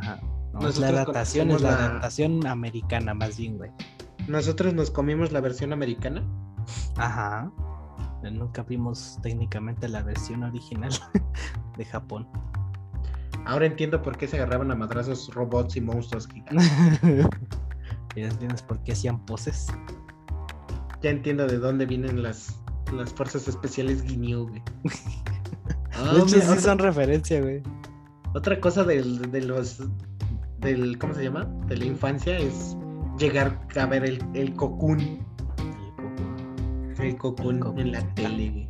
Ajá. 0.00 0.20
No, 0.52 0.60
Nosotros 0.60 0.78
la 0.80 0.88
adaptación 0.88 1.50
es 1.50 1.62
la 1.62 1.70
la- 1.72 1.76
adaptación 1.86 2.46
americana, 2.46 3.14
más 3.14 3.36
bien, 3.36 3.56
güey. 3.58 3.70
Nosotros 4.28 4.72
nos 4.72 4.90
comimos 4.90 5.32
la 5.32 5.40
versión 5.40 5.72
americana. 5.72 6.22
Ajá. 6.96 7.50
Nunca 8.22 8.62
vimos 8.62 9.18
técnicamente 9.22 9.86
la 9.88 10.02
versión 10.02 10.44
original 10.44 10.90
de 11.76 11.84
Japón. 11.84 12.26
Ahora 13.44 13.66
entiendo 13.66 14.00
por 14.00 14.16
qué 14.16 14.26
se 14.26 14.36
agarraban 14.36 14.70
a 14.70 14.74
madrazos 14.74 15.28
robots 15.34 15.76
y 15.76 15.82
monstruos 15.82 16.26
gigantes. 16.28 16.70
¿Ya 18.16 18.28
entiendes 18.28 18.62
por 18.62 18.78
qué 18.84 18.92
hacían 18.92 19.24
poses? 19.26 19.66
Ya 21.02 21.10
entiendo 21.10 21.46
de 21.46 21.58
dónde 21.58 21.84
vienen 21.86 22.22
las, 22.22 22.60
las 22.92 23.12
fuerzas 23.12 23.48
especiales 23.48 24.02
Ginyu, 24.02 24.48
güey. 24.48 24.62
Ah, 25.96 26.12
de 26.12 26.18
hecho, 26.18 26.24
mira, 26.24 26.40
sí 26.40 26.48
otra, 26.48 26.60
son 26.60 26.78
referencia, 26.80 27.40
güey. 27.40 27.62
otra 28.34 28.60
cosa 28.60 28.82
del, 28.82 29.30
de 29.30 29.40
los 29.42 29.80
del 30.58 30.98
¿cómo 30.98 31.14
se 31.14 31.22
llama? 31.22 31.44
de 31.68 31.76
la 31.76 31.84
infancia 31.84 32.36
es 32.36 32.76
llegar 33.16 33.60
a 33.76 33.86
ver 33.86 34.04
el, 34.04 34.18
el 34.34 34.56
cocoon, 34.56 35.24
el 36.98 37.16
cocoon 37.16 37.60
cocoon. 37.60 37.78
en 37.78 37.92
la 37.92 38.14
tele, 38.14 38.50
güey. 38.50 38.68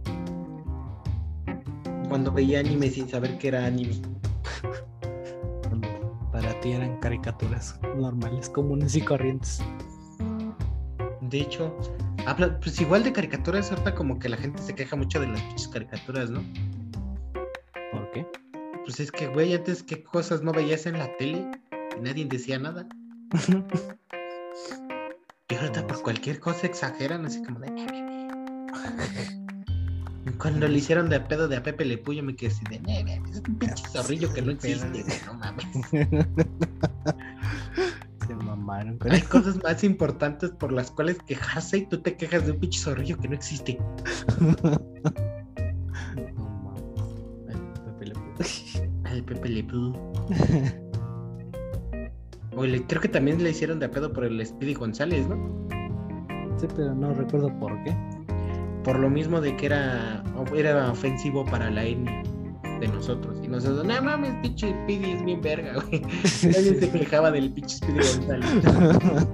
Cuando 2.10 2.30
veía 2.30 2.60
anime 2.60 2.90
sin 2.90 3.08
saber 3.08 3.38
que 3.38 3.48
era 3.48 3.64
anime. 3.64 4.02
Para 6.34 6.52
ti 6.60 6.72
eran 6.72 6.96
caricaturas 6.96 7.78
normales, 7.96 8.50
comunes 8.50 8.96
y 8.96 9.00
corrientes. 9.00 9.62
De 11.20 11.42
hecho, 11.42 11.72
habla, 12.26 12.58
pues 12.58 12.80
igual 12.80 13.04
de 13.04 13.12
caricaturas, 13.12 13.70
ahorita 13.70 13.94
como 13.94 14.18
que 14.18 14.28
la 14.28 14.36
gente 14.36 14.60
se 14.60 14.74
queja 14.74 14.96
mucho 14.96 15.20
de 15.20 15.28
las 15.28 15.68
caricaturas, 15.68 16.30
¿no? 16.30 16.42
¿Por 17.92 18.10
qué? 18.10 18.26
Pues 18.84 18.98
es 18.98 19.12
que, 19.12 19.28
güey, 19.28 19.54
antes 19.54 19.84
qué 19.84 20.02
cosas 20.02 20.42
no 20.42 20.50
veías 20.50 20.86
en 20.86 20.98
la 20.98 21.16
tele 21.18 21.52
y 21.96 22.00
nadie 22.00 22.24
decía 22.24 22.58
nada. 22.58 22.84
Y 25.50 25.56
ahorita 25.56 25.86
por 25.86 26.02
cualquier 26.02 26.40
cosa 26.40 26.66
exageran, 26.66 27.26
así 27.26 27.42
como 27.44 27.60
de. 27.60 27.68
Cuando 30.38 30.66
le 30.68 30.78
hicieron 30.78 31.08
de 31.10 31.16
a 31.16 31.28
pedo 31.28 31.48
de 31.48 31.56
a 31.56 31.62
Pepe 31.62 31.84
Le 31.84 31.98
Puyo, 31.98 32.22
me 32.22 32.34
quedé 32.34 32.50
así 32.50 32.64
de. 32.70 32.80
"Ne, 32.80 33.04
ne, 33.04 33.20
Es 33.30 33.42
un 33.46 33.56
pinche 33.56 33.86
zorrillo 33.88 34.32
que 34.32 34.40
no 34.42 34.52
existe, 34.52 35.04
no 35.26 35.34
mames. 35.34 35.66
Se 38.26 38.34
mamaron 38.34 38.96
con 38.98 39.12
Hay 39.12 39.20
cosas 39.22 39.62
más 39.62 39.84
importantes 39.84 40.50
por 40.52 40.72
las 40.72 40.90
cuales 40.90 41.18
quejarse 41.26 41.76
y 41.78 41.86
tú 41.86 42.00
te 42.00 42.16
quejas 42.16 42.46
de 42.46 42.52
un 42.52 42.58
pinche 42.60 42.80
zorrillo 42.80 43.18
que 43.18 43.28
no 43.28 43.34
existe. 43.34 43.78
No 46.36 46.48
mames. 46.64 46.82
Ay, 47.48 47.56
Pepe 47.84 48.06
Le 48.06 48.14
Pew. 48.14 48.22
Ay, 49.04 49.22
Pepe 49.22 49.48
Le 49.48 49.64
Pew. 49.64 49.92
O 52.56 52.64
le- 52.64 52.86
creo 52.86 53.00
que 53.02 53.08
también 53.08 53.42
le 53.42 53.50
hicieron 53.50 53.78
de 53.78 53.86
a 53.86 53.90
pedo 53.90 54.12
por 54.12 54.24
el 54.24 54.44
Speedy 54.46 54.74
González, 54.74 55.26
¿no? 55.28 55.36
Sí, 56.58 56.66
pero 56.76 56.94
no 56.94 57.12
recuerdo 57.12 57.48
por 57.58 57.72
qué. 57.84 57.94
Por 58.84 58.98
lo 58.98 59.08
mismo 59.08 59.40
de 59.40 59.56
que 59.56 59.66
era, 59.66 60.22
era 60.54 60.90
ofensivo 60.90 61.44
para 61.46 61.70
la 61.70 61.84
etnia 61.84 62.22
de 62.80 62.88
nosotros. 62.88 63.38
Y 63.42 63.48
nosotros, 63.48 63.84
no 63.84 64.02
mames, 64.02 64.34
pinche 64.42 64.70
Speedy 64.70 65.12
es 65.12 65.24
bien 65.24 65.40
verga, 65.40 65.74
güey. 65.74 66.00
Nadie 66.42 66.80
se 66.80 66.90
quejaba 66.90 67.30
del 67.30 67.50
pinche 67.52 67.76
Speedy 67.76 67.98
González. 67.98 68.50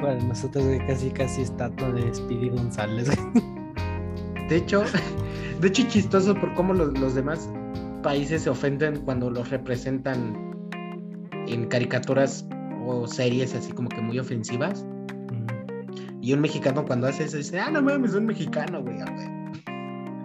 Para 0.00 0.16
nosotros, 0.22 0.64
güey, 0.64 0.86
casi 0.86 1.10
casi 1.10 1.42
estatua 1.42 1.90
de 1.92 2.14
Speedy 2.14 2.50
González. 2.50 3.06
güey. 3.06 3.44
De 4.48 4.56
hecho, 4.56 4.84
de 5.60 5.68
hecho 5.68 5.84
chistoso 5.88 6.34
por 6.34 6.54
cómo 6.54 6.74
los, 6.74 6.98
los 6.98 7.14
demás 7.14 7.48
países 8.02 8.42
se 8.42 8.50
ofenden 8.50 9.00
cuando 9.00 9.30
los 9.30 9.48
representan 9.48 10.52
en 11.46 11.66
caricaturas 11.66 12.46
o 12.86 13.06
series 13.06 13.54
así 13.54 13.72
como 13.72 13.88
que 13.88 14.00
muy 14.00 14.18
ofensivas. 14.18 14.84
Y 16.24 16.32
un 16.32 16.40
mexicano 16.40 16.86
cuando 16.86 17.06
hace 17.06 17.24
eso 17.24 17.36
dice, 17.36 17.60
ah, 17.60 17.70
no 17.70 17.82
mames, 17.82 18.14
un 18.14 18.24
mexicano, 18.24 18.80
güey. 18.82 18.96
güey". 18.96 19.28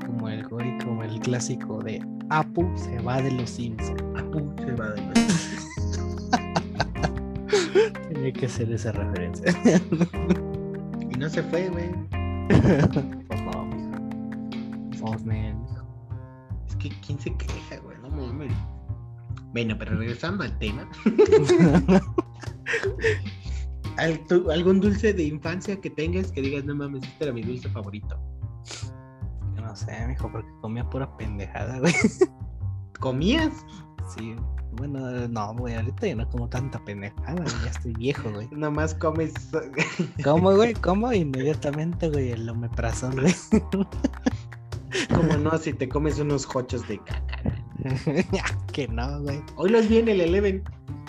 Como 0.06 0.30
el 0.30 0.48
güey, 0.48 0.78
como 0.78 1.04
el 1.04 1.20
clásico 1.20 1.80
de 1.84 2.02
Apu 2.30 2.72
se 2.78 2.98
va 3.00 3.22
de 3.22 3.32
los 3.32 3.50
Simpsons. 3.50 4.02
Apu 4.18 4.50
se 4.60 4.72
va 4.76 4.92
de 4.92 5.02
los- 5.02 5.60
Tenía 8.08 8.32
que 8.32 8.46
hacer 8.46 8.72
esa 8.72 8.94
referencia. 8.94 9.54
Y 11.02 11.18
no 11.18 11.28
se 11.30 11.44
fue, 11.44 11.68
güey. 11.68 11.90
Pues 13.28 13.42
no, 13.42 13.66
mijo. 13.66 13.98
Oh, 15.04 15.18
man. 15.26 15.66
Es 16.66 16.78
que 16.78 16.92
quién 17.06 17.20
se 17.20 17.36
queja, 17.36 17.78
güey, 17.84 17.98
no 18.02 18.10
mames. 18.10 18.54
Bueno, 19.52 19.76
pero 19.78 19.98
regresando 19.98 20.46
al 20.46 20.58
tema. 20.60 20.88
¿Algún 24.00 24.80
dulce 24.80 25.14
de 25.14 25.24
infancia 25.24 25.80
que 25.80 25.90
tengas 25.90 26.32
que 26.32 26.42
digas, 26.42 26.64
no 26.66 26.76
mames, 26.76 27.04
este 27.04 27.26
era 27.26 27.34
mi 27.34 27.42
dulce 27.42 27.70
favorito? 27.70 28.20
Yo 29.56 29.62
no 29.62 29.76
sé, 29.76 30.08
mijo, 30.08 30.32
porque 30.32 30.50
comía 30.62 30.90
pura 30.90 31.16
pendejada, 31.18 31.80
güey. 31.80 31.94
¿Comías? 33.00 33.54
Sí. 34.16 34.36
Bueno, 34.74 35.28
no, 35.28 35.56
güey, 35.56 35.76
ahorita 35.76 36.08
ya 36.08 36.16
no 36.16 36.30
como 36.30 36.48
tanta 36.48 36.84
pendejada, 36.86 37.34
güey, 37.34 37.48
ya 37.64 37.72
estoy 37.72 37.94
viejo, 37.94 38.32
güey. 38.32 38.48
Nomás 38.52 38.94
comes. 38.94 39.34
¿Cómo, 40.24 40.56
güey? 40.56 40.74
¿Cómo? 40.74 41.12
Inmediatamente, 41.12 42.10
güey, 42.10 42.32
el 42.32 42.48
omeprazol, 42.50 43.20
güey. 43.20 43.36
Como 45.14 45.38
no, 45.38 45.58
si 45.58 45.74
te 45.74 45.90
comes 45.90 46.20
unos 46.20 46.48
hochos 46.56 46.88
de 46.88 47.00
caca. 47.00 47.42
que 48.74 48.88
no, 48.88 49.22
güey. 49.22 49.42
Hoy 49.56 49.70
los 49.70 49.88
vi 49.88 49.98
en 50.00 50.10
el 50.10 50.22
Eleven. 50.22 50.64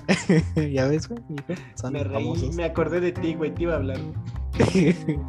ya 0.73 0.87
ves, 0.89 1.09
güey, 1.09 1.21
son 1.77 1.93
Me 1.93 2.03
reí, 2.03 2.25
famosos. 2.25 2.55
me 2.57 2.65
acordé 2.65 3.01
de 3.01 3.13
ti, 3.13 3.35
güey, 3.35 3.55
te 3.55 3.63
iba 3.63 3.75
a 3.75 3.77
hablar. 3.77 3.99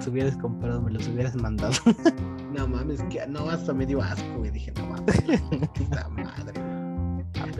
Si 0.00 0.10
hubieras 0.10 0.36
comprado, 0.36 0.80
me 0.82 0.92
los 0.92 1.08
hubieras 1.08 1.34
mandado. 1.36 1.72
No 2.52 2.68
mames, 2.68 3.02
que 3.04 3.26
no, 3.26 3.48
hasta 3.50 3.72
me 3.72 3.86
dio 3.86 4.00
asco, 4.00 4.38
güey. 4.38 4.50
Dije, 4.50 4.72
no 4.76 4.86
mames, 4.86 5.18
esta 5.80 6.08
madre. 6.10 6.60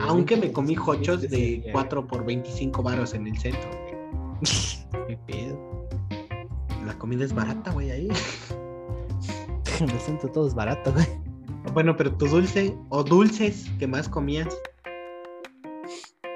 Aunque 0.01 0.37
me 0.37 0.53
comí 0.53 0.77
hochos 0.77 1.23
de 1.23 1.65
4 1.73 2.07
por 2.07 2.25
25 2.25 2.83
varos 2.83 3.15
en 3.15 3.27
el 3.27 3.37
centro. 3.39 3.69
güey. 3.71 5.09
¿Qué 5.09 5.17
pedo? 5.27 5.89
La 6.85 6.97
comida 6.99 7.25
es 7.25 7.33
barata, 7.35 7.73
güey, 7.73 7.91
ahí. 7.91 8.09
En 9.81 9.91
el 9.91 10.01
centro 10.01 10.31
todo 10.31 10.47
es 10.47 10.55
barato, 10.55 10.93
güey. 10.93 11.07
Bueno, 11.75 11.95
pero 11.97 12.11
tu 12.17 12.27
dulce 12.27 12.75
o 12.89 13.03
dulces 13.03 13.71
que 13.79 13.87
más 13.87 14.09
comías. 14.09 14.49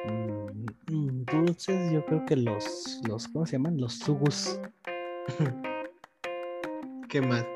Mm, 0.06 0.94
mm, 0.94 1.24
Dulces, 1.24 1.92
yo 1.92 2.04
creo 2.04 2.26
que 2.26 2.36
los, 2.36 3.00
los, 3.08 3.28
¿cómo 3.28 3.46
se 3.46 3.52
llaman? 3.52 3.80
Los 3.80 3.94
sugus. 3.94 4.60
¿Qué 7.08 7.22
más? 7.22 7.46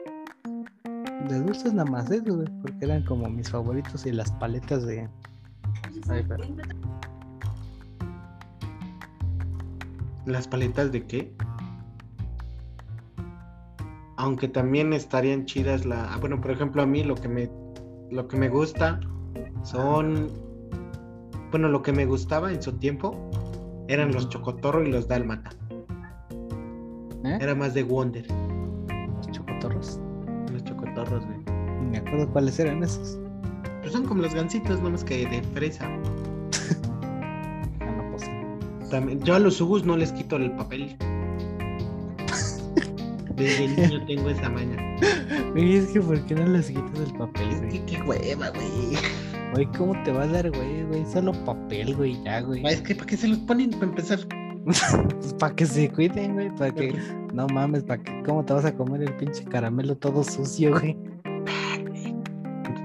De 1.28 1.40
dulces 1.40 1.74
nada 1.74 1.90
más 1.90 2.10
eso, 2.10 2.34
güey, 2.34 2.48
porque 2.62 2.84
eran 2.84 3.04
como 3.04 3.28
mis 3.28 3.50
favoritos 3.50 4.06
y 4.06 4.12
las 4.12 4.30
paletas 4.32 4.86
de... 4.86 5.08
Ay, 6.08 6.24
pero... 6.26 6.44
¿Las 10.24 10.48
paletas 10.48 10.90
de 10.92 11.06
qué? 11.06 11.34
Aunque 14.16 14.48
también 14.48 14.92
estarían 14.92 15.44
chidas 15.44 15.84
la. 15.84 16.12
ah, 16.12 16.18
bueno, 16.18 16.40
por 16.40 16.50
ejemplo, 16.50 16.82
a 16.82 16.86
mí 16.86 17.02
lo 17.02 17.14
que 17.14 17.28
me 17.28 17.50
lo 18.10 18.28
que 18.28 18.36
me 18.36 18.48
gusta 18.48 19.00
son. 19.62 20.28
Bueno, 21.50 21.68
lo 21.68 21.82
que 21.82 21.92
me 21.92 22.04
gustaba 22.04 22.52
en 22.52 22.62
su 22.62 22.72
tiempo 22.72 23.30
eran 23.88 24.12
los 24.12 24.28
chocotorro 24.28 24.84
y 24.84 24.90
los 24.90 25.08
dálmata. 25.08 25.50
¿Eh? 27.24 27.38
Era 27.40 27.54
más 27.54 27.74
de 27.74 27.82
Wonder. 27.82 28.26
Los 29.16 29.30
chocotorros. 29.30 30.00
Los 30.52 30.64
chocotorros, 30.64 31.24
güey. 31.26 31.38
Me 31.90 31.98
acuerdo 31.98 32.28
cuáles 32.32 32.58
eran 32.58 32.82
esos. 32.82 33.18
Pues 33.80 33.92
son 33.92 34.04
como 34.04 34.22
los 34.22 34.34
gancitos, 34.34 34.80
nomás 34.80 35.04
que 35.04 35.26
de 35.26 35.42
fresa. 35.54 35.88
Ah, 37.80 37.90
no, 37.90 38.10
pues. 38.10 38.30
También, 38.90 39.20
yo 39.20 39.34
a 39.34 39.38
los 39.38 39.56
subus 39.56 39.84
no 39.84 39.96
les 39.96 40.12
quito 40.12 40.36
el 40.36 40.52
papel. 40.52 40.96
Desde 43.36 43.68
niño 43.68 44.04
tengo 44.06 44.30
esa 44.30 44.48
maña. 44.48 44.76
Güey, 45.52 45.76
es 45.76 45.86
que 45.88 46.00
¿por 46.00 46.24
qué 46.26 46.34
no 46.34 46.46
les 46.46 46.68
quitas 46.68 47.00
el 47.06 47.14
papel, 47.18 47.48
Es 47.48 47.58
güey? 47.60 47.70
que 47.70 47.84
qué 47.84 48.02
hueva, 48.02 48.50
güey. 48.50 48.98
Güey, 49.52 49.66
¿cómo 49.76 50.00
te 50.04 50.12
va 50.12 50.22
a 50.22 50.26
dar, 50.26 50.50
güey, 50.50 50.84
güey? 50.84 51.04
Solo 51.06 51.32
papel, 51.44 51.94
güey, 51.96 52.22
ya, 52.24 52.40
güey. 52.40 52.64
Es 52.66 52.82
que 52.82 52.94
¿para 52.94 53.06
qué 53.06 53.16
se 53.16 53.28
los 53.28 53.38
ponen 53.38 53.70
para 53.70 53.84
empezar? 53.84 54.18
pues 54.64 55.34
para 55.38 55.54
que 55.54 55.66
se 55.66 55.90
cuiden, 55.90 56.34
güey, 56.34 56.54
para 56.56 56.72
que 56.74 56.94
no 57.32 57.46
mames, 57.48 57.82
para 57.82 58.02
que 58.02 58.22
cómo 58.24 58.44
te 58.44 58.52
vas 58.54 58.64
a 58.64 58.74
comer 58.74 59.02
el 59.02 59.12
pinche 59.16 59.44
caramelo 59.44 59.96
todo 59.96 60.24
sucio, 60.24 60.72
güey. 60.72 60.96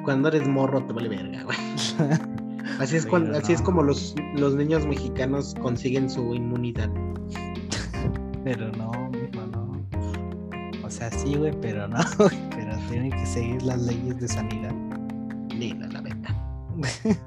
Cuando 0.04 0.30
eres 0.30 0.48
morro 0.48 0.84
te 0.84 0.94
vale 0.94 1.10
verga, 1.10 1.44
güey. 1.44 1.58
Así 2.80 2.96
es, 2.96 3.06
cuando, 3.06 3.38
así 3.38 3.52
es 3.52 3.62
como 3.62 3.84
los, 3.84 4.16
los 4.38 4.56
niños 4.56 4.86
mexicanos 4.86 5.54
consiguen 5.62 6.10
su 6.10 6.34
inmunidad. 6.34 6.90
Pero 8.46 8.72
no. 8.72 9.09
O 11.10 11.12
sea, 11.12 11.20
sí, 11.20 11.36
güey, 11.36 11.52
pero 11.62 11.88
no, 11.88 11.98
güey, 12.18 12.50
pero 12.52 12.78
tienen 12.90 13.12
que 13.12 13.26
seguir 13.26 13.62
las 13.64 13.82
leyes 13.82 14.20
de 14.20 14.28
sanidad. 14.28 14.74
Linda, 15.50 15.88
la 15.88 16.02
verdad. 16.02 16.36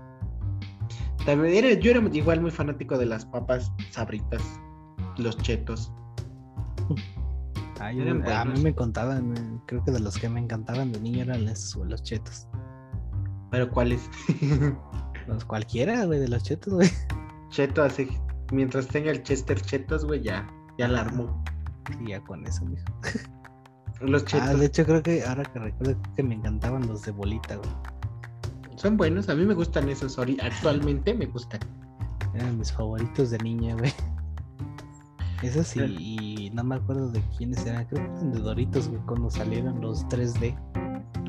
También 1.27 1.65
era- 1.65 1.79
yo 1.81 1.91
era 1.93 2.01
igual 2.13 2.41
muy 2.41 2.51
fanático 2.51 2.97
de 2.99 3.07
las 3.07 3.25
papas 3.27 3.71
sabritas, 3.91 4.43
los 5.19 5.37
chetos. 5.39 5.93
Ay, 7.81 8.01
a 8.09 8.45
mí 8.45 8.61
me 8.63 8.75
contaban, 8.75 9.61
creo 9.67 9.85
que 9.85 9.91
de 9.91 10.01
los 10.01 10.17
que 10.17 10.29
me 10.29 10.41
encantaban 10.41 10.93
de 10.93 11.01
niño 11.01 11.23
eran 11.23 11.45
los 11.45 12.03
chetos. 12.03 12.47
Pero 13.51 13.71
¿cuáles? 13.71 14.09
Los 15.29 15.45
cualquiera, 15.45 16.05
güey, 16.05 16.19
de 16.19 16.27
los 16.27 16.43
chetos, 16.43 16.75
güey. 16.75 16.91
Cheto 17.51 17.85
así. 17.85 18.09
Mientras 18.51 18.89
tenga 18.89 19.13
el 19.13 19.23
Chester 19.23 19.61
Chetos, 19.61 20.05
güey, 20.05 20.21
ya, 20.21 20.49
ya 20.79 20.89
la 20.89 21.03
armó. 21.03 21.45
Y 22.01 22.09
ya 22.11 22.21
con 22.25 22.45
eso, 22.45 22.65
mijo. 22.65 22.85
Los 24.03 24.25
chetos 24.25 24.49
Ah, 24.49 24.55
de 24.55 24.67
hecho, 24.67 24.85
creo 24.85 25.03
que 25.03 25.25
ahora 25.25 25.45
que 25.45 25.59
recuerdo 25.59 25.97
que 26.17 26.23
me 26.23 26.35
encantaban 26.35 26.87
los 26.87 27.03
de 27.03 27.13
bolita, 27.13 27.57
güey. 27.57 27.71
son 28.77 28.97
buenos, 28.97 29.29
a 29.29 29.35
mí 29.35 29.45
me 29.45 29.55
gustan 29.55 29.89
esos. 29.89 30.19
Actualmente 30.19 31.15
me 31.15 31.27
gustan. 31.27 31.61
Eran 32.35 32.59
mis 32.59 32.73
favoritos 32.73 33.31
de 33.31 33.39
niña, 33.39 33.75
güey. 33.77 33.93
Esos 35.43 35.77
y, 35.77 36.47
y 36.47 36.51
no 36.51 36.63
me 36.63 36.77
acuerdo 36.77 37.11
de 37.11 37.21
quiénes 37.37 37.67
eran. 37.67 37.85
Creo 37.87 38.05
que 38.05 38.11
eran 38.11 38.33
de 38.33 38.41
Doritos, 38.41 38.89
güey, 38.89 39.01
cuando 39.03 39.31
salieron 39.31 39.81
los 39.81 40.07
3D. 40.07 40.57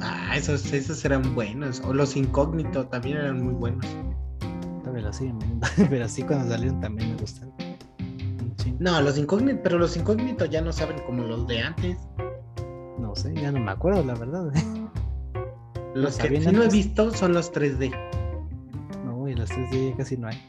Ah, 0.01 0.35
esos, 0.35 0.71
esos 0.71 1.03
eran 1.05 1.33
buenos. 1.33 1.81
O 1.85 1.93
los 1.93 2.15
incógnitos 2.15 2.89
también 2.89 3.17
eran 3.17 3.43
muy 3.43 3.53
buenos. 3.53 3.85
Todavía 4.83 5.03
los 5.03 5.15
siguen 5.15 5.39
pero 5.89 6.07
sí 6.09 6.23
cuando 6.23 6.49
salieron 6.49 6.79
también 6.81 7.15
me 7.15 7.25
chingo. 8.55 8.77
No, 8.79 9.01
los 9.01 9.17
incógnitos, 9.17 9.61
pero 9.63 9.79
los 9.79 9.95
incógnitos 9.95 10.49
ya 10.49 10.61
no 10.61 10.73
saben 10.73 10.97
como 11.05 11.23
los 11.23 11.47
de 11.47 11.61
antes. 11.61 11.97
Ya 13.35 13.51
no 13.51 13.59
me 13.59 13.71
acuerdo, 13.71 14.03
la 14.03 14.15
verdad. 14.15 14.51
Los 15.95 16.17
que 16.17 16.41
sí 16.41 16.51
no 16.51 16.63
he 16.63 16.69
visto 16.69 17.13
son 17.13 17.33
los 17.33 17.53
3D. 17.53 17.93
No, 19.05 19.15
güey, 19.17 19.35
los 19.35 19.47
3D 19.51 19.91
ya 19.91 19.97
casi 19.97 20.17
no 20.17 20.27
hay. 20.27 20.41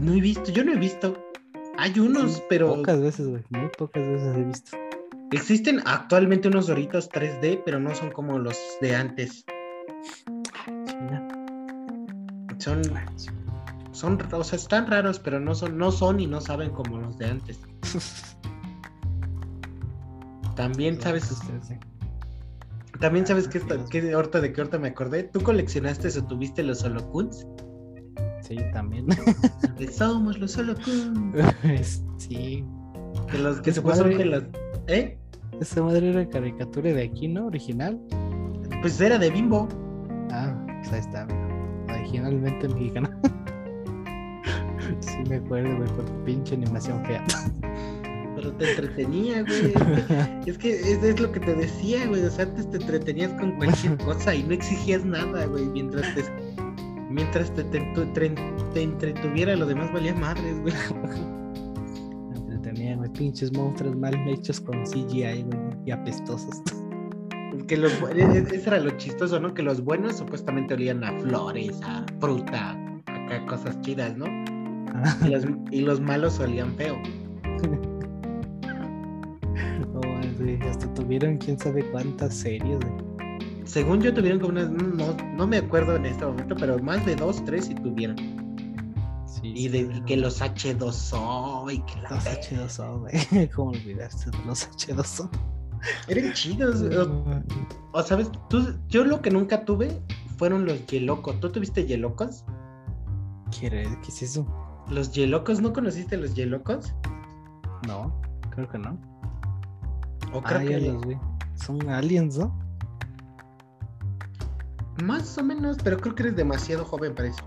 No 0.00 0.12
he 0.14 0.20
visto, 0.20 0.50
yo 0.50 0.64
no 0.64 0.72
he 0.72 0.76
visto. 0.76 1.16
Hay 1.76 1.96
unos, 2.00 2.32
Sí, 2.32 2.42
pero 2.48 2.74
Pocas 2.74 3.00
veces, 3.00 3.28
güey, 3.28 3.44
muy 3.50 3.68
pocas 3.78 4.02
veces 4.04 4.36
he 4.36 4.42
visto. 4.42 4.76
existen 5.30 5.80
actualmente 5.86 6.48
unos 6.48 6.66
Doritos 6.66 7.08
3D, 7.08 7.62
pero 7.64 7.78
no 7.78 7.94
son 7.94 8.10
como 8.10 8.36
los 8.40 8.58
de 8.80 8.96
antes. 8.96 9.44
China. 10.86 11.28
Son, 12.58 12.82
son, 13.92 14.18
o 14.32 14.42
sea, 14.42 14.56
están 14.56 14.88
raros, 14.88 15.20
pero 15.20 15.38
no 15.38 15.54
son, 15.54 15.78
no 15.78 15.92
son 15.92 16.18
y 16.18 16.26
no 16.26 16.40
saben 16.40 16.70
como 16.70 16.98
los 16.98 17.16
de 17.16 17.26
antes. 17.26 17.60
También 20.58 21.00
sabes, 21.00 21.30
Los 21.30 21.40
3D. 21.42 21.78
también 23.00 23.26
sabes 23.26 23.46
que, 23.48 23.60
que 23.90 24.12
ahorita 24.12 24.40
de 24.40 24.52
qué 24.52 24.60
ahorita 24.60 24.78
me 24.78 24.88
acordé. 24.88 25.22
¿Tú 25.22 25.40
coleccionaste 25.40 26.08
o 26.18 26.24
tuviste 26.24 26.62
los 26.64 26.82
Holocuns? 26.84 27.46
Sí, 28.42 28.56
también. 28.72 29.06
Somos 29.92 30.36
los 30.38 30.58
Holocuns. 30.58 32.02
sí. 32.18 32.64
De 33.32 33.38
los 33.38 33.60
que 33.60 33.70
Esa 33.70 33.80
supuestamente 33.80 34.24
madre- 34.24 34.40
los. 34.40 34.44
¿Eh? 34.88 35.16
Esa 35.60 35.82
madre 35.82 36.10
era 36.10 36.28
caricatura 36.28 36.92
de 36.92 37.04
aquí, 37.04 37.28
¿no? 37.28 37.46
Original. 37.46 37.98
Pues 38.82 39.00
era 39.00 39.16
de 39.18 39.30
Bimbo. 39.30 39.68
Ah, 40.32 40.54
pues 40.82 40.92
ahí 40.92 41.00
está. 41.00 41.26
Originalmente 41.88 42.68
mexicana. 42.68 43.16
sí 45.00 45.18
me 45.28 45.36
acuerdo, 45.36 45.76
güey, 45.76 45.88
por 45.90 46.04
pinche 46.24 46.54
animación 46.56 47.04
fea. 47.06 47.24
Te 48.54 48.70
entretenía, 48.70 49.42
güey. 49.42 49.72
Es 50.46 50.56
que 50.58 50.70
es, 50.70 51.02
es 51.02 51.20
lo 51.20 51.30
que 51.32 51.40
te 51.40 51.54
decía, 51.54 52.06
güey. 52.06 52.22
O 52.24 52.30
sea, 52.30 52.44
antes 52.46 52.70
te 52.70 52.78
entretenías 52.78 53.32
con 53.34 53.52
cualquier 53.56 53.96
cosa 54.04 54.34
y 54.34 54.42
no 54.44 54.52
exigías 54.54 55.04
nada, 55.04 55.44
güey. 55.46 55.66
Mientras 55.66 56.14
te, 56.14 56.24
mientras 57.10 57.52
te, 57.54 57.64
te, 57.64 57.80
tre- 57.94 58.72
te 58.72 58.82
entretuviera, 58.82 59.56
lo 59.56 59.66
demás 59.66 59.92
valía 59.92 60.14
madres, 60.14 60.60
güey. 60.60 60.74
Entretenía, 62.36 62.96
güey, 62.96 63.10
pinches 63.12 63.52
monstruos 63.52 63.96
mal 63.96 64.14
hechos 64.28 64.60
con 64.60 64.82
CGI, 64.84 65.42
güey, 65.44 65.58
y 65.86 65.90
apestosos. 65.90 66.62
Que 67.66 67.76
los, 67.76 67.92
eso 67.92 68.70
era 68.70 68.78
lo 68.80 68.90
chistoso, 68.92 69.38
¿no? 69.40 69.52
Que 69.52 69.62
los 69.62 69.82
buenos 69.84 70.16
supuestamente 70.18 70.74
olían 70.74 71.04
a 71.04 71.12
flores, 71.20 71.78
a 71.82 72.04
fruta, 72.20 72.72
acá 73.06 73.44
cosas 73.46 73.78
chidas, 73.82 74.16
¿no? 74.16 74.24
Y 75.24 75.28
los, 75.28 75.44
y 75.70 75.80
los 75.82 76.00
malos 76.00 76.40
olían 76.40 76.74
feo. 76.76 76.96
Güey, 80.56 80.70
hasta 80.70 80.92
tuvieron 80.94 81.36
quién 81.36 81.58
sabe 81.58 81.84
cuántas 81.90 82.34
series, 82.34 82.78
güey. 82.80 83.64
Según 83.64 84.00
yo 84.00 84.14
tuvieron 84.14 84.40
como 84.40 84.52
unas, 84.52 84.70
no, 84.70 85.14
no 85.34 85.46
me 85.46 85.58
acuerdo 85.58 85.96
en 85.96 86.06
este 86.06 86.24
momento, 86.24 86.56
pero 86.58 86.78
más 86.78 87.04
de 87.04 87.16
dos, 87.16 87.44
tres 87.44 87.66
sí 87.66 87.74
tuvieron. 87.74 88.16
Sí, 89.26 89.52
Y, 89.54 89.56
sí, 89.64 89.68
de, 89.68 89.78
y 89.94 90.00
que 90.06 90.16
los 90.16 90.40
H2O 90.40 91.70
y 91.70 91.80
que 91.80 92.00
la 92.00 92.10
Los 92.10 92.24
verga. 92.24 92.40
H2O, 92.40 93.00
güey. 93.00 93.48
¿Cómo 93.54 93.70
olvidarse 93.72 94.30
de 94.30 94.38
los 94.46 94.70
H2O? 94.70 95.28
Eran 96.08 96.32
chidos. 96.32 96.80
O, 96.80 97.42
o, 97.92 98.02
sabes, 98.02 98.30
tú, 98.48 98.74
yo 98.88 99.04
lo 99.04 99.20
que 99.20 99.30
nunca 99.30 99.66
tuve 99.66 100.00
fueron 100.38 100.64
los 100.64 100.86
Yelocos. 100.86 101.38
¿Tú 101.40 101.52
tuviste 101.52 101.84
Yelocos? 101.84 102.46
¿Quiere? 103.56 103.84
¿Qué 104.02 104.08
es 104.08 104.22
eso? 104.22 104.46
¿Los 104.88 105.12
Yelocos? 105.12 105.60
¿No 105.60 105.74
conociste 105.74 106.16
los 106.16 106.34
Yelocos? 106.34 106.94
No, 107.86 108.18
creo 108.50 108.66
que 108.66 108.78
no. 108.78 108.98
O 110.32 110.42
creo 110.42 110.58
Ah, 110.58 110.62
que 110.62 110.80
ya 110.80 110.92
los 110.92 111.06
vi. 111.06 111.16
Son 111.54 111.88
aliens, 111.88 112.38
¿no? 112.38 112.56
más 115.04 115.38
o 115.38 115.44
menos, 115.44 115.76
pero 115.84 115.96
creo 115.96 116.12
que 116.14 116.24
eres 116.24 116.36
demasiado 116.36 116.84
joven 116.84 117.14
para 117.14 117.28
eso. 117.28 117.44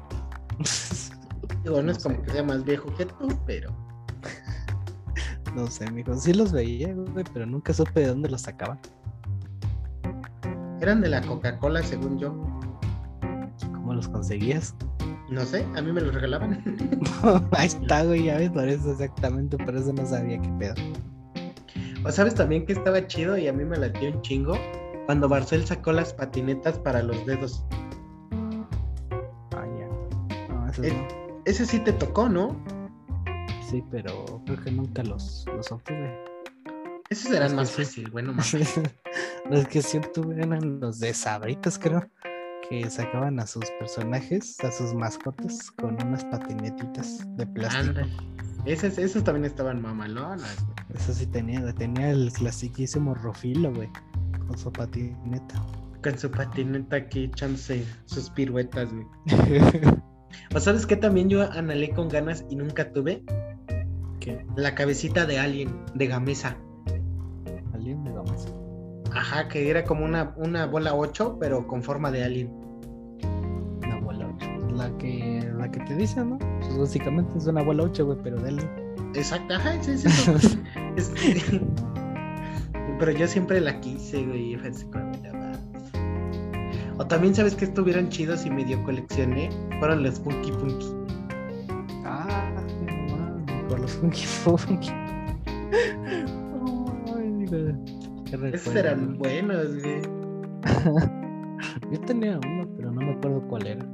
Digo, 1.63 1.77
no, 1.77 1.83
No 1.83 1.91
es 1.91 2.01
como 2.01 2.21
que 2.23 2.31
sea 2.31 2.43
más 2.43 2.63
viejo 2.63 2.93
que 2.95 3.05
tú, 3.05 3.27
pero. 3.45 3.75
no 5.55 5.67
sé, 5.67 5.89
mijo. 5.91 6.15
Sí 6.15 6.33
los 6.33 6.51
veía, 6.53 6.93
güey, 6.93 7.25
pero 7.33 7.45
nunca 7.45 7.73
supe 7.73 7.99
de 8.01 8.07
dónde 8.07 8.29
los 8.29 8.41
sacaban. 8.41 8.79
Eran 10.79 11.01
de 11.01 11.09
la 11.09 11.21
Coca-Cola, 11.21 11.83
según 11.83 12.17
yo. 12.19 12.33
¿Cómo 13.73 13.93
los 13.93 14.07
conseguías? 14.07 14.73
No 15.29 15.41
sé, 15.45 15.65
a 15.75 15.81
mí 15.81 15.91
me 15.91 15.99
los 16.01 16.13
regalaban. 16.13 16.63
Ahí 17.51 17.67
está, 17.67 18.03
güey, 18.05 18.23
ya 18.25 18.37
ves, 18.37 18.49
por 18.51 18.67
eso 18.67 18.91
exactamente, 18.91 19.57
por 19.57 19.75
eso 19.75 19.91
no 19.93 20.05
sabía 20.05 20.41
qué 20.41 20.49
pedo. 20.57 20.73
Sabes 22.09 22.35
también 22.35 22.65
que 22.65 22.73
estaba 22.73 23.05
chido 23.07 23.37
y 23.37 23.47
a 23.47 23.53
mí 23.53 23.63
me 23.63 23.77
latió 23.77 24.09
un 24.09 24.21
chingo 24.21 24.57
cuando 25.05 25.29
Barcel 25.29 25.65
sacó 25.65 25.91
las 25.91 26.13
patinetas 26.13 26.77
para 26.79 27.01
los 27.03 27.25
dedos. 27.25 27.63
Ah, 29.55 29.65
ya. 29.77 29.87
No, 30.49 30.69
esos 30.69 30.85
no. 30.85 31.07
Ese 31.45 31.65
sí 31.65 31.79
te 31.79 31.93
tocó, 31.93 32.27
¿no? 32.27 32.55
Sí, 33.69 33.83
pero 33.91 34.41
creo 34.45 34.63
que 34.63 34.71
nunca 34.71 35.03
los, 35.03 35.45
los 35.55 35.71
obtuve. 35.71 36.17
Esos 37.09 37.31
eran 37.31 37.55
más 37.55 37.69
sí. 37.69 37.83
fácil, 37.83 38.09
bueno, 38.11 38.33
más. 38.33 38.53
los 39.49 39.67
que 39.67 39.81
sí 39.81 39.97
obtuve 39.97 40.41
eran 40.41 40.79
los 40.79 40.99
de 40.99 41.13
Sabritas, 41.13 41.79
creo. 41.79 42.09
Que 42.69 42.89
sacaban 42.89 43.39
a 43.39 43.47
sus 43.47 43.65
personajes, 43.79 44.59
a 44.63 44.71
sus 44.71 44.93
mascotas, 44.93 45.71
con 45.71 46.01
unas 46.01 46.23
patinetitas 46.25 47.25
de 47.37 47.45
plástico. 47.47 48.01
Esos, 48.65 48.97
esos 48.97 49.23
también 49.23 49.45
estaban 49.45 49.81
mamalonas, 49.81 50.63
güey. 50.65 50.81
Eso 50.95 51.13
sí 51.13 51.25
tenía, 51.25 51.73
tenía 51.73 52.11
el 52.11 52.31
clasiquísimo 52.31 53.15
Rofilo, 53.15 53.73
güey. 53.73 53.89
Con 54.47 54.57
su 54.57 54.71
patineta. 54.71 55.63
Con 56.03 56.17
su 56.17 56.29
patineta 56.29 56.97
aquí 56.97 57.25
echándose 57.25 57.85
sus 58.05 58.29
piruetas, 58.29 58.89
güey. 58.93 59.05
¿O 60.55 60.59
sabes 60.59 60.85
qué 60.85 60.95
también 60.95 61.29
yo 61.29 61.49
anhelé 61.51 61.89
con 61.91 62.09
ganas 62.09 62.45
y 62.49 62.55
nunca 62.55 62.91
tuve? 62.91 63.23
¿Qué? 64.19 64.45
La 64.55 64.75
cabecita 64.75 65.25
de 65.25 65.39
Alien, 65.39 65.83
de 65.95 66.07
Gamesa. 66.07 66.55
¿Alguien 67.73 68.03
de 68.03 68.11
Gómez? 68.11 68.45
Ajá, 69.13 69.47
que 69.47 69.69
era 69.69 69.83
como 69.83 70.05
una, 70.05 70.33
una 70.37 70.65
bola 70.65 70.95
8, 70.95 71.37
pero 71.39 71.67
con 71.67 71.81
forma 71.81 72.11
de 72.11 72.23
Alien. 72.23 72.51
Una 73.83 73.97
bola 73.97 74.29
8. 74.35 74.47
La 74.75 74.97
que, 74.97 75.51
la 75.57 75.71
que 75.71 75.79
te 75.81 75.95
dicen, 75.95 76.29
¿no? 76.31 76.39
Pues 76.71 76.79
básicamente 76.79 77.37
es 77.37 77.47
una 77.47 77.63
bola 77.63 77.83
8, 77.83 78.05
güey, 78.05 78.17
pero 78.23 78.37
alguien. 78.39 78.69
Exacto, 79.13 79.55
ajá, 79.55 79.73
sí, 79.83 79.97
sí. 79.97 80.07
sí. 80.39 80.59
Es- 80.95 81.11
pero 82.99 83.11
yo 83.11 83.27
siempre 83.27 83.59
la 83.59 83.77
quise, 83.81 84.25
güey. 84.25 84.55
fue 84.55 84.69
así 84.69 84.85
como, 84.85 85.11
"Mira, 85.11 85.33
va". 85.33 85.51
O 86.97 87.05
también, 87.05 87.35
¿sabes 87.35 87.55
que 87.55 87.65
estuvieron 87.65 88.07
chidos 88.09 88.45
y 88.45 88.49
medio 88.49 88.81
coleccioné? 88.83 89.49
Fueron 89.79 90.03
los 90.03 90.17
Punky 90.19 90.51
Punky. 90.51 90.85
Ah, 92.05 92.53
no 92.87 93.67
por 93.67 93.79
los 93.79 93.91
Funky 93.91 94.25
Funky. 94.25 94.91
Güey, 97.51 97.75
qué 98.29 98.55
Esos 98.55 98.75
eran 98.75 99.17
buenos, 99.17 99.67
güey. 99.81 100.01
Yo 101.91 101.99
tenía 102.05 102.37
uno, 102.37 102.65
pero 102.77 102.91
no 102.91 103.01
me 103.01 103.11
acuerdo 103.11 103.41
cuál 103.49 103.67
era. 103.67 103.85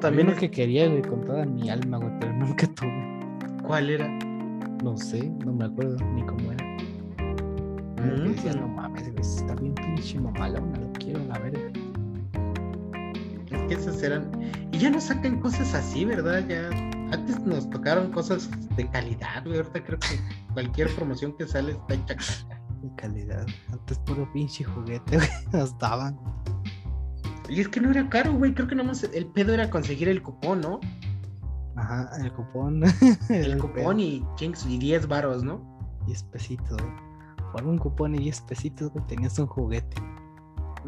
También 0.00 0.28
uno 0.28 0.36
que 0.36 0.50
quería, 0.50 0.88
güey, 0.88 1.02
con 1.02 1.22
toda 1.24 1.44
mi 1.46 1.70
alma, 1.70 1.98
güey, 1.98 2.10
pero 2.20 2.32
nunca 2.36 2.66
tuve. 2.66 3.18
¿Cuál 3.62 3.90
era? 3.90 4.08
No 4.82 4.96
sé, 4.96 5.30
no 5.44 5.52
me 5.52 5.64
acuerdo 5.64 5.96
ni 6.14 6.22
cómo 6.24 6.52
era. 6.52 6.64
Decía, 8.26 8.52
Mm. 8.52 8.60
no 8.60 8.68
mames, 8.68 9.04
güey, 9.10 9.20
está 9.20 9.54
bien 9.54 9.74
pinche 9.74 10.20
mamalona, 10.20 10.78
lo 10.78 10.92
quiero 10.92 11.20
la 11.24 11.38
verga. 11.38 11.70
Es 13.50 13.62
que 13.68 13.74
esos 13.74 14.02
eran. 14.02 14.30
Y 14.72 14.78
ya 14.78 14.90
no 14.90 15.00
sacan 15.00 15.40
cosas 15.40 15.72
así, 15.74 16.04
¿verdad? 16.04 16.44
Ya. 16.48 16.68
Antes 17.12 17.40
nos 17.40 17.70
tocaron 17.70 18.10
cosas 18.12 18.50
de 18.76 18.86
calidad, 18.90 19.42
güey. 19.44 19.56
Ahorita 19.58 19.82
creo 19.84 19.98
que 20.00 20.18
cualquier 20.52 20.88
promoción 20.96 21.34
que 21.36 21.46
sale 21.46 21.72
está 21.72 21.94
hecha. 21.94 22.16
De 22.82 22.94
calidad. 22.96 23.46
Antes 23.72 23.98
puro 24.00 24.30
pinche 24.34 24.64
juguete, 24.64 25.16
güey, 25.16 25.28
nos 25.52 25.78
daban. 25.78 26.18
Y 27.48 27.60
es 27.60 27.68
que 27.68 27.80
no 27.80 27.90
era 27.90 28.08
caro, 28.08 28.32
güey. 28.34 28.54
Creo 28.54 28.68
que 28.68 28.74
nomás 28.74 29.04
el 29.04 29.26
pedo 29.26 29.54
era 29.54 29.70
conseguir 29.70 30.08
el 30.08 30.22
cupón, 30.22 30.60
¿no? 30.60 30.80
Ajá, 31.76 32.10
el 32.22 32.32
cupón. 32.32 32.82
El 33.28 33.58
cupón 33.58 34.00
y, 34.00 34.24
chings, 34.36 34.64
y 34.66 34.78
10 34.78 35.08
varos, 35.08 35.42
¿no? 35.42 35.60
10 36.06 36.22
pesitos, 36.24 36.80
güey. 36.80 36.94
Por 37.52 37.66
un 37.66 37.78
cupón 37.78 38.14
y 38.14 38.18
10 38.18 38.40
pesitos, 38.42 38.90
güey, 38.92 39.04
tenías 39.06 39.38
un 39.38 39.46
juguete. 39.46 39.96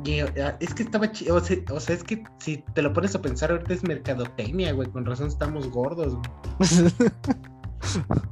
Y, 0.04 0.20
ah, 0.20 0.56
es 0.60 0.74
que 0.74 0.82
estaba 0.84 1.10
chido. 1.10 1.36
O 1.36 1.40
sea, 1.40 1.56
o 1.72 1.80
sea, 1.80 1.96
es 1.96 2.04
que 2.04 2.22
si 2.38 2.58
te 2.74 2.82
lo 2.82 2.92
pones 2.92 3.14
a 3.14 3.22
pensar, 3.22 3.50
ahorita 3.50 3.72
es 3.74 3.82
mercadotecnia, 3.82 4.72
güey. 4.72 4.88
Con 4.90 5.06
razón 5.06 5.28
estamos 5.28 5.68
gordos, 5.70 6.14
güey. 6.14 6.30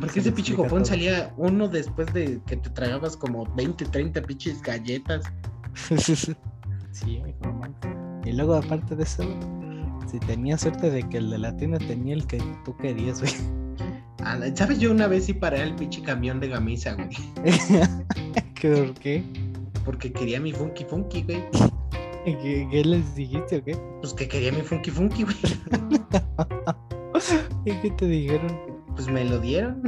Porque 0.00 0.20
Se 0.20 0.20
ese 0.20 0.32
pinche 0.32 0.54
cupón 0.54 0.80
todo. 0.80 0.84
salía 0.84 1.32
uno 1.36 1.68
después 1.68 2.12
de 2.14 2.40
que 2.46 2.56
te 2.56 2.70
tragabas 2.70 3.16
como 3.16 3.44
20, 3.54 3.84
30 3.86 4.22
pinches 4.22 4.62
galletas. 4.62 5.24
sí, 6.92 7.22
no 7.42 7.52
mames. 7.52 7.76
Y 8.24 8.32
luego, 8.32 8.54
aparte 8.54 8.94
de 8.94 9.02
eso, 9.02 9.24
si 10.10 10.18
tenías 10.20 10.60
suerte 10.60 10.90
de 10.90 11.02
que 11.08 11.18
el 11.18 11.30
de 11.30 11.38
la 11.38 11.56
tienda 11.56 11.78
tenía 11.78 12.14
el 12.14 12.26
que 12.26 12.38
tú 12.64 12.76
querías, 12.76 13.20
güey. 13.20 13.32
Ah, 14.24 14.38
¿Sabes? 14.54 14.78
Yo 14.78 14.92
una 14.92 15.08
vez 15.08 15.24
sí 15.24 15.32
paré 15.32 15.60
el 15.62 15.74
pinche 15.74 16.00
camión 16.00 16.38
de 16.38 16.46
Gamisa, 16.46 16.94
güey. 16.94 17.08
¿Qué, 18.54 18.70
¿Por 18.70 18.94
qué? 18.94 19.24
Porque 19.84 20.12
quería 20.12 20.38
mi 20.38 20.52
Funky 20.52 20.84
Funky, 20.84 21.22
güey. 21.24 21.42
¿Qué, 22.24 22.68
qué 22.70 22.84
les 22.84 23.16
dijiste 23.16 23.56
o 23.56 23.64
qué? 23.64 23.76
Pues 24.00 24.14
que 24.14 24.28
quería 24.28 24.52
mi 24.52 24.60
Funky 24.60 24.92
Funky, 24.92 25.24
güey. 25.24 25.36
¿Y 27.64 27.72
qué 27.80 27.90
te 27.90 28.06
dijeron? 28.06 28.60
Pues 28.94 29.08
me 29.08 29.24
lo 29.24 29.40
dieron. 29.40 29.82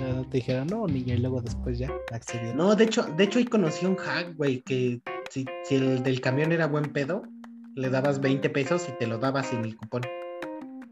No, 0.00 0.24
te 0.28 0.38
dijeron 0.38 0.66
no, 0.66 0.86
niña, 0.86 1.14
y 1.14 1.18
luego 1.18 1.40
después 1.40 1.78
ya 1.78 1.90
accedieron. 2.12 2.58
No, 2.58 2.74
de 2.74 2.84
hecho, 2.84 3.04
de 3.04 3.24
hecho 3.24 3.38
ahí 3.38 3.46
conocí 3.46 3.86
un 3.86 3.96
hack, 3.96 4.36
güey, 4.36 4.60
que 4.62 5.00
si, 5.34 5.44
si 5.64 5.74
el 5.74 6.04
del 6.04 6.20
camión 6.20 6.52
era 6.52 6.68
buen 6.68 6.92
pedo, 6.92 7.24
le 7.74 7.90
dabas 7.90 8.20
20 8.20 8.50
pesos 8.50 8.88
y 8.88 8.92
te 8.98 9.08
lo 9.08 9.18
dabas 9.18 9.48
sin 9.48 9.64
el 9.64 9.76
cupón. 9.76 10.02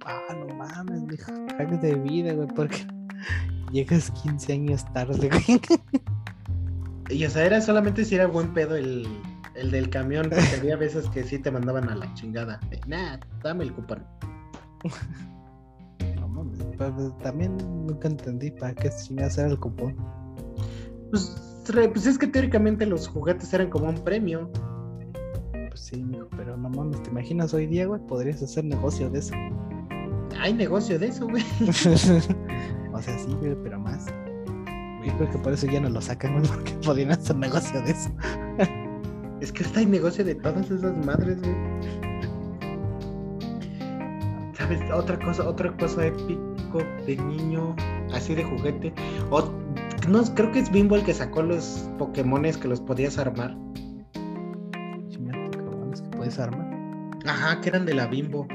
Ah, 0.05 0.35
no 0.35 0.53
mames, 0.57 1.03
mijo. 1.03 1.31
Hack 1.57 1.81
de 1.81 1.95
vida, 1.95 2.33
güey, 2.33 2.49
porque 2.49 2.85
llegas 3.71 4.11
15 4.11 4.53
años 4.53 4.85
tarde, 4.93 5.29
güey. 5.29 5.61
Y 7.09 7.25
o 7.25 7.31
sea, 7.31 7.45
era 7.45 7.61
solamente 7.61 8.05
si 8.05 8.17
era 8.17 8.27
buen 8.27 8.53
pedo 8.53 8.75
el, 8.75 9.07
el 9.55 9.71
del 9.71 9.91
camión, 9.91 10.29
porque 10.29 10.57
había 10.59 10.77
veces 10.77 11.09
que 11.11 11.23
sí 11.23 11.39
te 11.39 11.53
mandaban 11.53 11.89
a 11.89 11.95
la 11.95 12.13
chingada. 12.15 12.59
Nah, 12.89 13.19
dame 13.45 13.63
el 13.63 13.73
cupón. 13.73 14.05
No 16.17 16.27
mames, 16.27 16.59
pero 16.79 17.13
también 17.23 17.57
nunca 17.59 18.09
entendí 18.09 18.51
para 18.51 18.75
qué 18.75 18.91
chingas 18.91 19.39
era 19.39 19.49
el 19.49 19.61
cupón. 19.61 19.95
Pues, 21.11 21.52
pues 21.65 22.07
es 22.07 22.19
que 22.19 22.27
teóricamente 22.27 22.87
los 22.87 23.09
juguetes 23.09 23.53
eran 23.55 23.71
como 23.71 23.89
un 23.89 23.97
premio. 23.97 24.51
Pues 25.69 25.81
sí, 25.81 26.03
mijo, 26.03 26.29
pero 26.37 26.57
no 26.57 26.69
mames, 26.69 27.03
¿te 27.03 27.11
imaginas 27.11 27.55
hoy 27.55 27.67
día, 27.67 27.87
güey? 27.87 28.01
Podrías 28.07 28.43
hacer 28.43 28.65
negocio 28.65 29.09
de 29.11 29.21
eso. 29.21 29.35
Hay 30.41 30.53
negocio 30.53 30.99
de 30.99 31.07
eso, 31.07 31.27
güey. 31.29 31.45
o 31.69 31.73
sea, 31.73 33.19
sí, 33.19 33.37
güey, 33.41 33.57
pero 33.63 33.79
más. 33.79 34.07
Yo 35.05 35.17
creo 35.17 35.31
que 35.31 35.39
por 35.39 35.53
eso 35.53 35.67
ya 35.67 35.81
no 35.81 35.89
lo 35.89 36.01
sacan, 36.01 36.35
güey, 36.35 36.47
porque 36.47 36.73
podrían 36.85 37.13
hacer 37.13 37.37
negocio 37.37 37.81
de 37.83 37.91
eso. 37.91 38.11
Es 39.41 39.51
que 39.51 39.65
ahorita 39.65 39.81
hay 39.81 39.87
negocio 39.87 40.25
de 40.25 40.35
todas 40.37 40.71
esas 40.71 41.05
madres, 41.05 41.41
güey. 41.43 41.55
¿Sabes? 44.57 44.81
Otra 44.93 45.19
cosa, 45.19 45.49
otra 45.49 45.77
cosa 45.77 46.07
épico 46.07 46.79
de 47.07 47.17
niño, 47.17 47.75
así 48.13 48.35
de 48.35 48.45
juguete. 48.45 48.93
No, 50.09 50.23
creo 50.35 50.53
que 50.53 50.59
es 50.61 50.71
Bimbo 50.71 50.97
el 50.97 51.05
que 51.05 51.15
sacó 51.15 51.43
los 51.43 51.89
Pokémones 51.99 52.57
que 52.57 52.69
los 52.69 52.81
podías 52.81 53.19
armar. 53.19 53.57
Cabrones, 55.53 56.01
que 56.03 56.09
puedes 56.17 56.39
armar. 56.39 56.71
Ajá, 57.27 57.61
que 57.61 57.69
eran 57.69 57.87
de 57.87 57.95
la 57.95 58.07
Bimbo. 58.07 58.47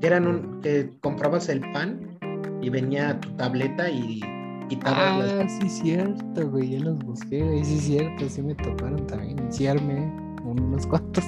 Que 0.00 0.06
eran 0.06 0.26
un, 0.26 0.60
que 0.60 0.90
comprabas 1.00 1.48
el 1.48 1.60
pan 1.72 2.18
y 2.62 2.70
venía 2.70 3.20
tu 3.20 3.30
tableta 3.36 3.88
y 3.90 4.20
quitabas 4.68 5.18
las 5.18 5.32
Ah, 5.32 5.48
sí, 5.60 5.68
cierto, 5.68 6.50
güey, 6.50 6.70
ya 6.70 6.80
los 6.80 6.98
busqué, 6.98 7.42
güey, 7.42 7.64
sí, 7.64 7.78
cierto, 7.78 8.28
sí 8.28 8.42
me 8.42 8.54
tocaron 8.54 9.06
también. 9.06 9.38
Armé 9.68 10.12
unos 10.44 10.86
cuantos. 10.86 11.24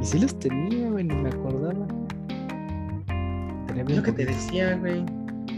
Y 0.00 0.04
sí 0.04 0.18
los 0.18 0.38
tenía, 0.38 0.90
güey, 0.90 1.04
ni 1.04 1.14
me 1.14 1.28
acordaba. 1.28 1.86
Tenía 3.66 3.96
lo 3.96 4.02
que 4.02 4.12
te 4.12 4.26
decía, 4.26 4.76
güey. 4.76 5.04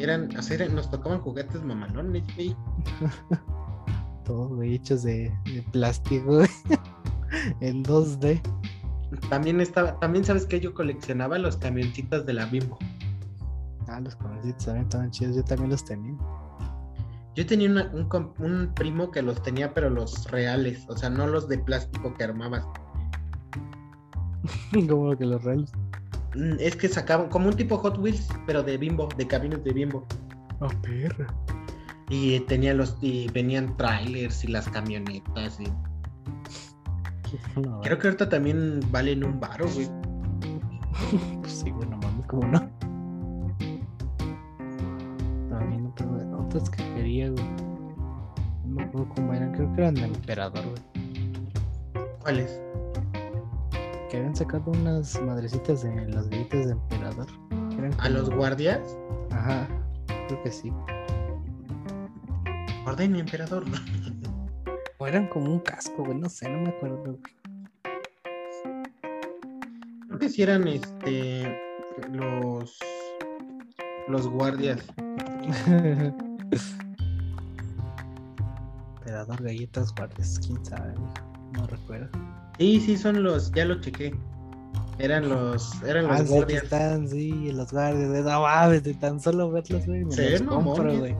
Eran, 0.00 0.36
o 0.36 0.42
sea, 0.42 0.56
eran- 0.56 0.74
nos 0.74 0.90
tocaban 0.90 1.20
juguetes 1.20 1.62
mamalones, 1.62 2.24
güey. 2.34 2.56
Todos, 4.24 4.54
güey, 4.54 4.74
hechos 4.76 5.02
de, 5.02 5.32
de 5.44 5.62
plástico, 5.72 6.36
güey. 6.36 6.48
En 7.60 7.82
2D. 7.84 8.40
También 9.28 9.60
estaba, 9.60 9.98
también 9.98 10.24
sabes 10.24 10.46
que 10.46 10.60
yo 10.60 10.72
coleccionaba 10.72 11.36
los 11.38 11.56
camioncitos 11.56 12.24
de 12.26 12.32
la 12.32 12.46
Bimbo. 12.46 12.78
Ah, 13.88 14.00
los 14.00 14.14
conocidos 14.16 14.64
también 14.64 14.84
estaban 14.84 15.10
chidos, 15.10 15.36
yo 15.36 15.44
también 15.44 15.70
los 15.70 15.84
tenía. 15.84 16.14
Yo 17.34 17.44
tenía 17.44 17.68
una- 17.70 17.90
un, 17.92 18.08
un 18.38 18.72
primo 18.74 19.10
que 19.10 19.20
los 19.22 19.42
tenía, 19.42 19.74
pero 19.74 19.90
los 19.90 20.30
reales, 20.30 20.84
o 20.88 20.96
sea, 20.96 21.10
no 21.10 21.26
los 21.26 21.48
de 21.48 21.58
plástico 21.58 22.14
que 22.14 22.24
armabas. 22.24 22.64
Como 24.88 25.16
que 25.16 25.26
los 25.26 25.42
reales. 25.42 25.72
Mm, 26.34 26.56
Es 26.58 26.76
que 26.76 26.88
sacaban 26.88 27.28
como 27.28 27.48
un 27.48 27.56
tipo 27.56 27.76
Hot 27.78 27.98
Wheels, 27.98 28.28
pero 28.46 28.62
de 28.62 28.76
Bimbo, 28.76 29.08
de 29.16 29.26
cabines 29.26 29.62
de 29.64 29.72
Bimbo. 29.72 30.04
Oh, 30.60 30.68
perra. 30.82 31.26
Y 32.10 32.40
tenía 32.40 32.74
los, 32.74 32.96
y 33.00 33.28
venían 33.32 33.76
trailers 33.76 34.44
y 34.44 34.48
las 34.48 34.68
camionetas. 34.68 35.58
Y... 35.60 35.64
No, 37.60 37.80
Creo 37.80 37.98
que 37.98 38.08
ahorita 38.08 38.28
también 38.28 38.80
valen 38.90 39.24
un 39.24 39.40
baro, 39.40 39.66
güey. 39.70 39.88
Pues 41.40 41.52
sí, 41.52 41.70
güey, 41.70 41.88
no 41.88 41.96
mames, 41.98 42.26
¿cómo 42.26 42.46
no? 42.46 42.60
También 45.50 45.92
otros 46.38 46.70
que 46.70 46.84
quería, 46.94 47.30
güey. 47.30 47.44
No 48.64 48.76
me 48.76 48.82
acuerdo 48.84 49.08
cómo 49.16 49.32
eran, 49.34 49.52
creo 49.52 49.72
que 49.74 49.80
eran 49.80 49.94
de 49.94 50.04
emperador, 50.04 50.64
güey. 50.64 52.06
¿Cuáles? 52.20 52.60
Que 54.14 54.18
habían 54.20 54.36
sacado 54.36 54.70
unas 54.70 55.20
madrecitas 55.22 55.82
de 55.82 56.06
los 56.06 56.28
gritos 56.28 56.66
de 56.66 56.72
emperador. 56.74 57.26
¿A 57.98 58.08
los 58.08 58.30
guardias? 58.30 58.96
Ajá, 59.32 59.66
creo 60.28 60.40
que 60.44 60.52
sí. 60.52 60.72
Orden 62.86 63.10
mi 63.10 63.18
emperador. 63.18 63.64
O 64.98 65.08
eran 65.08 65.26
como 65.26 65.50
un 65.50 65.58
casco, 65.58 66.04
güey, 66.04 66.16
no 66.16 66.28
sé, 66.28 66.48
no 66.48 66.60
me 66.60 66.68
acuerdo. 66.68 67.18
Creo 70.06 70.18
que 70.20 70.28
si 70.28 70.44
eran 70.44 70.68
este 70.68 71.60
los 72.12 72.78
los 74.06 74.28
guardias. 74.28 74.80
emperador, 78.94 79.42
galletas, 79.42 79.92
guardias, 79.92 80.38
quién 80.38 80.64
sabe, 80.64 80.94
güey, 80.94 81.12
no 81.54 81.66
recuerdo. 81.66 82.08
Sí, 82.58 82.80
sí, 82.80 82.96
son 82.96 83.22
los, 83.22 83.50
ya 83.52 83.64
lo 83.64 83.80
chequé. 83.80 84.14
Eran 84.98 85.28
los, 85.28 85.82
eran 85.82 86.06
los 86.06 86.20
Ah, 86.20 86.24
sí, 86.24 86.32
guardias. 86.32 86.62
están, 86.64 87.08
sí, 87.08 87.50
los 87.52 87.72
guardias, 87.72 88.08
güey. 88.10 88.22
No 88.22 88.42
mames, 88.42 88.84
de 88.84 88.94
tan 88.94 89.20
solo 89.20 89.50
verlos, 89.50 89.86
güey. 89.86 90.04
Se 90.10 90.30
ven 90.30 90.46
mamones. 90.46 90.98
güey. 91.00 91.16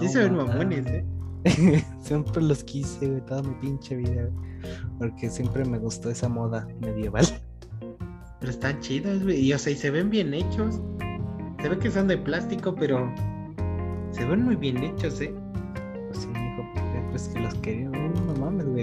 Sí 0.00 0.08
se 0.08 0.18
ven 0.20 0.36
mamones, 0.36 0.86
eh. 0.86 1.04
siempre 2.00 2.42
los 2.42 2.62
quise, 2.64 3.06
güey, 3.06 3.20
toda 3.26 3.42
mi 3.42 3.54
pinche 3.54 3.96
vida, 3.96 4.28
güey. 4.28 4.52
Porque 4.98 5.30
siempre 5.30 5.64
me 5.64 5.78
gustó 5.78 6.10
esa 6.10 6.28
moda 6.28 6.68
medieval. 6.80 7.24
Pero 8.40 8.50
están 8.52 8.80
chidos, 8.80 9.22
güey. 9.22 9.40
Y 9.40 9.52
o 9.52 9.58
sea, 9.58 9.72
y 9.72 9.76
se 9.76 9.90
ven 9.90 10.10
bien 10.10 10.34
hechos. 10.34 10.80
Se 11.62 11.68
ve 11.68 11.78
que 11.78 11.90
son 11.90 12.08
de 12.08 12.18
plástico, 12.18 12.74
pero 12.74 13.08
se 14.10 14.24
ven 14.24 14.42
muy 14.44 14.56
bien 14.56 14.82
hechos, 14.82 15.20
eh. 15.20 15.32
Pues 16.08 16.18
sí, 16.22 16.28
porque 16.56 17.02
pues 17.10 17.28
que 17.28 17.38
los 17.40 17.54
quería. 17.54 17.88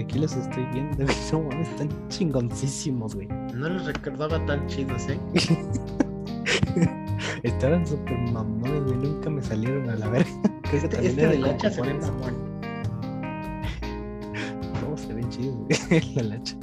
No 0.00 0.04
aquí 0.04 0.18
los 0.18 0.36
estoy 0.36 0.64
viendo, 0.72 1.04
güey. 1.04 1.16
No 1.32 1.42
mames, 1.42 1.68
están 1.68 1.88
chingoncísimos, 2.08 3.14
güey. 3.14 3.28
No 3.54 3.68
los 3.68 3.84
recordaba 3.86 4.44
tan 4.46 4.66
chidos, 4.66 5.06
eh. 5.08 5.20
Estaban 7.42 7.86
súper 7.86 8.18
mamones, 8.32 8.82
güey. 8.84 8.96
Nunca 8.98 9.30
me 9.30 9.42
salieron 9.42 9.88
a 9.90 9.96
la 9.96 10.08
verga. 10.08 10.30
Este, 10.72 11.04
este 11.04 11.70
se 11.70 11.82
ve 11.82 11.94
mamón. 11.94 12.60
¿Cómo 14.80 14.96
se 14.96 15.12
ven 15.12 15.28
chidos, 15.28 15.56
güey? 15.56 15.78
La. 16.28 16.36
Eso 16.36 16.54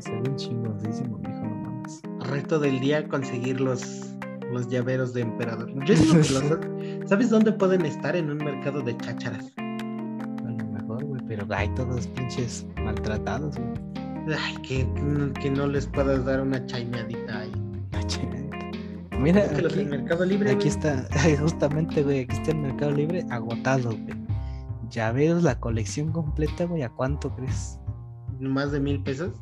se 0.00 0.10
ven 0.10 0.36
chingosísimo, 0.36 1.18
mijo, 1.18 1.42
no 1.42 1.54
mames. 1.54 2.00
Reto 2.20 2.58
del 2.58 2.80
día 2.80 3.06
conseguir 3.06 3.60
los, 3.60 4.06
los 4.50 4.68
llaveros 4.68 5.12
de 5.12 5.20
emperador. 5.20 5.68
Yo 5.84 5.94
digo 5.94 6.14
que 6.14 6.32
los, 6.32 6.44
¿Sabes 7.10 7.28
dónde 7.28 7.52
pueden 7.52 7.84
estar? 7.84 8.16
En 8.16 8.30
un 8.30 8.38
mercado 8.38 8.80
de 8.80 8.96
chácharas. 8.96 9.52
Güey, 11.46 11.72
todos 11.74 12.06
pinches 12.08 12.66
maltratados, 12.82 13.56
güey. 13.56 14.38
Ay, 14.38 14.56
que, 14.62 14.86
que 15.40 15.50
no 15.50 15.66
les 15.66 15.86
puedas 15.86 16.24
dar 16.24 16.40
una 16.40 16.64
chaimeadita 16.66 17.40
ahí. 17.40 17.52
La 17.92 18.04
chingada. 18.06 18.44
Mira, 19.18 19.44
Es 19.44 19.52
que 19.52 19.62
los 19.62 19.72
aquí, 19.72 19.80
del 19.82 19.88
Mercado 19.90 20.24
Libre. 20.24 20.50
aquí 20.50 20.68
güey, 20.68 20.68
está, 20.68 21.06
justamente, 21.40 22.02
güey, 22.02 22.20
aquí 22.20 22.34
está 22.36 22.50
el 22.50 22.58
Mercado 22.58 22.90
Libre 22.92 23.24
agotado, 23.30 23.90
güey. 23.90 24.26
Llaveros, 24.90 25.42
la 25.42 25.58
colección 25.58 26.12
completa, 26.12 26.64
güey, 26.64 26.82
¿a 26.82 26.88
cuánto 26.90 27.34
crees? 27.34 27.78
Más 28.40 28.72
de 28.72 28.80
mil 28.80 29.02
pesos. 29.02 29.32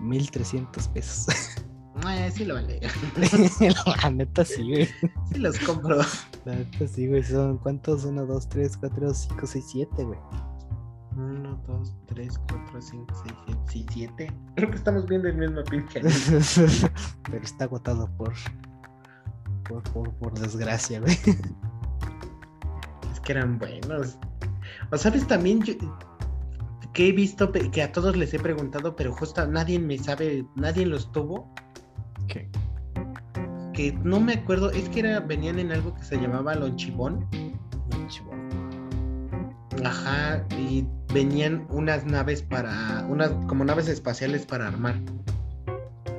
1300 0.00 0.88
pesos. 0.88 1.26
Ay, 2.04 2.30
sí 2.30 2.44
lo 2.44 2.54
vale. 2.54 2.80
la 4.02 4.10
neta 4.10 4.44
sí, 4.44 4.62
güey. 4.62 4.86
Sí 5.32 5.38
los 5.38 5.58
compro. 5.58 5.96
La 6.44 6.54
neta 6.54 6.86
sí, 6.86 7.08
güey. 7.08 7.24
Son 7.24 7.58
cuántos? 7.58 8.04
1, 8.04 8.24
2, 8.24 8.48
3, 8.48 8.76
4, 8.76 9.14
5, 9.14 9.46
6, 9.46 9.64
7, 9.68 10.04
güey. 10.04 10.18
1, 11.18 11.62
2, 11.66 11.96
3, 12.06 12.38
4, 12.48 12.80
5, 12.80 13.06
6, 13.24 13.34
7. 13.46 13.60
Sí, 13.68 13.86
7. 13.90 14.32
Creo 14.56 14.70
que 14.70 14.76
estamos 14.76 15.06
viendo 15.06 15.28
el 15.28 15.36
mismo 15.36 15.62
pinche. 15.64 16.00
Pero 17.30 17.42
está 17.44 17.64
agotado 17.64 18.08
por. 18.16 18.32
Por, 19.68 19.82
por, 19.92 20.10
por 20.14 20.32
desgracia, 20.38 21.00
güey. 21.00 21.12
Es 23.12 23.20
que 23.20 23.32
eran 23.32 23.58
buenos. 23.58 24.18
O 24.90 24.96
sabes 24.96 25.26
también 25.26 25.60
yo- 25.62 25.74
que 26.94 27.08
he 27.08 27.12
visto 27.12 27.52
que 27.52 27.82
a 27.82 27.92
todos 27.92 28.16
les 28.16 28.32
he 28.34 28.38
preguntado, 28.38 28.96
pero 28.96 29.12
justo 29.12 29.46
nadie 29.46 29.78
me 29.78 29.98
sabe, 29.98 30.46
nadie 30.56 30.86
los 30.86 31.12
tuvo. 31.12 31.52
¿Qué? 32.28 32.48
Que 33.74 33.92
no 34.02 34.18
me 34.20 34.32
acuerdo, 34.34 34.70
es 34.70 34.88
que 34.88 35.00
era, 35.00 35.20
venían 35.20 35.58
en 35.58 35.70
algo 35.70 35.94
que 35.94 36.02
se 36.02 36.16
llamaba 36.16 36.54
lonchibón. 36.54 37.26
Ajá, 39.84 40.44
y 40.58 40.84
venían 41.12 41.66
unas 41.70 42.04
naves 42.04 42.42
para, 42.42 43.04
unas 43.08 43.30
como 43.46 43.64
naves 43.64 43.88
espaciales 43.88 44.44
para 44.46 44.68
armar. 44.68 44.96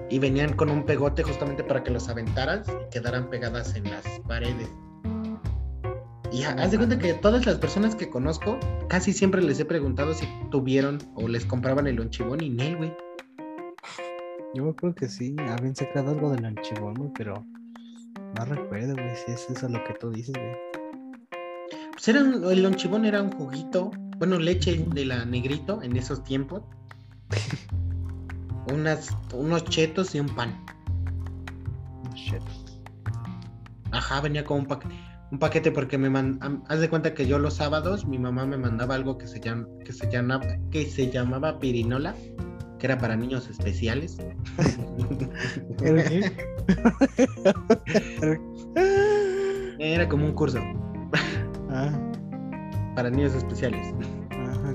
Y 0.10 0.18
venían 0.20 0.54
con 0.54 0.70
un 0.70 0.84
pegote 0.86 1.24
justamente 1.24 1.64
para 1.64 1.84
que 1.84 1.92
los 1.92 2.10
aventaras 2.10 2.68
y 2.68 2.90
quedaran 2.90 3.30
pegadas 3.30 3.76
en 3.76 3.84
las 3.92 4.04
paredes. 4.28 4.70
Y 6.32 6.44
ha- 6.44 6.52
haz 6.54 6.72
de 6.72 6.78
cuenta 6.78 6.98
que 7.00 7.14
todas 7.16 7.46
las 7.46 7.58
personas 7.58 7.96
que 7.96 8.10
conozco, 8.10 8.60
casi 8.88 9.14
siempre 9.14 9.42
les 9.42 9.60
he 9.60 9.66
preguntado 9.66 10.14
si 10.14 10.28
tuvieron 10.52 11.00
o 11.16 11.28
les 11.28 11.46
compraban 11.46 11.88
el 11.88 11.96
lonchibón 11.96 12.42
y 12.44 12.50
Nel, 12.50 12.78
güey. 12.78 12.94
Yo 14.56 14.64
me 14.64 14.72
acuerdo 14.72 14.96
que 14.96 15.08
sí, 15.10 15.36
habían 15.48 15.76
sacado 15.76 16.12
algo 16.12 16.32
del 16.32 16.44
anchibón, 16.46 16.96
güey, 16.96 17.12
pero 17.16 17.46
no 18.36 18.46
recuerdo, 18.46 18.94
güey, 18.94 19.16
si 19.26 19.32
es 19.32 19.48
eso 19.50 19.70
lo 19.70 19.84
que 19.84 19.94
tú 19.94 20.10
dices, 20.12 20.34
güey. 20.36 20.56
Pues 22.00 22.08
era 22.16 22.24
un- 22.24 22.46
el 22.50 22.64
lonchibón 22.64 23.04
era 23.04 23.22
un 23.22 23.30
juguito, 23.34 23.92
bueno, 24.20 24.40
leche 24.40 24.86
de 24.94 25.04
la 25.04 25.26
negrito 25.26 25.84
en 25.84 25.98
esos 25.98 26.24
tiempos. 26.24 26.62
Unas, 28.74 29.10
unos 29.34 29.66
chetos 29.66 30.16
y 30.16 30.22
un 30.22 30.30
pan. 30.30 30.56
Oh, 32.06 32.16
shit. 32.16 32.42
Ajá, 33.92 34.22
venía 34.22 34.46
con 34.46 34.60
un 34.60 34.66
paquete. 34.66 34.96
Un 35.32 35.40
paquete 35.40 35.72
porque 35.74 35.98
me 35.98 36.10
man... 36.10 36.40
haz 36.70 36.80
de 36.80 36.90
cuenta 36.90 37.14
que 37.14 37.28
yo 37.28 37.38
los 37.38 37.56
sábados 37.56 38.06
mi 38.08 38.18
mamá 38.18 38.46
me 38.46 38.56
mandaba 38.56 38.96
algo 38.96 39.18
que 39.18 39.28
se 39.28 39.42
llama 39.42 39.68
que 39.84 39.92
se 39.92 40.10
llamaba 40.10 40.46
que 40.72 40.86
se 40.86 41.12
llamaba 41.12 41.60
pirinola, 41.60 42.16
que 42.80 42.88
era 42.88 42.98
para 42.98 43.18
niños 43.18 43.50
especiales. 43.50 44.16
Era 49.80 50.10
como 50.10 50.26
un 50.26 50.34
curso 50.34 50.60
ah, 51.70 51.92
para 52.96 53.10
niños 53.10 53.34
especiales. 53.36 53.94
ajá, 54.32 54.74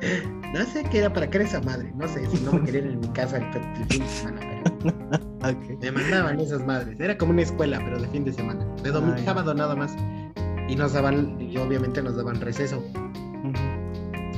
No 0.52 0.64
sé 0.66 0.84
qué 0.84 0.98
era 0.98 1.12
para 1.12 1.30
qué 1.30 1.38
era 1.38 1.46
esa 1.46 1.60
madre, 1.62 1.90
no 1.96 2.06
sé 2.06 2.26
si 2.26 2.44
no 2.44 2.52
me 2.52 2.62
querían 2.64 2.90
en 2.90 3.00
mi 3.00 3.08
casa 3.08 3.38
el, 3.38 3.44
el 3.44 3.86
fin 3.86 4.02
de 4.02 4.08
semana, 4.08 4.40
pero 5.40 5.58
me 5.80 5.92
mandaban 5.92 6.40
esas 6.40 6.66
madres. 6.66 7.00
Era 7.00 7.16
como 7.16 7.32
una 7.32 7.42
escuela, 7.42 7.80
pero 7.82 8.00
de 8.00 8.08
fin 8.08 8.24
de 8.24 8.32
semana, 8.32 8.66
de 8.82 8.90
domingo, 8.90 9.16
Ay. 9.16 9.24
sábado 9.24 9.54
nada 9.54 9.74
más. 9.74 9.96
Y 10.68 10.76
nos 10.76 10.92
daban, 10.92 11.40
y 11.40 11.56
obviamente 11.56 12.02
nos 12.02 12.16
daban 12.16 12.40
receso. 12.40 12.82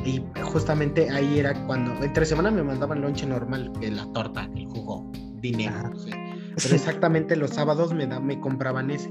Y 0.04 0.22
justamente 0.42 1.10
ahí 1.10 1.38
era 1.38 1.54
cuando, 1.66 1.92
entre 2.04 2.26
semana 2.26 2.50
me 2.50 2.62
mandaban 2.62 3.00
lonche 3.00 3.26
normal, 3.26 3.72
que 3.80 3.90
la 3.90 4.06
torta, 4.12 4.48
el 4.54 4.66
jugo, 4.66 5.10
dinero, 5.40 5.96
sé. 5.98 6.10
Pero 6.62 6.74
exactamente 6.74 7.36
los 7.36 7.50
sábados 7.50 7.92
me, 7.94 8.06
da, 8.06 8.20
me 8.20 8.38
compraban 8.38 8.90
ese. 8.90 9.08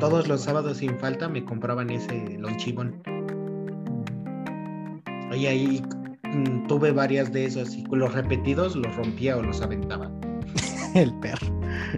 Todos 0.00 0.28
los 0.28 0.42
sábados 0.42 0.78
sin 0.78 0.98
falta 0.98 1.28
me 1.28 1.44
compraban 1.44 1.90
ese 1.90 2.38
lonchibón. 2.38 3.02
Y 5.36 5.46
ahí 5.46 5.82
mm, 6.22 6.66
tuve 6.66 6.92
varias 6.92 7.32
de 7.32 7.46
esos 7.46 7.74
y 7.74 7.84
los 7.90 8.12
repetidos 8.12 8.76
los 8.76 8.94
rompía 8.96 9.36
o 9.36 9.42
los 9.42 9.60
aventaba. 9.60 10.10
El 10.94 11.12
perro. 11.20 11.46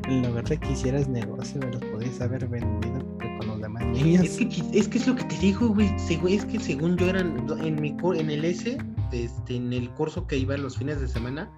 En 0.08 0.22
lugar 0.22 0.44
de 0.44 0.58
que 0.58 0.72
hicieras 0.72 1.08
negocio, 1.08 1.60
me 1.60 1.70
los 1.72 1.84
podías 1.84 2.20
haber 2.20 2.46
vendido 2.48 3.04
con 3.38 3.46
los 3.48 3.60
demás 3.60 3.84
niños. 3.86 4.24
Es 4.24 4.36
que, 4.38 4.78
es 4.78 4.88
que 4.88 4.98
es 4.98 5.06
lo 5.06 5.16
que 5.16 5.24
te 5.24 5.36
digo, 5.38 5.68
güey. 5.68 5.90
Es 6.28 6.44
que 6.46 6.58
según 6.58 6.96
yo 6.96 7.08
eran 7.08 7.46
en 7.62 7.80
mi 7.80 7.94
en 8.14 8.30
el 8.30 8.44
S, 8.44 8.78
este, 9.12 9.56
en 9.56 9.72
el 9.72 9.90
curso 9.90 10.26
que 10.26 10.38
iba 10.38 10.56
los 10.56 10.78
fines 10.78 11.00
de 11.00 11.08
semana, 11.08 11.50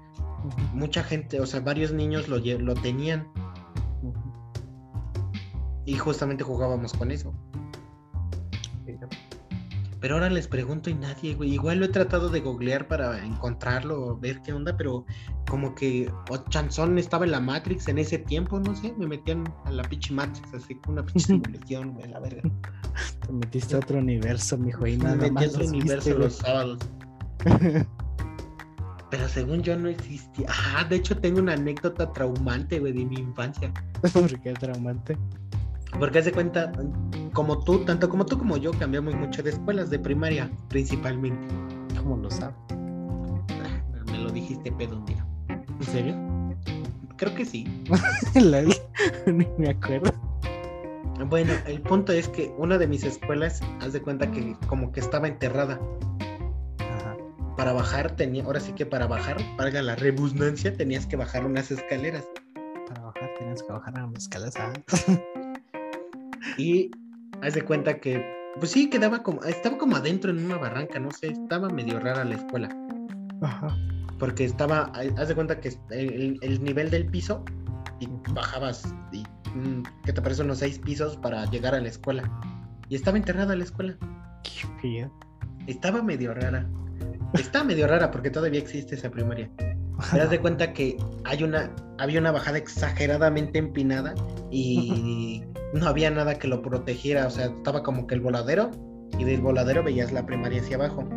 mucha 0.72 1.02
gente, 1.02 1.40
o 1.40 1.46
sea, 1.46 1.60
varios 1.60 1.92
niños 1.92 2.28
lo, 2.28 2.38
lo 2.38 2.74
tenían. 2.74 3.28
Y 5.88 5.96
justamente 5.96 6.44
jugábamos 6.44 6.92
con 6.92 7.10
eso. 7.10 7.32
Pero 10.00 10.14
ahora 10.14 10.28
les 10.28 10.46
pregunto 10.46 10.90
y 10.90 10.94
nadie, 10.94 11.34
güey. 11.34 11.54
Igual 11.54 11.78
lo 11.78 11.86
he 11.86 11.88
tratado 11.88 12.28
de 12.28 12.40
googlear 12.40 12.86
para 12.86 13.24
encontrarlo 13.24 14.16
ver 14.18 14.42
qué 14.42 14.52
onda, 14.52 14.76
pero 14.76 15.06
como 15.48 15.74
que 15.74 16.12
o 16.30 16.36
Chanzón 16.50 16.98
estaba 16.98 17.24
en 17.24 17.30
la 17.30 17.40
Matrix 17.40 17.88
en 17.88 17.98
ese 17.98 18.18
tiempo, 18.18 18.60
no 18.60 18.76
sé, 18.76 18.92
me 18.98 19.06
metían 19.06 19.50
a 19.64 19.72
la 19.72 19.82
pinche 19.82 20.12
Matrix, 20.12 20.52
así 20.52 20.74
con 20.74 20.92
una 20.92 21.06
pinche 21.06 21.26
simulación, 21.26 21.94
güey, 21.94 22.06
la 22.08 22.20
verga. 22.20 22.42
Te 23.26 23.32
metiste 23.32 23.74
a 23.74 23.78
otro 23.78 23.98
universo, 23.98 24.58
mijo, 24.58 24.86
y 24.86 24.98
Me 24.98 25.04
nada 25.04 25.16
metí 25.16 25.44
a 25.44 25.48
otro 25.48 25.66
universo 25.66 26.10
viste, 26.10 26.14
los 26.14 26.34
sábados. 26.34 26.78
Pero 29.10 29.26
según 29.26 29.62
yo 29.62 29.74
no 29.74 29.88
existía. 29.88 30.48
Ah, 30.50 30.84
de 30.84 30.96
hecho 30.96 31.18
tengo 31.18 31.40
una 31.40 31.54
anécdota 31.54 32.12
traumante, 32.12 32.78
güey, 32.78 32.92
de 32.92 33.06
mi 33.06 33.16
infancia. 33.16 33.72
Porque 34.12 34.50
es 34.50 34.58
traumante. 34.58 35.16
Porque 35.98 36.18
haz 36.18 36.24
de 36.26 36.32
cuenta, 36.32 36.70
como 37.32 37.62
tú, 37.64 37.84
tanto 37.84 38.08
como 38.08 38.26
tú 38.26 38.38
como 38.38 38.56
yo, 38.56 38.72
cambiamos 38.72 39.14
mucho 39.14 39.42
de 39.42 39.50
escuelas, 39.50 39.90
de 39.90 39.98
primaria, 39.98 40.50
principalmente. 40.68 41.46
¿Cómo 41.96 42.16
lo 42.16 42.30
sabes? 42.30 42.56
Ah, 42.70 44.02
Me 44.10 44.18
lo 44.18 44.30
dijiste 44.30 44.70
pedo 44.72 44.98
un 44.98 45.06
día. 45.06 45.26
¿En 45.48 45.82
serio? 45.86 46.14
Creo 47.16 47.34
que 47.34 47.44
sí. 47.44 47.64
Ni 49.26 49.46
me 49.56 49.70
acuerdo. 49.70 50.12
Bueno, 51.26 51.52
el 51.66 51.80
punto 51.80 52.12
es 52.12 52.28
que 52.28 52.54
una 52.58 52.78
de 52.78 52.86
mis 52.86 53.02
escuelas, 53.02 53.60
haz 53.80 53.92
de 53.92 54.00
cuenta 54.00 54.30
que 54.30 54.56
como 54.68 54.92
que 54.92 55.00
estaba 55.00 55.26
enterrada. 55.26 55.80
Ajá. 56.78 57.16
Para 57.56 57.72
bajar 57.72 58.14
tenía, 58.14 58.44
ahora 58.44 58.60
sí 58.60 58.72
que 58.72 58.86
para 58.86 59.08
bajar, 59.08 59.36
valga 59.56 59.82
la 59.82 59.96
rebusnancia, 59.96 60.72
tenías 60.76 61.06
que 61.06 61.16
bajar 61.16 61.44
unas 61.44 61.72
escaleras. 61.72 62.24
Para 62.86 63.02
bajar 63.02 63.30
tenías 63.38 63.62
que 63.64 63.72
bajar 63.72 63.98
a 63.98 64.06
las 64.06 64.22
escalas. 64.22 64.54
ah. 64.58 64.72
Y 66.58 66.90
haz 67.40 67.54
de 67.54 67.62
cuenta 67.62 67.98
que, 68.00 68.22
pues 68.58 68.72
sí, 68.72 68.90
quedaba 68.90 69.22
como, 69.22 69.42
estaba 69.44 69.78
como 69.78 69.96
adentro 69.96 70.30
en 70.30 70.44
una 70.44 70.58
barranca, 70.58 70.98
no 70.98 71.10
sé, 71.12 71.28
estaba 71.28 71.68
medio 71.70 72.00
rara 72.00 72.24
la 72.24 72.34
escuela. 72.34 72.68
Ajá. 73.40 73.74
Porque 74.18 74.44
estaba, 74.44 74.92
haz 75.16 75.28
de 75.28 75.34
cuenta 75.34 75.60
que 75.60 75.72
el, 75.90 76.38
el 76.42 76.62
nivel 76.62 76.90
del 76.90 77.06
piso 77.06 77.44
y 78.00 78.08
bajabas, 78.32 78.92
y, 79.12 79.22
mm, 79.56 79.82
¿qué 80.04 80.12
te 80.12 80.20
parece? 80.20 80.42
Unos 80.42 80.58
seis 80.58 80.78
pisos 80.80 81.16
para 81.16 81.44
llegar 81.46 81.74
a 81.74 81.80
la 81.80 81.88
escuela. 81.88 82.28
Y 82.88 82.96
estaba 82.96 83.16
enterrada 83.16 83.54
la 83.54 83.64
escuela. 83.64 83.96
Qué 84.42 84.66
feo. 84.80 85.12
Estaba 85.68 86.02
medio 86.02 86.34
rara. 86.34 86.68
Está 87.34 87.62
medio 87.62 87.86
rara 87.86 88.10
porque 88.10 88.30
todavía 88.30 88.58
existe 88.58 88.94
esa 88.94 89.10
primaria. 89.10 89.50
Te 90.10 90.18
das 90.18 90.30
de 90.30 90.40
cuenta 90.40 90.72
que 90.72 90.96
hay 91.24 91.42
una, 91.42 91.70
había 91.98 92.20
una 92.20 92.30
bajada 92.30 92.58
exageradamente 92.58 93.58
empinada 93.58 94.14
y 94.50 95.42
no 95.72 95.86
había 95.86 96.10
nada 96.10 96.38
que 96.38 96.48
lo 96.48 96.62
protegiera. 96.62 97.26
O 97.26 97.30
sea, 97.30 97.46
estaba 97.46 97.82
como 97.82 98.06
que 98.06 98.14
el 98.14 98.20
voladero 98.20 98.70
y 99.18 99.24
del 99.24 99.40
voladero 99.40 99.82
veías 99.82 100.12
la 100.12 100.24
primaria 100.26 100.60
hacia 100.60 100.76
abajo. 100.76 101.08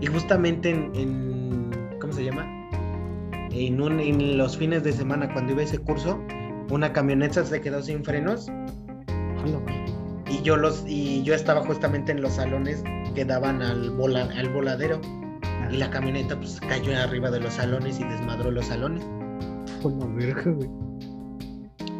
Y 0.00 0.06
justamente 0.06 0.70
en, 0.70 0.90
en- 0.94 1.70
¿cómo 2.00 2.12
se 2.12 2.24
llama? 2.24 2.46
en, 3.54 3.80
un, 3.82 4.00
en 4.00 4.38
los 4.38 4.56
fines 4.56 4.82
de 4.82 4.92
semana 4.92 5.30
cuando 5.32 5.52
iba 5.52 5.62
ese 5.62 5.76
curso, 5.78 6.18
una 6.70 6.92
camioneta 6.92 7.44
se 7.44 7.60
quedó 7.60 7.82
sin 7.82 8.02
frenos 8.02 8.46
y 10.30 10.40
yo 10.42 10.56
los 10.56 10.84
y 10.86 11.22
yo 11.22 11.34
estaba 11.34 11.60
justamente 11.60 12.12
en 12.12 12.22
los 12.22 12.32
salones 12.34 12.82
que 13.14 13.24
daban 13.26 13.60
al, 13.60 13.90
vola- 13.90 14.30
al 14.38 14.48
voladero 14.48 15.00
y 15.70 15.76
la 15.76 15.90
camioneta 15.90 16.34
pues 16.38 16.58
cayó 16.60 16.96
arriba 16.98 17.30
de 17.30 17.40
los 17.40 17.52
salones 17.54 18.00
y 18.00 18.04
desmadró 18.04 18.50
los 18.50 18.64
salones 18.66 19.04
Hola, 19.82 20.06
verga, 20.14 20.50
güey. 20.50 20.70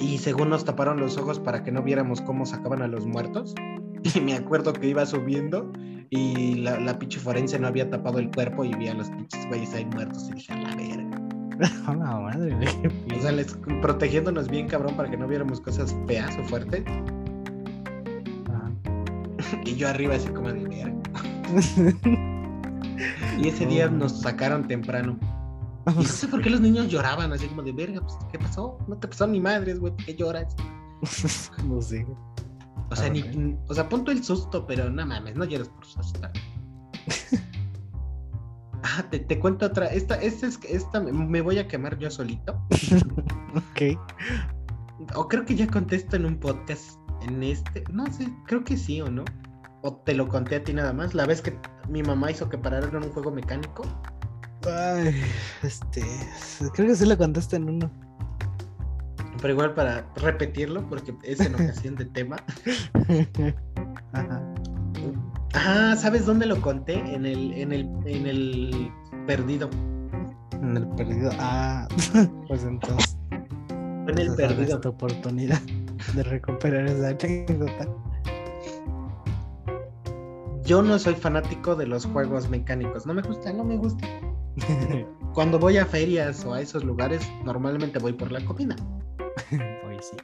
Y 0.03 0.19
según 0.19 0.51
nos 0.51 0.65
taparon 0.65 0.99
los 0.99 1.17
ojos 1.17 1.39
para 1.39 1.63
que 1.63 1.71
no 1.71 1.83
viéramos 1.83 2.21
cómo 2.21 2.45
sacaban 2.45 2.83
a 2.83 2.89
los 2.89 3.07
muertos 3.07 3.55
y 4.15 4.21
me 4.21 4.35
acuerdo 4.35 4.73
que 4.73 4.89
iba 4.89 5.07
subiendo 5.07 5.71
y 6.11 6.57
la, 6.57 6.79
la 6.81 6.99
pinche 6.99 7.21
forense 7.21 7.59
no 7.59 7.69
había 7.69 7.89
tapado 7.89 8.19
el 8.19 8.31
cuerpo 8.31 8.65
y 8.65 8.75
vi 8.75 8.89
a 8.89 8.95
los 8.95 9.09
pinches 9.09 9.47
güeyes 9.49 9.73
ahí 9.75 9.87
muertos 9.87 10.29
y 10.31 10.35
dije 10.35 10.53
a 10.53 10.57
la 10.57 10.75
verga 10.77 11.23
Hola, 11.89 12.19
madre, 12.19 12.57
o 13.17 13.21
sea 13.21 13.31
les, 13.31 13.57
protegiéndonos 13.81 14.49
bien 14.49 14.67
cabrón 14.67 14.97
para 14.97 15.09
que 15.11 15.17
no 15.17 15.29
viéramos 15.29 15.61
cosas 15.61 15.95
feas 16.09 16.37
o 16.39 16.45
fuertes. 16.45 16.83
Ajá. 18.49 18.73
y 19.65 19.77
yo 19.77 19.89
arriba 19.89 20.15
así 20.15 20.29
como 20.29 20.53
de 20.53 20.65
verga. 20.65 20.93
Y 23.39 23.49
ese 23.49 23.67
día 23.67 23.89
nos 23.89 24.21
sacaron 24.21 24.69
temprano 24.69 25.19
Y 25.91 25.95
no 25.95 26.03
sé 26.05 26.29
por 26.29 26.41
qué 26.43 26.51
los 26.51 26.61
niños 26.61 26.89
lloraban, 26.89 27.33
así 27.33 27.47
como 27.49 27.63
de 27.63 27.73
verga, 27.73 28.01
pues, 28.01 28.15
¿qué 28.31 28.39
pasó? 28.39 28.79
No 28.89 28.97
te 28.99 29.09
pasó 29.09 29.27
ni 29.27 29.41
madres, 29.41 29.81
güey, 29.81 29.93
¿por 29.95 30.05
qué 30.05 30.15
lloras? 30.15 30.55
no 31.67 31.81
sé. 31.83 32.07
O 32.91 32.97
sea, 32.97 33.07
Ah, 33.07 33.11
ni, 33.11 33.57
o 33.69 33.75
sea, 33.75 33.89
punto 33.89 34.11
el 34.13 34.23
susto, 34.23 34.67
pero 34.67 34.91
no 34.91 35.05
mames, 35.07 35.35
no 35.35 35.45
llores 35.45 35.69
por 35.69 35.85
asustar. 35.85 36.31
ah, 38.83 39.03
te, 39.11 39.21
te 39.21 39.39
cuento 39.39 39.67
otra. 39.67 39.87
Esta, 39.87 40.17
esta 40.17 40.47
es 40.47 40.59
esta 40.69 41.01
me- 41.01 41.13
me 41.13 41.41
voy 41.41 41.59
a 41.59 41.67
quemar 41.69 41.99
yo 41.99 42.11
solito. 42.11 42.57
Ok. 43.55 43.99
O 45.15 45.29
creo 45.29 45.45
que 45.45 45.55
ya 45.55 45.67
contesto 45.67 46.17
en 46.17 46.25
un 46.25 46.39
podcast. 46.39 46.99
En 47.23 47.43
este, 47.43 47.85
no 47.93 48.11
sé, 48.11 48.27
creo 48.47 48.65
que 48.65 48.77
sí 48.79 49.01
o 49.03 49.11
no. 49.11 49.25
O 49.83 49.95
te 49.97 50.15
lo 50.15 50.27
conté 50.27 50.57
a 50.57 50.65
ti 50.65 50.73
nada 50.73 50.93
más. 50.95 51.13
La 51.15 51.27
vez 51.27 51.43
que 51.43 51.59
mi 51.89 52.03
mamá 52.03 52.31
hizo 52.31 52.49
que 52.49 52.57
pararan 52.57 52.97
un 52.97 53.11
juego 53.13 53.31
mecánico. 53.31 53.83
Ay, 54.67 55.23
este. 55.63 56.03
Creo 56.75 56.89
que 56.89 56.97
sí 56.97 57.07
lo 57.07 57.17
contaste 57.19 57.57
en 57.57 57.69
uno. 57.69 57.91
Pero 59.41 59.55
igual 59.55 59.75
para 59.75 60.07
repetirlo, 60.17 60.89
porque 60.89 61.15
es 61.25 61.41
en 61.41 61.55
ocasión 61.57 61.97
de 61.97 62.05
tema. 62.07 62.37
Ajá. 64.13 64.43
Ah, 65.55 65.97
¿sabes 65.99 66.27
dónde 66.27 66.47
lo 66.47 66.61
conté? 66.61 66.95
En 66.95 67.27
el, 67.27 67.53
en 67.53 67.73
el, 67.73 67.89
en 68.07 68.27
el 68.27 68.93
perdido. 69.27 69.69
En 70.53 70.77
el 70.77 70.87
perdido. 70.91 71.31
Ah, 71.39 71.89
pues 72.49 72.63
entonces. 72.65 73.19
En 74.07 74.19
el 74.19 74.35
perdido. 74.35 74.81
tu 74.81 74.91
oportunidad 74.91 75.61
de 76.15 76.23
recuperar 76.23 76.87
esa 76.87 77.09
anécdota. 77.09 77.89
Yo 80.65 80.83
no 80.83 80.99
soy 80.99 81.15
fanático 81.15 81.75
de 81.75 81.87
los 81.87 82.07
juegos 82.07 82.49
mecánicos. 82.49 83.07
No 83.07 83.15
me 83.15 83.23
gusta, 83.23 83.53
no 83.53 83.65
me 83.65 83.77
gusta. 83.77 84.07
Cuando 85.35 85.59
voy 85.59 85.79
a 85.79 85.87
ferias 85.87 86.45
o 86.45 86.55
a 86.55 86.61
esos 86.61 86.85
lugares, 86.85 87.23
normalmente 87.45 87.99
voy 87.99 88.13
por 88.13 88.31
la 88.33 88.45
comida. 88.45 88.77
Sí. 90.03 90.17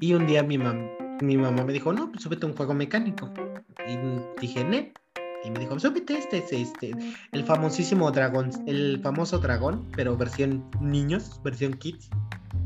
Y 0.00 0.14
un 0.14 0.26
día 0.26 0.42
mi, 0.42 0.56
mam- 0.56 1.20
mi 1.20 1.36
mamá 1.36 1.64
me 1.64 1.72
dijo, 1.72 1.92
no, 1.92 2.10
pues 2.10 2.22
súbete 2.22 2.46
a 2.46 2.48
un 2.48 2.56
juego 2.56 2.72
mecánico. 2.72 3.30
Y 3.86 3.98
dije, 4.40 4.64
ne. 4.64 4.92
Y 5.44 5.50
me 5.50 5.60
dijo, 5.60 5.78
súbete 5.78 6.16
este, 6.16 6.38
este, 6.38 6.62
este, 6.62 6.92
el 7.32 7.44
famosísimo 7.44 8.10
dragón, 8.10 8.50
el 8.66 9.00
famoso 9.02 9.38
dragón, 9.38 9.86
pero 9.94 10.16
versión 10.16 10.64
niños, 10.80 11.40
versión 11.44 11.74
kids. 11.74 12.08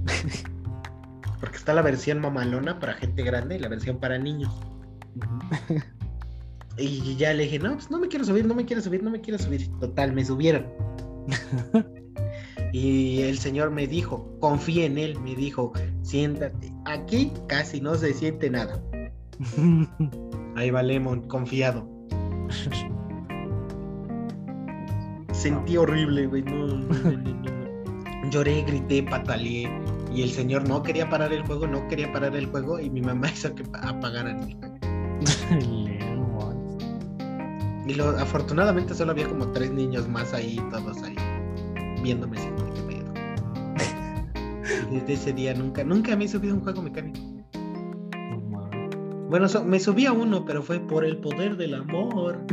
Porque 1.40 1.56
está 1.56 1.74
la 1.74 1.82
versión 1.82 2.20
mamalona 2.20 2.78
para 2.78 2.94
gente 2.94 3.22
grande 3.24 3.56
y 3.56 3.58
la 3.58 3.68
versión 3.68 3.98
para 3.98 4.18
niños. 4.18 4.54
Y 6.78 7.16
ya 7.16 7.34
le 7.34 7.44
dije, 7.44 7.58
no, 7.58 7.74
pues 7.74 7.90
no 7.90 7.98
me 7.98 8.08
quiero 8.08 8.24
subir, 8.24 8.46
no 8.46 8.54
me 8.54 8.64
quiero 8.64 8.80
subir, 8.82 9.02
no 9.02 9.10
me 9.10 9.20
quiero 9.20 9.38
subir. 9.38 9.68
Total, 9.80 10.12
me 10.12 10.24
subieron. 10.24 10.66
y 12.72 13.22
el 13.22 13.38
señor 13.38 13.70
me 13.70 13.86
dijo, 13.86 14.36
confía 14.40 14.86
en 14.86 14.96
él, 14.98 15.18
me 15.20 15.34
dijo, 15.34 15.72
siéntate. 16.02 16.72
Aquí 16.84 17.32
casi 17.48 17.80
no 17.80 17.94
se 17.96 18.14
siente 18.14 18.48
nada. 18.50 18.80
Ahí 20.56 20.70
va 20.70 20.82
Lemon, 20.82 21.26
confiado. 21.28 21.88
Sentí 25.32 25.76
horrible, 25.76 26.26
güey. 26.26 26.42
No, 26.42 26.66
no, 26.66 26.76
no. 26.78 28.30
Lloré, 28.30 28.62
grité, 28.62 29.02
pataleé. 29.02 29.70
Y 30.12 30.22
el 30.22 30.30
señor 30.30 30.68
no 30.68 30.82
quería 30.82 31.08
parar 31.08 31.32
el 31.32 31.42
juego, 31.46 31.66
no 31.66 31.86
quería 31.88 32.12
parar 32.12 32.34
el 32.34 32.46
juego. 32.46 32.80
Y 32.80 32.90
mi 32.90 33.00
mamá 33.00 33.30
hizo 33.32 33.54
que 33.54 33.64
pa- 33.64 33.80
apagaran 33.88 34.42
el 34.42 34.54
juego. 34.56 34.78
Y 37.88 37.94
lo, 37.94 38.10
afortunadamente 38.10 38.92
solo 38.94 39.12
había 39.12 39.26
como 39.28 39.50
tres 39.50 39.70
niños 39.72 40.06
más 40.08 40.34
ahí, 40.34 40.60
todos 40.70 41.02
ahí, 41.02 41.16
viéndome 42.02 42.36
como, 42.36 42.74
¿qué 42.74 42.82
pedo? 42.82 43.14
Y 44.90 44.94
Desde 45.00 45.12
ese 45.14 45.32
día 45.32 45.54
nunca, 45.54 45.82
nunca 45.84 46.14
me 46.14 46.26
he 46.26 46.28
subido 46.28 46.52
a 46.52 46.58
un 46.58 46.62
juego 46.62 46.82
mecánico. 46.82 47.18
Bueno, 49.30 49.48
so- 49.48 49.64
me 49.64 49.80
subí 49.80 50.04
a 50.04 50.12
uno, 50.12 50.44
pero 50.44 50.62
fue 50.62 50.80
por 50.80 51.02
el 51.04 51.16
poder 51.16 51.56
del 51.56 51.74
amor. 51.74 52.44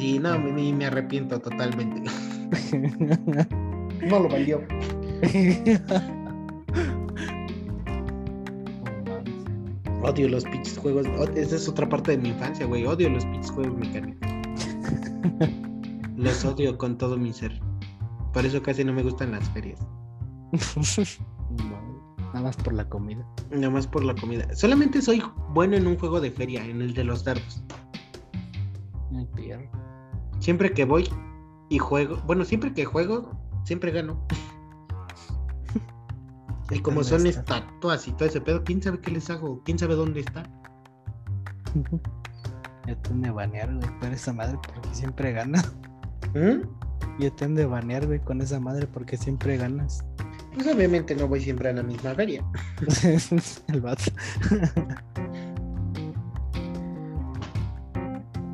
Y 0.00 0.18
no, 0.20 0.36
me, 0.38 0.72
me 0.72 0.86
arrepiento 0.86 1.38
totalmente. 1.40 2.02
No 4.04 4.18
lo 4.18 4.28
valió. 4.28 4.60
Odio 10.04 10.28
los 10.28 10.44
pinches 10.44 10.78
juegos. 10.78 11.06
Esa 11.34 11.56
es 11.56 11.68
otra 11.68 11.88
parte 11.88 12.12
de 12.12 12.18
mi 12.18 12.28
infancia, 12.28 12.66
güey. 12.66 12.84
Odio 12.84 13.08
los 13.08 13.24
pinches 13.24 13.50
juegos 13.50 13.76
mecánicos. 13.78 14.30
Los 16.16 16.44
odio 16.44 16.78
con 16.78 16.96
todo 16.96 17.16
mi 17.16 17.32
ser. 17.32 17.60
Por 18.32 18.46
eso 18.46 18.62
casi 18.62 18.84
no 18.84 18.92
me 18.92 19.02
gustan 19.02 19.32
las 19.32 19.48
ferias. 19.50 19.80
Nada 22.32 22.40
más 22.40 22.56
por 22.56 22.72
la 22.72 22.88
comida. 22.88 23.26
Nada 23.50 23.70
más 23.70 23.86
por 23.86 24.04
la 24.04 24.14
comida. 24.14 24.46
Solamente 24.54 25.02
soy 25.02 25.22
bueno 25.50 25.76
en 25.76 25.86
un 25.86 25.98
juego 25.98 26.20
de 26.20 26.30
feria, 26.30 26.64
en 26.64 26.82
el 26.82 26.94
de 26.94 27.04
los 27.04 27.24
dardos. 27.24 27.64
Ay, 29.16 29.26
perro. 29.34 29.68
Siempre 30.38 30.72
que 30.72 30.84
voy 30.84 31.08
y 31.68 31.78
juego, 31.78 32.22
bueno, 32.26 32.44
siempre 32.44 32.72
que 32.72 32.84
juego, 32.84 33.30
siempre 33.64 33.90
gano. 33.90 34.24
Y 36.70 36.80
como 36.80 37.02
¿Dónde 37.02 37.18
son 37.18 37.26
está? 37.26 37.58
estatuas 37.58 38.08
y 38.08 38.12
todo 38.12 38.28
ese 38.28 38.40
pedo, 38.40 38.64
¿quién 38.64 38.82
sabe 38.82 39.00
qué 39.00 39.10
les 39.10 39.28
hago? 39.30 39.62
¿Quién 39.64 39.78
sabe 39.78 39.94
dónde 39.94 40.20
está? 40.20 40.42
Ya 42.86 42.96
te 43.02 43.10
han 43.10 43.22
de 43.22 43.30
banear, 43.30 43.74
güey, 43.74 43.98
por 43.98 44.08
esa 44.08 44.32
madre 44.32 44.58
porque 44.72 44.94
siempre 44.94 45.32
gana. 45.32 45.62
¿Mm? 46.34 47.20
Ya 47.20 47.30
te 47.30 47.44
han 47.44 47.54
de 47.54 47.66
banear, 47.66 48.06
güey, 48.06 48.20
con 48.20 48.40
esa 48.40 48.60
madre 48.60 48.86
porque 48.86 49.16
siempre 49.16 49.56
ganas. 49.56 50.04
Pues 50.54 50.66
obviamente 50.68 51.14
no 51.14 51.26
voy 51.26 51.40
siempre 51.40 51.68
a 51.68 51.72
la 51.72 51.82
misma 51.82 52.14
feria. 52.14 52.44
El 53.68 53.80
vato. 53.80 54.04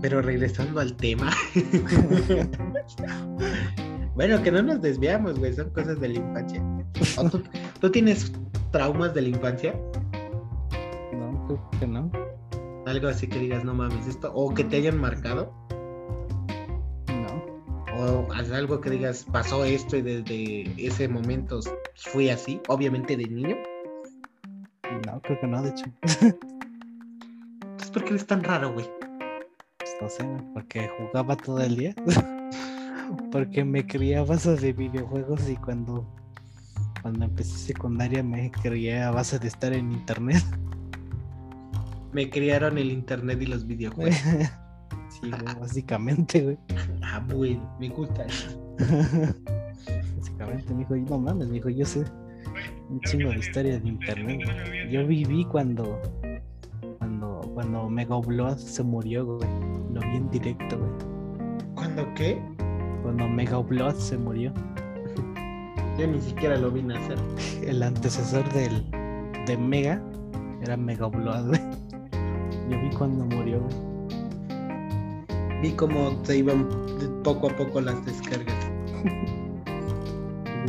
Pero 0.00 0.22
regresando 0.22 0.80
al 0.80 0.96
tema. 0.96 1.30
bueno, 4.20 4.42
que 4.42 4.52
no 4.52 4.60
nos 4.60 4.82
desviamos, 4.82 5.38
güey, 5.38 5.54
son 5.54 5.70
cosas 5.70 5.98
de 5.98 6.08
la 6.10 6.18
infancia. 6.18 6.62
¿O 7.16 7.30
tú, 7.30 7.42
tú 7.80 7.90
tienes 7.90 8.30
traumas 8.70 9.14
de 9.14 9.22
la 9.22 9.28
infancia? 9.28 9.74
No, 11.14 11.46
creo 11.46 11.70
que 11.80 11.86
no. 11.86 12.12
Algo 12.84 13.08
así 13.08 13.26
que 13.26 13.38
digas, 13.38 13.64
no 13.64 13.72
mames, 13.72 14.06
esto, 14.06 14.30
o 14.34 14.52
que 14.52 14.62
te 14.64 14.76
hayan 14.76 14.98
marcado, 14.98 15.50
No. 17.08 18.26
o 18.26 18.28
algo 18.52 18.78
que 18.82 18.90
digas, 18.90 19.24
pasó 19.32 19.64
esto 19.64 19.96
y 19.96 20.02
desde 20.02 20.86
ese 20.86 21.08
momento 21.08 21.60
fui 21.96 22.28
así, 22.28 22.60
obviamente 22.68 23.16
de 23.16 23.24
niño. 23.24 23.56
No, 25.06 25.18
creo 25.22 25.40
que 25.40 25.46
no, 25.46 25.62
de 25.62 25.70
hecho. 25.70 25.86
Entonces, 26.02 27.90
¿por 27.90 28.04
qué 28.04 28.10
eres 28.10 28.26
tan 28.26 28.44
raro, 28.44 28.74
güey? 28.74 28.84
Pues 29.78 29.96
no 29.98 30.10
sé, 30.10 30.28
porque 30.52 30.90
jugaba 30.98 31.38
todo 31.38 31.62
el 31.62 31.74
día. 31.74 31.94
porque 33.31 33.64
me 33.64 33.87
crié 33.87 34.16
a 34.16 34.24
base 34.24 34.57
de 34.57 34.72
videojuegos 34.72 35.49
y 35.49 35.57
cuando, 35.57 36.07
cuando 37.03 37.24
empecé 37.24 37.59
secundaria 37.59 38.22
me 38.22 38.51
crié 38.51 39.03
a 39.03 39.11
base 39.11 39.39
de 39.39 39.49
estar 39.49 39.72
en 39.72 39.93
internet. 39.93 40.43
Me 42.12 42.28
criaron 42.28 42.76
el 42.76 42.91
internet 42.91 43.41
y 43.41 43.47
los 43.47 43.64
videojuegos. 43.64 44.16
sí, 45.09 45.31
básicamente, 45.61 46.41
güey. 46.41 46.59
ah, 47.03 47.24
bueno, 47.33 47.72
me 47.78 47.89
gusta 47.89 48.24
eso. 48.24 48.74
Básicamente 50.16 50.74
me 50.74 50.81
dijo, 50.81 50.97
no 50.97 51.18
mames, 51.20 51.47
me 51.47 51.55
dijo, 51.55 51.68
yo 51.68 51.87
sé 51.87 52.05
un 52.91 53.01
chingo 53.03 53.31
de 53.31 53.39
historia 53.39 53.78
de 53.78 53.89
internet. 53.89 54.41
Yo 54.91 55.07
viví 55.07 55.45
cuando, 55.45 56.01
cuando, 56.99 57.41
cuando 57.55 57.89
Mega 57.89 58.59
se 58.59 58.83
murió, 58.83 59.24
güey. 59.24 59.49
Lo 59.93 60.01
vi 60.01 60.16
en 60.16 60.31
directo, 60.31 60.78
güey. 60.78 60.91
¿Cuándo 61.74 62.07
qué? 62.14 62.43
Cuando 63.11 63.28
Mega 63.28 63.58
Blood 63.58 63.96
se 63.96 64.16
murió. 64.16 64.52
Yo 65.98 66.06
ni 66.06 66.20
siquiera 66.20 66.56
lo 66.56 66.70
vi 66.70 66.80
nacer. 66.80 67.18
El 67.66 67.82
antecesor 67.82 68.48
del, 68.52 68.88
de 69.46 69.56
Mega 69.56 70.00
era 70.62 70.76
Mega 70.76 71.08
Blood, 71.08 71.48
güey. 71.48 71.61
Yo 72.70 72.80
vi 72.80 72.88
cuando 72.96 73.24
murió, 73.24 73.58
güey. 73.58 73.74
Vi 75.61 75.72
cómo 75.72 76.24
se 76.24 76.36
iban 76.36 76.68
poco 77.24 77.50
a 77.50 77.56
poco 77.56 77.80
las 77.80 78.06
descargas. 78.06 78.70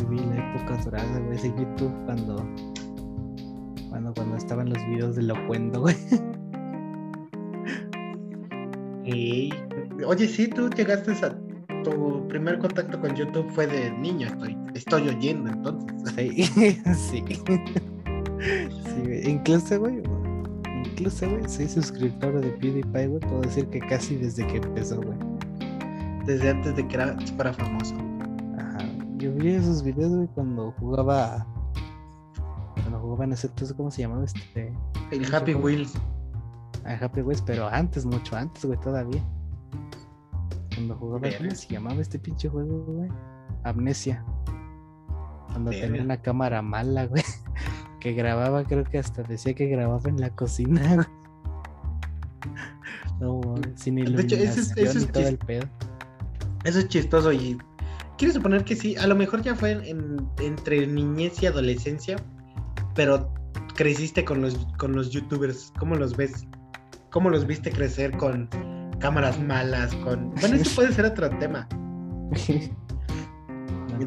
Viví 0.00 0.18
la 0.18 0.38
época 0.38 0.78
dorada, 0.84 1.20
güey, 1.20 1.38
de 1.38 1.48
YouTube 1.48 1.94
cuando, 2.06 2.44
cuando, 3.88 4.12
cuando 4.14 4.36
estaban 4.36 4.68
los 4.68 4.84
videos 4.88 5.14
de 5.14 5.22
Locuendo, 5.22 5.82
güey. 5.82 5.94
Ey. 9.04 9.52
Oye, 10.04 10.26
sí, 10.26 10.48
tú 10.48 10.68
llegaste 10.70 11.12
a 11.12 11.41
tu 11.82 12.26
primer 12.28 12.58
contacto 12.58 13.00
con 13.00 13.14
YouTube 13.14 13.50
fue 13.50 13.66
de 13.66 13.90
niño, 13.90 14.26
estoy, 14.28 14.56
estoy 14.74 15.08
oyendo 15.08 15.50
entonces. 15.50 15.92
Sí, 16.96 17.24
sí. 17.28 19.22
Incluso, 19.24 19.78
güey, 19.78 20.02
incluso, 20.84 21.28
güey, 21.30 21.48
soy 21.48 21.68
suscriptor 21.68 22.40
de 22.40 22.50
PewDiePie, 22.50 23.06
güey. 23.06 23.20
Puedo 23.20 23.42
decir 23.42 23.68
que 23.68 23.78
casi 23.80 24.16
desde 24.16 24.46
que 24.46 24.56
empezó, 24.56 25.00
güey. 25.00 25.16
Desde 26.26 26.50
antes 26.50 26.74
de 26.76 26.86
que 26.86 26.94
era, 26.94 27.16
fuera 27.36 27.52
famoso. 27.52 27.94
Ajá. 28.58 28.78
Yo 29.16 29.32
vi 29.34 29.52
esos 29.52 29.82
videos, 29.82 30.14
güey, 30.14 30.28
cuando 30.34 30.72
jugaba. 30.78 31.46
Cuando 32.74 32.98
jugaba 33.00 33.24
en 33.24 33.32
ese 33.32 33.46
entonces, 33.46 33.76
¿cómo 33.76 33.90
se 33.90 34.02
llamaba 34.02 34.24
este? 34.24 34.72
El 35.10 35.34
Happy 35.34 35.54
Wheels. 35.54 35.94
A 36.84 36.94
Happy 36.94 37.20
Wheels, 37.20 37.42
pero 37.42 37.68
antes, 37.68 38.04
mucho 38.04 38.36
antes, 38.36 38.64
güey, 38.64 38.78
todavía. 38.80 39.22
Cuando 40.86 40.96
jugaba. 40.96 41.28
¿cómo 41.38 41.50
se 41.52 41.68
llamaba 41.72 42.00
este 42.00 42.18
pinche 42.18 42.48
juego, 42.48 42.84
güey? 42.84 43.08
Amnesia. 43.64 44.24
Cuando 45.48 45.70
Verga. 45.70 45.86
tenía 45.86 46.02
una 46.02 46.20
cámara 46.22 46.62
mala, 46.62 47.06
güey. 47.08 47.22
Que 48.00 48.12
grababa, 48.14 48.64
creo 48.64 48.84
que 48.84 48.98
hasta 48.98 49.22
decía 49.22 49.54
que 49.54 49.66
grababa 49.66 50.08
en 50.08 50.20
la 50.20 50.30
cocina, 50.30 50.80
güey. 50.94 51.06
No, 53.20 53.40
mames, 53.40 53.68
sin 53.80 53.94
De 53.96 54.00
iluminación 54.02 54.40
hecho, 54.40 54.50
ese 54.50 54.60
es- 54.60 54.70
ese 54.76 54.98
y 54.98 55.02
es 55.02 55.12
todo 55.12 55.22
chis- 55.22 55.28
el 55.28 55.38
pedo. 55.38 55.68
Eso 56.64 56.78
es 56.80 56.88
chistoso 56.88 57.32
y 57.32 57.58
quiero 58.18 58.34
suponer 58.34 58.64
que 58.64 58.74
sí, 58.76 58.96
a 58.96 59.06
lo 59.06 59.14
mejor 59.14 59.42
ya 59.42 59.54
fue 59.54 59.72
en- 59.88 60.28
entre 60.40 60.86
niñez 60.86 61.40
y 61.42 61.46
adolescencia, 61.46 62.16
pero 62.94 63.32
creciste 63.76 64.24
con 64.24 64.42
los, 64.42 64.56
con 64.78 64.92
los 64.94 65.10
youtubers, 65.10 65.72
¿cómo 65.78 65.94
los 65.94 66.16
ves? 66.16 66.46
¿Cómo 67.10 67.30
los 67.30 67.46
viste 67.46 67.70
crecer 67.70 68.16
con 68.16 68.48
cámaras 69.02 69.38
malas? 69.38 69.94
Con... 69.96 70.30
Bueno, 70.40 70.56
eso 70.56 70.74
puede 70.74 70.92
ser 70.92 71.04
otro 71.04 71.28
tema, 71.38 71.68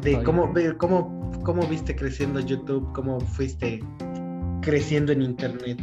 de 0.02 0.22
cómo, 0.24 0.52
cómo, 0.78 1.30
cómo 1.44 1.66
viste 1.66 1.94
creciendo 1.94 2.40
YouTube, 2.40 2.90
cómo 2.92 3.20
fuiste 3.20 3.82
creciendo 4.62 5.12
en 5.12 5.22
internet, 5.22 5.80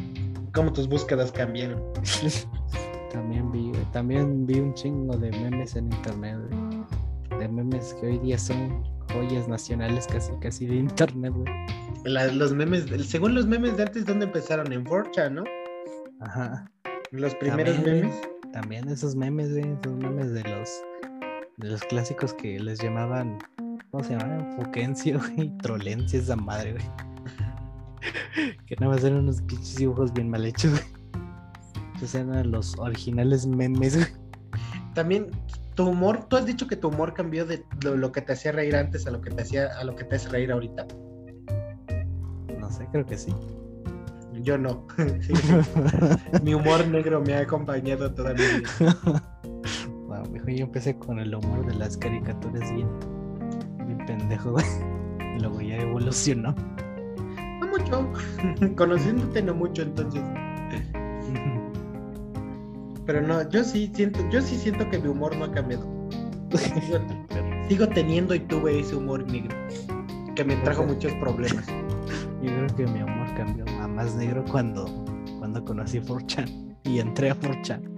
cómo 0.54 0.74
tus 0.74 0.88
búsquedas 0.88 1.32
cambiaron. 1.32 1.82
También 3.14 3.52
vi, 3.52 3.72
también 3.92 4.48
vi 4.48 4.60
un 4.60 4.74
chingo 4.74 5.16
de 5.16 5.30
memes 5.30 5.76
en 5.76 5.86
internet, 5.86 6.36
güey. 6.50 7.40
De 7.40 7.48
memes 7.48 7.96
que 8.02 8.08
hoy 8.08 8.18
día 8.18 8.40
son 8.40 8.84
joyas 9.14 9.48
nacionales 9.48 10.08
casi 10.08 10.32
casi 10.42 10.66
de 10.66 10.78
internet, 10.78 11.32
güey. 11.32 11.46
La- 12.06 12.32
los 12.32 12.54
memes, 12.56 12.86
según 13.08 13.36
los 13.36 13.46
memes 13.46 13.78
de 13.78 13.84
antes, 13.84 14.08
¿dónde 14.08 14.26
empezaron? 14.26 14.74
En 14.74 14.84
4 14.84 15.30
¿no? 15.30 15.44
Ajá. 16.22 16.66
Los 17.14 17.36
primeros 17.36 17.76
También, 17.76 18.02
memes. 18.02 18.22
También 18.54 18.90
esos 18.90 19.16
memes, 19.16 19.52
güey, 19.52 19.72
esos 19.80 19.94
memes 19.98 20.34
de 20.34 20.44
los 20.46 20.70
de 21.58 21.70
los 21.70 21.84
clásicos 21.84 22.34
que 22.34 22.60
les 22.60 22.82
llamaban, 22.82 23.38
¿cómo 23.92 24.04
se 24.04 24.18
llamaban? 24.18 24.56
Fuquencio, 24.56 25.20
güey, 25.36 25.56
trolencia 25.60 26.18
esa 26.18 26.36
madre, 26.36 26.72
güey. 26.72 26.86
que 28.66 28.76
nada 28.80 28.94
más 28.94 29.04
eran 29.04 29.20
unos 29.20 29.44
pinches 29.44 29.76
dibujos 29.76 30.12
bien 30.12 30.32
mal 30.32 30.44
hechos, 30.44 30.72
güey. 30.72 30.84
Esos 31.98 32.16
eran 32.16 32.50
los 32.50 32.76
originales 32.80 33.46
memes, 33.46 33.96
güey. 33.96 34.08
También 34.96 35.30
tu 35.76 35.88
humor, 35.88 36.26
tú 36.28 36.38
has 36.38 36.48
dicho 36.48 36.66
que 36.66 36.76
tu 36.76 36.88
humor 36.88 37.14
cambió 37.14 37.46
de 37.46 37.64
lo, 37.84 37.96
lo 37.96 38.12
que 38.12 38.22
te 38.22 38.34
hacía 38.34 38.54
reír 38.54 38.76
antes 38.76 39.06
a 39.06 39.12
lo 39.12 39.22
que 39.22 39.30
te 39.30 39.44
hacía 39.44 39.68
a 39.78 39.84
lo 39.84 39.96
que 39.96 40.04
te 40.04 40.16
hace 40.16 40.30
reír 40.30 40.52
ahorita. 40.52 40.88
No 42.60 42.72
sé, 42.72 42.88
creo 42.92 43.06
que 43.06 43.20
sí. 43.20 43.32
Yo 44.44 44.58
no. 44.58 44.86
Sí. 45.22 45.34
Mi 46.44 46.54
humor 46.54 46.86
negro 46.88 47.22
me 47.22 47.34
ha 47.34 47.40
acompañado 47.40 48.14
toda 48.14 48.34
mi 48.34 48.42
vida. 48.42 49.24
Mijo, 50.32 50.50
yo 50.50 50.66
empecé 50.66 50.98
con 50.98 51.20
el 51.20 51.34
humor 51.34 51.66
de 51.66 51.76
las 51.76 51.98
caricaturas 51.98 52.74
bien, 52.74 52.88
bien 53.86 54.06
pendejo, 54.06 54.56
luego 55.40 55.62
ya 55.62 55.78
evolucionó. 55.78 56.56
No 57.60 57.68
mucho. 57.68 58.12
Conociéndote 58.76 59.42
no 59.42 59.54
mucho 59.54 59.82
entonces. 59.82 60.22
Pero 63.06 63.22
no, 63.22 63.50
yo 63.50 63.64
sí 63.64 63.92
siento, 63.94 64.20
yo 64.30 64.42
sí 64.42 64.56
siento 64.56 64.90
que 64.90 64.98
mi 65.00 65.10
humor 65.10 65.36
no 65.36 65.46
ha 65.46 65.52
cambiado. 65.52 65.86
Sigo, 66.56 67.00
sigo 67.68 67.88
teniendo 67.90 68.34
y 68.34 68.40
tuve 68.40 68.80
ese 68.80 68.96
humor 68.96 69.30
negro. 69.30 69.56
Que 70.36 70.46
me 70.46 70.56
trajo 70.58 70.84
muchos 70.84 71.12
problemas. 71.16 71.66
Yo 72.42 72.50
creo 72.50 72.68
que 72.76 72.88
mi 72.88 73.00
amor 73.00 73.28
cambió 73.36 73.66
a 73.80 73.83
más 73.94 74.16
negro 74.16 74.44
cuando, 74.50 74.86
cuando 75.40 75.64
conocí 75.64 76.00
4chan 76.00 76.78
y 76.84 77.00
entré 77.00 77.32
a 77.32 77.40
4chan. 77.40 77.94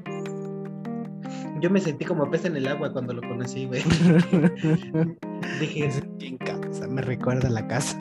Yo 1.61 1.69
me 1.69 1.79
sentí 1.79 2.05
como 2.05 2.29
pez 2.29 2.45
en 2.45 2.57
el 2.57 2.67
agua 2.67 2.91
cuando 2.91 3.13
lo 3.13 3.21
conocí, 3.21 3.65
güey. 3.65 3.81
Dije, 5.59 5.89
en 6.19 6.37
casa, 6.37 6.87
me 6.87 7.01
recuerda 7.01 7.47
a 7.47 7.51
la 7.51 7.67
casa. 7.67 7.97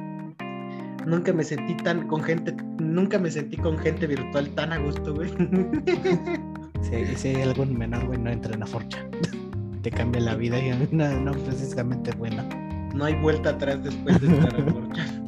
Nunca 1.07 1.33
me 1.33 1.45
sentí 1.45 1.77
tan 1.77 2.09
con 2.09 2.23
gente, 2.23 2.55
nunca 2.79 3.19
me 3.19 3.31
sentí 3.31 3.57
con 3.57 3.79
gente 3.79 4.07
virtual 4.07 4.49
tan 4.51 4.73
a 4.73 4.79
gusto, 4.79 5.15
güey. 5.15 5.33
Si 6.85 7.29
hay, 7.29 7.41
algún 7.41 7.79
menor, 7.79 8.07
güey, 8.07 8.19
no 8.19 8.31
entren 8.31 8.63
a 8.63 8.67
4chan. 8.67 9.81
Te 9.83 9.91
cambia 9.91 10.21
la 10.21 10.35
vida 10.35 10.59
y 10.59 10.71
no, 10.93 11.21
no 11.21 11.33
precisamente 11.33 12.11
buena. 12.13 12.47
No 12.95 13.07
hay 13.07 13.15
vuelta 13.15 13.51
atrás 13.51 13.83
después 13.83 14.21
de 14.21 14.29
estar 14.29 14.55
a 14.55 14.71
Forchan. 14.71 15.24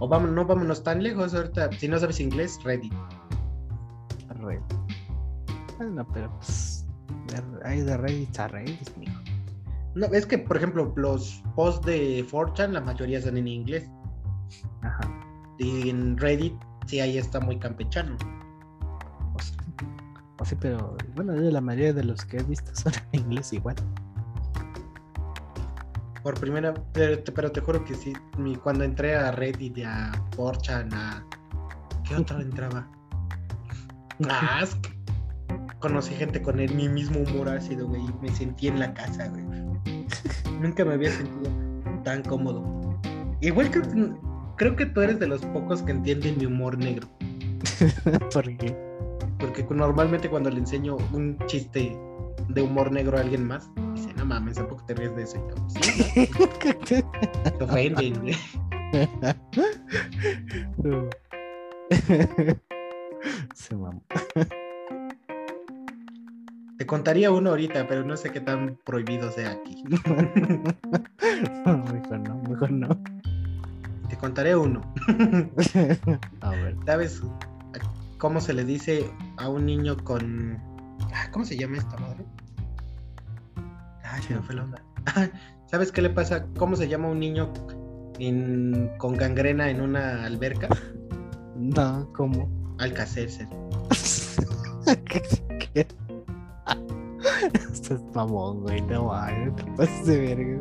O 0.00 0.08
vamos, 0.08 0.30
no 0.30 0.44
vámonos 0.44 0.82
tan 0.82 1.02
lejos 1.02 1.34
ahorita. 1.34 1.70
Si 1.72 1.86
no 1.86 1.98
sabes 1.98 2.20
inglés, 2.20 2.58
ready. 2.64 2.90
Reddit. 4.40 4.62
Bueno, 5.76 6.06
pero 6.12 6.34
pues. 6.36 6.86
Hay 7.64 7.82
de 7.82 7.96
Reddit 7.96 8.38
a 8.38 8.48
Reddit, 8.48 8.96
mijo. 8.96 9.20
No, 9.94 10.06
es 10.06 10.24
que, 10.26 10.38
por 10.38 10.56
ejemplo, 10.56 10.92
los 10.96 11.42
posts 11.54 11.84
de 11.84 12.26
4chan, 12.26 12.70
la 12.70 12.80
mayoría 12.80 13.20
son 13.20 13.36
en 13.36 13.46
inglés. 13.46 13.88
Ajá. 14.82 15.00
Y 15.58 15.90
en 15.90 16.16
Reddit, 16.16 16.54
sí, 16.86 17.00
ahí 17.00 17.18
está 17.18 17.40
muy 17.40 17.58
campechano. 17.58 18.16
O 19.34 19.38
sí, 19.38 19.52
o 20.38 20.44
sí, 20.44 20.56
pero 20.58 20.96
bueno, 21.14 21.34
la 21.34 21.60
mayoría 21.60 21.92
de 21.92 22.04
los 22.04 22.24
que 22.24 22.38
he 22.38 22.42
visto 22.42 22.74
son 22.74 22.92
en 23.12 23.20
inglés 23.20 23.52
igual. 23.52 23.76
Por 26.30 26.38
primera, 26.38 26.72
pero, 26.92 27.18
te- 27.24 27.32
pero 27.32 27.50
te 27.50 27.60
juro 27.60 27.84
que 27.84 27.92
sí, 27.94 28.12
mi- 28.38 28.54
cuando 28.54 28.84
entré 28.84 29.16
a 29.16 29.32
Reddit, 29.32 29.78
a 29.84 30.12
4chan, 30.36 30.92
a... 30.94 31.24
¿Qué 32.06 32.14
otro 32.14 32.40
entraba? 32.40 32.88
A 34.28 34.58
Ask. 34.60 34.78
Conocí 35.80 36.14
gente 36.14 36.40
con 36.40 36.60
el, 36.60 36.72
mi 36.76 36.88
mismo 36.88 37.18
humor 37.18 37.48
ácido, 37.48 37.88
güey, 37.88 38.02
me 38.22 38.28
sentí 38.30 38.68
en 38.68 38.78
la 38.78 38.94
casa, 38.94 39.26
güey. 39.26 39.42
Nunca 40.60 40.84
me 40.84 40.94
había 40.94 41.10
sentido 41.10 41.50
tan 42.04 42.22
cómodo. 42.22 42.62
Igual 43.40 43.68
que 43.72 43.82
creo 44.56 44.76
que 44.76 44.86
tú 44.86 45.00
eres 45.00 45.18
de 45.18 45.26
los 45.26 45.40
pocos 45.46 45.82
que 45.82 45.90
entienden 45.90 46.38
mi 46.38 46.46
humor 46.46 46.78
negro. 46.78 47.08
Porque 48.32 48.76
Porque 49.40 49.66
cu- 49.66 49.74
normalmente 49.74 50.30
cuando 50.30 50.48
le 50.50 50.58
enseño 50.60 50.96
un 51.12 51.36
chiste 51.46 51.98
de 52.54 52.62
humor 52.62 52.92
negro 52.92 53.18
a 53.18 53.20
alguien 53.20 53.46
más, 53.46 53.68
dice, 53.94 54.14
no 54.14 54.24
mames, 54.24 54.58
¿a 54.58 54.66
poco 54.68 54.84
te 54.86 54.94
ríes 54.94 55.14
de 55.16 55.22
eso? 55.22 55.36
Y 55.36 55.40
yo, 55.50 55.56
sí, 56.84 57.04
te 57.58 57.64
ofenden, 57.64 58.20
güey. 58.20 58.36
Se 63.54 63.76
mamó. 63.76 64.02
Te 66.78 66.86
contaría 66.86 67.30
uno 67.30 67.50
ahorita, 67.50 67.86
pero 67.86 68.02
no 68.04 68.16
sé 68.16 68.30
qué 68.30 68.40
tan 68.40 68.78
prohibido 68.84 69.30
sea 69.30 69.50
aquí. 69.50 69.84
Mejor 71.66 72.20
no, 72.20 72.42
mejor 72.48 72.72
no. 72.72 72.88
Te 74.08 74.16
contaré 74.16 74.56
uno. 74.56 74.80
A 76.40 76.50
ver. 76.50 76.76
¿Sabes 76.86 77.22
cómo 78.18 78.40
se 78.40 78.54
le 78.54 78.64
dice 78.64 79.08
a 79.36 79.48
un 79.48 79.66
niño 79.66 79.96
con... 79.98 80.58
Ah, 81.12 81.28
¿Cómo 81.30 81.44
se 81.44 81.56
llama 81.56 81.76
esta 81.76 81.96
madre? 81.98 82.24
Ay, 84.10 84.22
se 84.22 84.34
me 84.34 84.42
fue 84.42 84.54
la 84.54 84.64
onda. 84.64 84.82
¿Sabes 85.70 85.92
qué 85.92 86.02
le 86.02 86.10
pasa? 86.10 86.46
¿Cómo 86.58 86.76
se 86.76 86.88
llama 86.88 87.08
un 87.08 87.20
niño 87.20 87.52
en- 88.18 88.90
con 88.98 89.16
gangrena 89.16 89.70
en 89.70 89.80
una 89.80 90.24
alberca? 90.24 90.68
No, 91.56 92.10
¿cómo? 92.14 92.48
Alcacercer. 92.78 93.46
¿Qué, 95.04 95.86
Estás 97.72 98.02
mamón, 98.14 98.62
güey. 98.62 98.80
No 98.82 99.06
mames, 99.06 99.54
te 99.56 99.64
pasas 99.76 100.06
de 100.06 100.18
verga. 100.20 100.58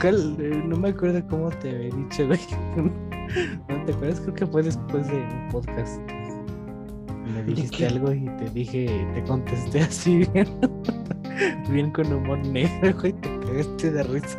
¿Cuál? 0.00 0.36
Eh, 0.38 0.62
No 0.66 0.76
me 0.76 0.90
acuerdo 0.90 1.26
cómo 1.28 1.50
te 1.50 1.70
había 1.70 1.94
dicho, 1.94 2.26
güey. 2.26 2.40
¿No 3.68 3.84
te 3.84 3.92
acuerdas? 3.92 4.20
Creo 4.20 4.34
que 4.34 4.46
fue 4.46 4.62
después 4.62 5.06
de 5.08 5.16
un 5.16 5.48
podcast. 5.50 6.00
Me 7.34 7.42
dijiste 7.42 7.86
algo 7.86 8.12
y 8.12 8.24
te 8.38 8.48
dije, 8.50 8.86
te 9.14 9.22
contesté 9.24 9.80
así 9.80 10.24
bien, 10.32 10.48
bien 11.70 11.90
con 11.90 12.12
humor 12.12 12.38
negro, 12.46 12.96
güey. 12.98 13.12
Te 13.12 13.40
cagaste 13.40 13.90
de 13.90 14.02
risa. 14.04 14.38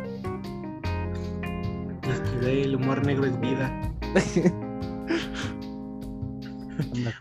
Es 2.02 2.20
que 2.20 2.38
güey, 2.40 2.62
el 2.62 2.76
humor 2.76 3.04
negro 3.06 3.26
es 3.26 3.40
vida. 3.40 3.70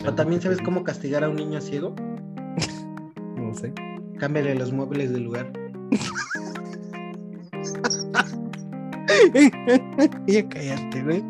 O 0.06 0.14
también 0.14 0.42
sabes 0.42 0.60
cómo 0.62 0.84
castigar 0.84 1.24
a 1.24 1.30
un 1.30 1.36
niño 1.36 1.62
ciego. 1.62 1.96
No 3.36 3.54
sé. 3.54 3.72
Cámbiale 4.18 4.56
los 4.56 4.74
muebles 4.74 5.12
del 5.12 5.24
lugar. 5.24 5.52
ya 10.28 10.50
cállate, 10.50 11.04
güey. 11.04 11.24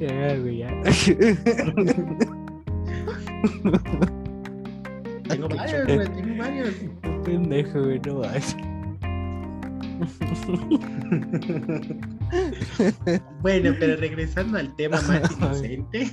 Ya, 0.00 0.36
güey, 0.38 0.58
ya. 0.58 0.70
Tengo 5.28 5.48
varios, 5.48 5.86
güey, 5.86 6.08
tengo 6.08 6.38
varios. 6.38 6.74
Pendejo, 7.24 7.82
güey, 7.82 8.00
no 8.00 8.20
mames. 8.20 8.56
bueno, 13.42 13.74
pero 13.78 13.96
regresando 13.96 14.58
al 14.58 14.74
tema 14.76 15.00
más 15.08 15.30
inocente. 15.36 16.12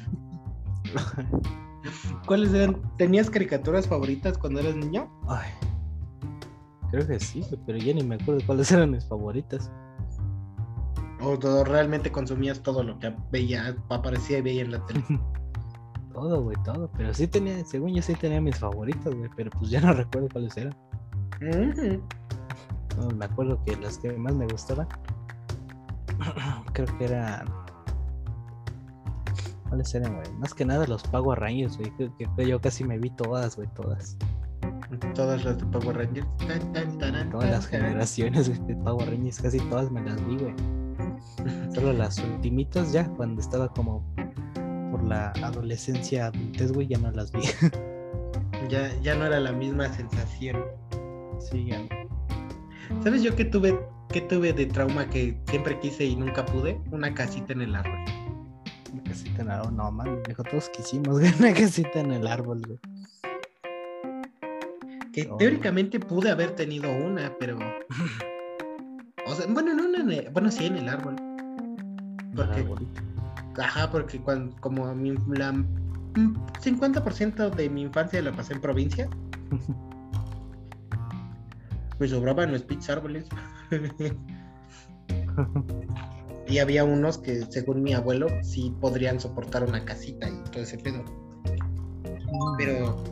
¿Cuáles 2.25 2.53
eran? 2.53 2.81
¿Tenías 2.97 3.29
caricaturas 3.29 3.87
favoritas 3.87 4.37
cuando 4.37 4.59
eras 4.59 4.75
niño? 4.75 5.09
Ay. 5.27 5.49
Creo 6.91 7.07
que 7.07 7.19
sí, 7.19 7.43
pero 7.65 7.77
ya 7.77 7.93
ni 7.93 8.03
me 8.03 8.15
acuerdo 8.15 8.41
cuáles 8.45 8.71
eran 8.71 8.91
mis 8.91 9.05
favoritas. 9.05 9.71
¿O 11.21 11.37
realmente 11.63 12.11
consumías 12.11 12.61
todo 12.61 12.83
lo 12.83 12.99
que 12.99 13.13
veía, 13.31 13.75
aparecía 13.89 14.39
y 14.39 14.41
veía 14.41 14.61
en 14.61 14.71
la 14.71 14.85
tele? 14.85 15.03
Todo, 16.15 16.41
güey, 16.43 16.55
todo. 16.63 16.89
Pero 16.95 17.13
sí 17.13 17.27
tenía, 17.27 17.63
según 17.65 17.93
yo 17.93 18.01
sí 18.01 18.15
tenía 18.15 18.39
mis 18.39 18.57
favoritas, 18.57 19.13
güey, 19.13 19.29
pero 19.35 19.51
pues 19.51 19.69
ya 19.69 19.81
no 19.81 19.91
recuerdo 19.93 20.29
cuáles 20.31 20.55
eran. 20.55 20.73
No, 22.97 23.09
me 23.09 23.25
acuerdo 23.25 23.61
que 23.65 23.75
las 23.75 23.97
que 23.97 24.13
más 24.13 24.33
me 24.33 24.47
gustaban, 24.47 24.87
creo 26.73 26.97
que 26.97 27.03
eran. 27.03 27.45
¿Cuáles 29.67 29.93
eran, 29.93 30.15
güey? 30.15 30.31
Más 30.39 30.53
que 30.53 30.63
nada 30.63 30.87
los 30.87 31.03
Power 31.03 31.37
Rangers, 31.37 31.77
güey. 31.77 31.91
Creo 31.97 32.15
que, 32.15 32.47
yo 32.47 32.61
casi 32.61 32.85
me 32.85 32.97
vi 32.97 33.09
todas, 33.09 33.57
güey, 33.57 33.67
todas. 33.75 34.17
Todas 35.15 35.43
las 35.43 35.57
de 35.57 35.65
Power 35.65 35.97
Rangers. 35.97 36.27
Todas 37.29 37.49
las 37.49 37.67
generaciones 37.67 38.67
de 38.67 38.75
Power 38.77 39.09
Rangers, 39.09 39.41
casi 39.41 39.59
todas 39.69 39.91
me 39.91 40.01
las 40.01 40.25
vi, 40.25 40.37
güey. 40.37 40.55
Solo 41.73 41.91
las 41.91 42.17
ultimitas 42.19 42.93
ya, 42.93 43.05
cuando 43.15 43.41
estaba 43.41 43.67
como 43.67 44.14
la 45.07 45.29
adolescencia, 45.43 46.27
adultez, 46.27 46.71
güey, 46.71 46.87
ya 46.87 46.97
no 46.97 47.11
las 47.11 47.31
vi. 47.31 47.41
Ya, 48.69 48.91
ya 49.03 49.13
no 49.13 49.27
era 49.27 49.39
la 49.39 49.51
misma 49.51 49.93
sensación. 49.93 50.57
sí, 51.39 51.67
ya. 51.67 51.79
¿Sabes 53.03 53.21
yo 53.21 53.35
qué 53.35 53.45
tuve, 53.45 53.77
qué 54.09 54.21
tuve 54.21 54.53
de 54.53 54.65
trauma 54.65 55.07
que 55.07 55.37
siempre 55.49 55.77
quise 55.79 56.05
y 56.05 56.15
nunca 56.15 56.43
pude? 56.45 56.79
Una 56.91 57.13
casita 57.13 57.53
en 57.53 57.61
el 57.61 57.75
árbol. 57.75 57.99
Una 58.91 59.03
casita 59.03 59.41
en 59.43 59.47
el 59.49 59.51
árbol, 59.51 59.75
no, 59.75 59.91
man, 59.91 60.19
dijo, 60.27 60.41
todos 60.43 60.69
quisimos, 60.69 61.21
una 61.39 61.53
casita 61.53 61.99
en 61.99 62.11
el 62.13 62.25
árbol, 62.25 62.61
güey. 62.65 62.79
Que 65.13 65.25
teóricamente 65.37 65.99
pude 65.99 66.31
haber 66.31 66.51
tenido 66.55 66.91
una, 66.91 67.33
pero. 67.39 67.57
O 69.27 69.33
sea, 69.33 69.47
bueno, 69.49 69.73
no, 69.73 69.87
no, 69.87 69.97
en 70.01 70.11
el- 70.11 70.29
bueno, 70.29 70.51
sí 70.51 70.67
en 70.67 70.77
el 70.77 70.87
árbol. 70.89 71.15
¿Por 72.35 72.45
Un 72.47 72.53
qué? 72.55 72.61
arbolito. 72.61 73.01
Ajá, 73.57 73.89
porque 73.89 74.19
cuando, 74.19 74.55
como 74.59 74.93
mi, 74.93 75.15
la 75.27 75.51
mm, 75.51 76.45
50% 76.61 77.49
de 77.49 77.69
mi 77.69 77.83
infancia 77.83 78.21
la 78.21 78.31
pasé 78.31 78.53
en 78.53 78.61
provincia, 78.61 79.09
me 81.99 82.07
sobraban 82.07 82.51
los 82.51 82.63
pinches 82.63 82.89
árboles. 82.89 83.25
y 86.47 86.59
había 86.59 86.83
unos 86.83 87.17
que, 87.17 87.45
según 87.49 87.81
mi 87.81 87.93
abuelo, 87.93 88.27
sí 88.43 88.73
podrían 88.79 89.19
soportar 89.19 89.63
una 89.63 89.83
casita 89.83 90.29
y 90.29 90.37
todo 90.51 90.63
ese 90.63 90.77
pedo. 90.77 91.03
Pero, 92.57 93.03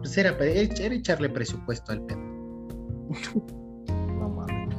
pues 0.00 0.16
era, 0.18 0.36
era 0.38 0.94
echarle 0.94 1.28
presupuesto 1.28 1.92
al 1.92 2.02
pedo. 2.02 2.20
No 4.18 4.28
mames, 4.28 4.76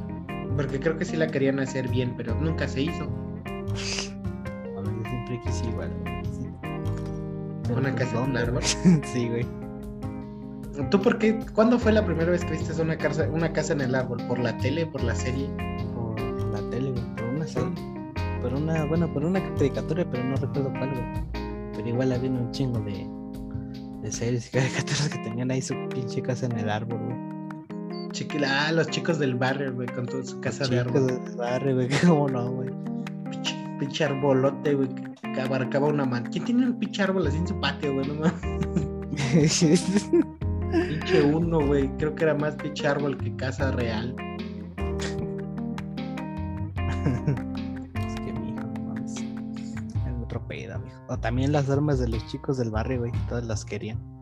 Porque 0.56 0.80
creo 0.80 0.96
que 0.96 1.04
sí 1.04 1.16
la 1.16 1.26
querían 1.26 1.60
hacer 1.60 1.88
bien, 1.88 2.14
pero 2.16 2.34
nunca 2.40 2.66
se 2.66 2.82
hizo. 2.82 3.08
Quise 5.40 5.66
igual, 5.66 5.90
Una 7.70 7.80
pues, 7.82 7.94
casa 7.94 8.10
en 8.12 8.16
un 8.18 8.22
¿dónde, 8.34 8.40
árbol. 8.40 8.62
sí, 9.12 9.28
güey. 9.28 9.46
¿Tú 10.90 11.00
por 11.00 11.18
qué? 11.18 11.38
¿Cuándo 11.54 11.78
fue 11.78 11.92
la 11.92 12.04
primera 12.04 12.30
vez 12.30 12.44
que 12.44 12.52
viste 12.52 12.80
una 12.82 12.96
casa, 12.98 13.28
una 13.32 13.52
casa 13.52 13.72
en 13.74 13.80
el 13.80 13.94
árbol? 13.94 14.18
¿Por 14.26 14.38
la 14.40 14.56
tele? 14.58 14.86
¿Por 14.86 15.02
la 15.04 15.14
serie? 15.14 15.48
Por 15.94 16.20
la 16.52 16.70
tele, 16.70 16.90
güey, 16.90 17.14
por 17.16 17.24
una 17.26 17.46
serie. 17.46 17.70
Por 18.42 18.54
una, 18.54 18.84
bueno, 18.84 19.12
por 19.12 19.24
una 19.24 19.40
caricatura, 19.54 20.04
pero 20.10 20.24
no 20.24 20.36
recuerdo 20.36 20.70
cuál, 20.72 20.90
güey. 20.90 21.04
Pero 21.74 21.88
igual 21.88 22.12
había 22.12 22.30
un 22.30 22.50
chingo 22.50 22.80
de, 22.80 23.06
de 24.02 24.12
series 24.12 24.48
y 24.48 24.50
caricaturas 24.50 25.08
que 25.08 25.18
tenían 25.18 25.50
ahí 25.50 25.62
su 25.62 25.74
pinche 25.88 26.20
casa 26.22 26.46
en 26.46 26.58
el 26.58 26.68
árbol, 26.68 26.98
güey. 26.98 28.10
Chiquila, 28.10 28.66
ah, 28.68 28.72
los 28.72 28.88
chicos 28.88 29.18
del 29.18 29.34
barrio, 29.36 29.72
güey, 29.74 29.88
con 29.88 30.06
toda 30.06 30.24
su 30.24 30.40
casa 30.40 30.66
de 30.68 30.78
Chicos 30.84 31.02
árbol. 31.02 31.24
del 31.24 31.36
barrio, 31.36 31.74
güey, 31.76 31.88
cómo 32.06 32.28
no, 32.28 32.50
güey. 32.50 32.70
Pinche, 33.30 33.54
pinche 33.78 34.04
arbolote, 34.04 34.74
güey, 34.74 34.88
que, 35.32 35.40
abarcaba 35.40 35.88
una 35.88 36.04
mano. 36.04 36.28
¿Quién 36.30 36.44
tiene 36.44 36.66
un 36.66 36.78
pinche 36.78 37.02
árbol 37.02 37.26
así 37.26 37.38
en 37.38 37.46
su 37.46 37.58
patio, 37.60 37.94
güey? 37.94 38.06
No 38.06 38.14
mames. 38.14 39.64
Pinche 40.88 41.22
uno, 41.22 41.64
güey. 41.66 41.88
Creo 41.98 42.14
que 42.14 42.24
era 42.24 42.34
más 42.34 42.56
pinche 42.56 42.86
árbol 42.86 43.16
que 43.16 43.34
casa 43.36 43.70
real. 43.72 44.14
es 47.94 48.14
que 48.16 48.32
mi 48.32 48.50
hijo, 48.50 48.62
no 48.62 48.80
mames. 48.94 49.22
Era 50.04 50.18
otro 50.22 50.46
pedo, 50.46 50.78
mijo. 50.80 51.00
O 51.08 51.18
también 51.18 51.52
las 51.52 51.70
armas 51.70 51.98
de 51.98 52.08
los 52.08 52.26
chicos 52.26 52.58
del 52.58 52.70
barrio, 52.70 53.00
güey, 53.00 53.12
todas 53.28 53.44
las 53.44 53.64
querían. 53.64 54.13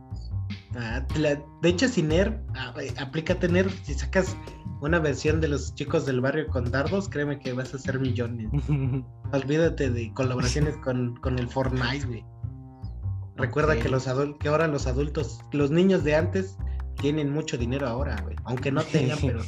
Ah, 0.76 1.04
la- 1.16 1.40
de 1.62 1.68
hecho, 1.68 1.88
sin 1.88 2.08
NER, 2.08 2.40
ah, 2.54 2.70
güey, 2.74 2.88
aplica 2.98 3.34
tener, 3.38 3.70
si 3.84 3.94
sacas 3.94 4.36
una 4.80 4.98
versión 4.98 5.40
de 5.40 5.48
los 5.48 5.74
chicos 5.74 6.06
del 6.06 6.20
barrio 6.20 6.48
con 6.48 6.70
dardos, 6.70 7.08
créeme 7.08 7.38
que 7.38 7.52
vas 7.52 7.72
a 7.74 7.76
hacer 7.76 7.98
millones. 8.00 8.48
Olvídate 9.32 9.90
de 9.90 10.12
colaboraciones 10.14 10.76
con, 10.78 11.16
con 11.16 11.38
el 11.38 11.48
Fortnite, 11.48 12.06
güey. 12.06 12.24
Recuerda 13.36 13.78
que 13.78 13.88
los 13.88 14.06
que 14.40 14.48
ahora 14.48 14.68
los 14.68 14.86
adultos, 14.86 15.40
los 15.52 15.70
niños 15.70 16.04
de 16.04 16.16
antes 16.16 16.56
tienen 17.00 17.30
mucho 17.32 17.56
dinero 17.56 17.88
ahora, 17.88 18.20
güey. 18.22 18.36
Aunque 18.44 18.70
no 18.70 18.82
tengan, 18.82 19.18
pero. 19.22 19.40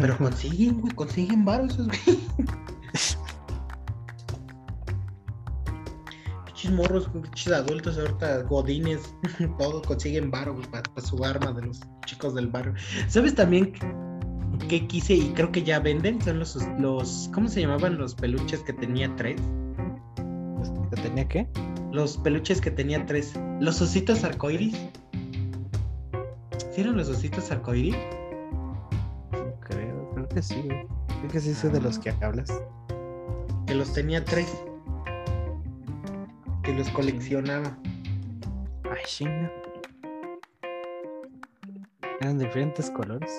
Pero 0.00 0.18
consiguen, 0.18 0.80
güey, 0.80 0.94
consiguen 0.94 1.44
varos 1.44 1.74
esos, 1.74 1.86
güey. 1.86 2.18
Pinches 6.66 6.74
morros, 6.74 7.08
pinches 7.08 7.52
adultos, 7.52 7.96
ahorita 7.96 8.42
godines, 8.42 9.14
todos 9.58 9.86
consiguen 9.86 10.32
varo, 10.32 10.60
para, 10.72 10.82
su 11.00 11.24
arma 11.24 11.52
de 11.52 11.66
los 11.66 11.80
chicos 12.06 12.34
del 12.34 12.48
barrio. 12.48 12.74
¿Sabes 13.06 13.36
también 13.36 13.72
que 14.68 14.84
quise 14.88 15.14
y 15.14 15.28
creo 15.34 15.52
que 15.52 15.62
ya 15.62 15.78
venden? 15.78 16.20
Son 16.20 16.40
los, 16.40 16.58
los, 16.80 17.30
¿cómo 17.32 17.48
se 17.48 17.60
llamaban 17.60 17.98
los 17.98 18.16
peluches 18.16 18.62
que 18.62 18.72
tenía 18.72 19.14
tres? 19.14 19.40
¿Que 20.90 21.02
tenía 21.02 21.28
qué? 21.28 21.48
Los 21.92 22.16
peluches 22.18 22.60
que 22.60 22.72
tenía 22.72 23.06
tres. 23.06 23.34
Los 23.60 23.80
ositos 23.80 24.24
arcoiris. 24.24 24.76
¿Sí 26.72 26.80
eran 26.80 26.96
los 26.96 27.08
ositos 27.08 27.48
arcoiris? 27.52 27.96
No 29.30 29.60
creo, 29.60 30.10
creo 30.14 30.28
que 30.28 30.42
sí. 30.42 30.66
Creo 30.66 31.30
que 31.30 31.40
sí 31.40 31.54
sé 31.54 31.68
de 31.68 31.80
los 31.80 32.00
que 32.00 32.10
hablas. 32.10 32.50
Que 33.66 33.74
los 33.74 33.92
tenía 33.92 34.24
tres. 34.24 34.48
Que 36.66 36.72
los 36.74 36.88
coleccionaba. 36.90 37.78
Ay, 38.90 38.98
chinga. 39.06 39.52
Eran 42.20 42.38
diferentes 42.38 42.90
colores. 42.90 43.30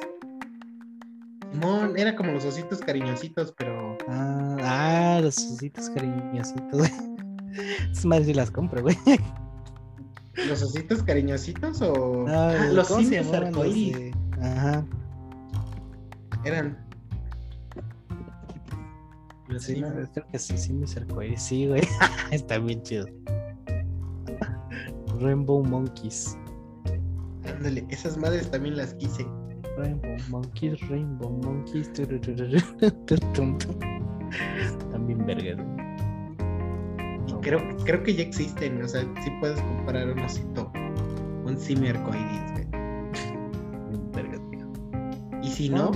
Simón, 1.52 1.98
era 1.98 2.16
como 2.16 2.32
los 2.32 2.46
ositos 2.46 2.80
cariñositos, 2.80 3.54
pero. 3.58 3.98
Ah, 4.08 4.58
ah 4.62 5.20
los 5.22 5.38
ositos 5.38 5.90
cariñositos. 5.90 6.90
Es 7.92 8.06
más 8.06 8.24
si 8.26 8.34
las 8.34 8.50
compro, 8.52 8.82
güey. 8.82 8.96
¿Los 10.48 10.62
ositos 10.62 11.02
cariñositos 11.04 11.82
o.? 11.82 12.26
No, 12.28 12.34
Ah, 12.34 12.54
los 12.72 12.88
¿cómo 12.88 13.00
se 13.02 13.06
simios 13.08 13.26
llamaban 13.26 13.52
los 13.52 13.62
arcoiris. 13.64 13.94
de- 13.98 14.14
Ajá. 14.42 14.86
Eran. 16.46 16.87
Sí, 19.60 19.82
no, 19.82 19.90
creo 20.14 20.28
que 20.32 20.40
sí, 20.40 20.58
sí, 20.58 20.74
arcoíris. 20.96 21.42
Sí, 21.42 21.68
güey. 21.68 21.82
Está 22.32 22.58
bien 22.60 22.82
chido. 22.84 23.06
Rainbow 25.20 25.64
Monkeys. 25.64 26.38
Ándale, 27.46 27.86
esas 27.90 28.18
madres 28.18 28.50
también 28.52 28.78
las 28.78 28.94
quise. 28.96 29.26
Rainbow 29.78 30.16
Monkeys, 30.30 30.80
Rainbow 30.90 31.30
Monkeys. 31.44 31.92
También 34.92 35.26
vergas. 35.26 35.58
Y 37.28 37.34
creo, 37.42 37.60
creo 37.86 38.04
que 38.04 38.16
ya 38.16 38.24
existen, 38.24 38.82
o 38.82 38.88
sea, 38.88 39.02
sí 39.24 39.32
puedes 39.40 39.62
comprar 39.62 40.10
un 40.10 40.20
osito, 40.20 40.72
un 40.74 41.88
arcoiris, 41.88 42.52
güey. 42.54 42.68
Tío. 44.52 44.72
Y 45.42 45.50
si 45.50 45.70
no, 45.70 45.92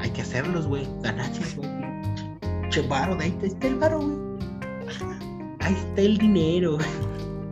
hay 0.00 0.10
que 0.10 0.22
hacerlos, 0.22 0.66
güey. 0.66 0.86
Ganaches, 1.02 1.56
güey. 1.56 1.79
Che 2.70 2.82
varo, 2.82 3.16
ahí 3.20 3.36
está 3.42 3.66
el 3.66 3.76
varo, 3.76 3.98
güey. 4.00 4.16
Ahí 5.60 5.74
está 5.74 6.00
el 6.02 6.18
dinero. 6.18 6.78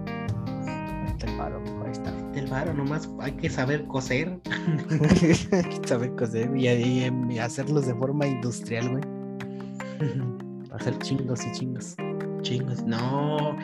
Ahí 0.07 1.09
está 1.09 1.27
el 1.27 1.37
paro, 1.37 1.61
ahí 1.85 1.91
está. 1.93 2.11
Ahí 2.11 2.17
está 2.27 2.39
el 2.41 2.47
varo, 2.47 2.75
nomás 2.75 3.09
hay 3.21 3.33
que 3.33 3.51
saber 3.51 3.85
coser. 3.87 4.39
Saber 5.87 6.15
coser 6.17 6.51
y, 6.57 6.69
y- 6.69 7.11
y 7.31 7.39
hacerlos 7.39 7.87
de 7.87 7.95
forma 7.95 8.27
industrial, 8.27 8.91
güey. 8.91 9.03
Hacer 10.73 10.97
chingos 10.99 11.45
y 11.47 11.53
chingos. 11.53 11.97
Chingos, 12.43 12.83
no. 12.85 13.57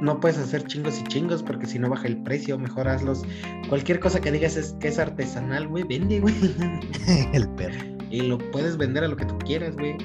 No 0.00 0.20
puedes 0.20 0.36
hacer 0.38 0.62
chingos 0.66 1.00
y 1.00 1.04
chingos 1.04 1.42
porque 1.42 1.66
si 1.66 1.78
no 1.78 1.88
baja 1.88 2.06
el 2.06 2.22
precio, 2.22 2.58
mejor 2.58 2.86
hazlos. 2.86 3.22
Cualquier 3.70 3.98
cosa 3.98 4.20
que 4.20 4.30
digas 4.30 4.54
es 4.56 4.74
que 4.78 4.88
es 4.88 4.98
artesanal, 4.98 5.66
güey, 5.66 5.82
vende, 5.84 6.20
güey. 6.20 6.34
el 7.32 7.48
perro. 7.50 7.80
Y 8.10 8.20
lo 8.20 8.36
puedes 8.52 8.76
vender 8.76 9.02
a 9.04 9.08
lo 9.08 9.16
que 9.16 9.24
tú 9.24 9.36
quieras, 9.38 9.74
güey. 9.76 9.96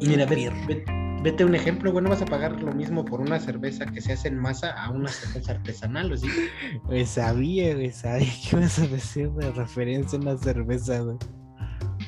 Y 0.00 0.08
mira, 0.08 0.26
vete 0.26 1.44
un 1.44 1.54
ejemplo, 1.54 1.90
güey, 1.90 2.04
no 2.04 2.10
vas 2.10 2.22
a 2.22 2.26
pagar 2.26 2.60
lo 2.60 2.72
mismo 2.72 3.04
por 3.04 3.20
una 3.20 3.40
cerveza 3.40 3.86
que 3.86 4.00
se 4.00 4.12
hace 4.12 4.28
en 4.28 4.38
masa 4.38 4.72
a 4.72 4.90
una 4.90 5.08
cerveza 5.08 5.52
artesanal, 5.52 6.12
¿o 6.12 6.16
sí? 6.16 6.28
Sabía, 7.06 7.74
güey, 7.74 7.90
sabía 7.90 8.26
que 8.26 8.56
ibas 8.56 8.78
a 8.78 8.86
decir 8.86 9.30
de 9.32 9.50
referencia 9.52 10.18
a 10.18 10.22
una 10.22 10.36
cerveza, 10.36 11.00
güey. 11.00 11.16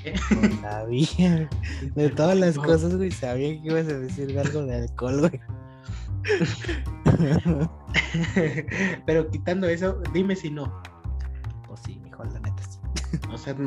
Sabía. 0.61 1.49
De 1.95 2.11
todas 2.11 2.39
las 2.39 2.57
cosas, 2.57 2.95
güey, 2.97 3.11
sabía 3.11 3.61
que 3.61 3.69
ibas 3.69 3.89
a 3.89 3.99
decir 3.99 4.39
algo 4.39 4.65
de 4.67 4.77
alcohol, 4.77 5.21
güey. 5.21 5.41
Pero 9.07 9.31
quitando 9.31 9.69
eso, 9.69 10.01
dime 10.13 10.37
si 10.37 10.51
no. 10.51 10.83
O 13.31 13.37
sea, 13.37 13.53
es, 13.53 13.59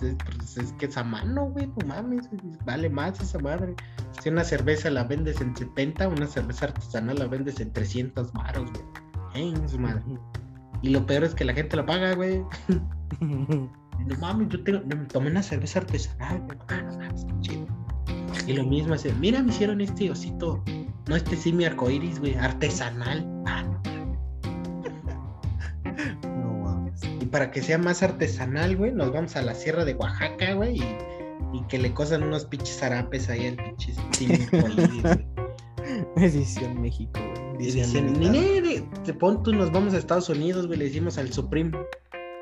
pues, 0.00 0.56
es 0.56 0.72
que 0.74 0.86
es 0.86 0.96
a 0.96 1.04
mano, 1.04 1.50
güey, 1.50 1.66
no 1.66 1.86
mames, 1.86 2.28
vale 2.64 2.90
más 2.90 3.20
esa 3.20 3.38
madre. 3.38 3.74
Si 4.20 4.28
una 4.28 4.44
cerveza 4.44 4.90
la 4.90 5.04
vendes 5.04 5.40
en 5.40 5.56
70, 5.56 6.08
una 6.08 6.26
cerveza 6.26 6.66
artesanal 6.66 7.18
la 7.18 7.26
vendes 7.26 7.60
en 7.60 7.72
300 7.72 8.32
baros, 8.32 8.70
güey. 8.72 8.84
Ey, 9.34 9.54
su 9.68 9.78
madre. 9.78 10.02
Y 10.82 10.90
lo 10.90 11.06
peor 11.06 11.24
es 11.24 11.34
que 11.34 11.44
la 11.44 11.54
gente 11.54 11.76
la 11.76 11.86
paga, 11.86 12.14
güey. 12.14 12.42
No 14.06 14.14
mames, 14.20 14.50
yo 14.50 14.62
tengo, 14.62 14.80
me 14.84 14.94
tomé 15.06 15.30
una 15.30 15.42
cerveza 15.42 15.78
artesanal, 15.78 16.42
güey. 16.42 16.58
Ah, 16.68 16.82
no 16.82 16.98
mames, 16.98 17.24
qué 17.24 17.40
chido. 17.40 17.66
Y 18.46 18.52
lo 18.52 18.64
mismo 18.64 18.94
es, 18.94 19.16
mira, 19.18 19.42
me 19.42 19.50
hicieron 19.50 19.80
este 19.80 20.10
osito, 20.10 20.62
no 21.08 21.16
este 21.16 21.34
simio 21.34 21.66
arcoiris, 21.66 22.20
güey, 22.20 22.34
artesanal. 22.34 23.26
Ah, 23.46 23.64
para 27.36 27.50
que 27.50 27.60
sea 27.60 27.76
más 27.76 28.02
artesanal, 28.02 28.78
güey, 28.78 28.92
nos 28.92 29.12
vamos 29.12 29.36
a 29.36 29.42
la 29.42 29.54
sierra 29.54 29.84
de 29.84 29.92
Oaxaca, 29.92 30.54
güey, 30.54 30.78
y, 30.78 30.84
y 31.52 31.62
que 31.68 31.76
le 31.76 31.92
cosan 31.92 32.22
unos 32.22 32.46
pinches 32.46 32.78
zarapes 32.78 33.28
ahí 33.28 33.48
al 33.48 33.56
pinche. 33.56 33.92
Edición 36.16 36.80
México, 36.80 37.20
güey. 37.52 37.68
Edición 37.68 38.14
te 39.04 39.12
pon 39.12 39.42
tú, 39.42 39.52
nos 39.52 39.70
vamos 39.70 39.92
a 39.92 39.98
Estados 39.98 40.30
Unidos, 40.30 40.66
güey, 40.66 40.78
le 40.78 40.86
decimos 40.86 41.18
al 41.18 41.30
Supreme, 41.30 41.72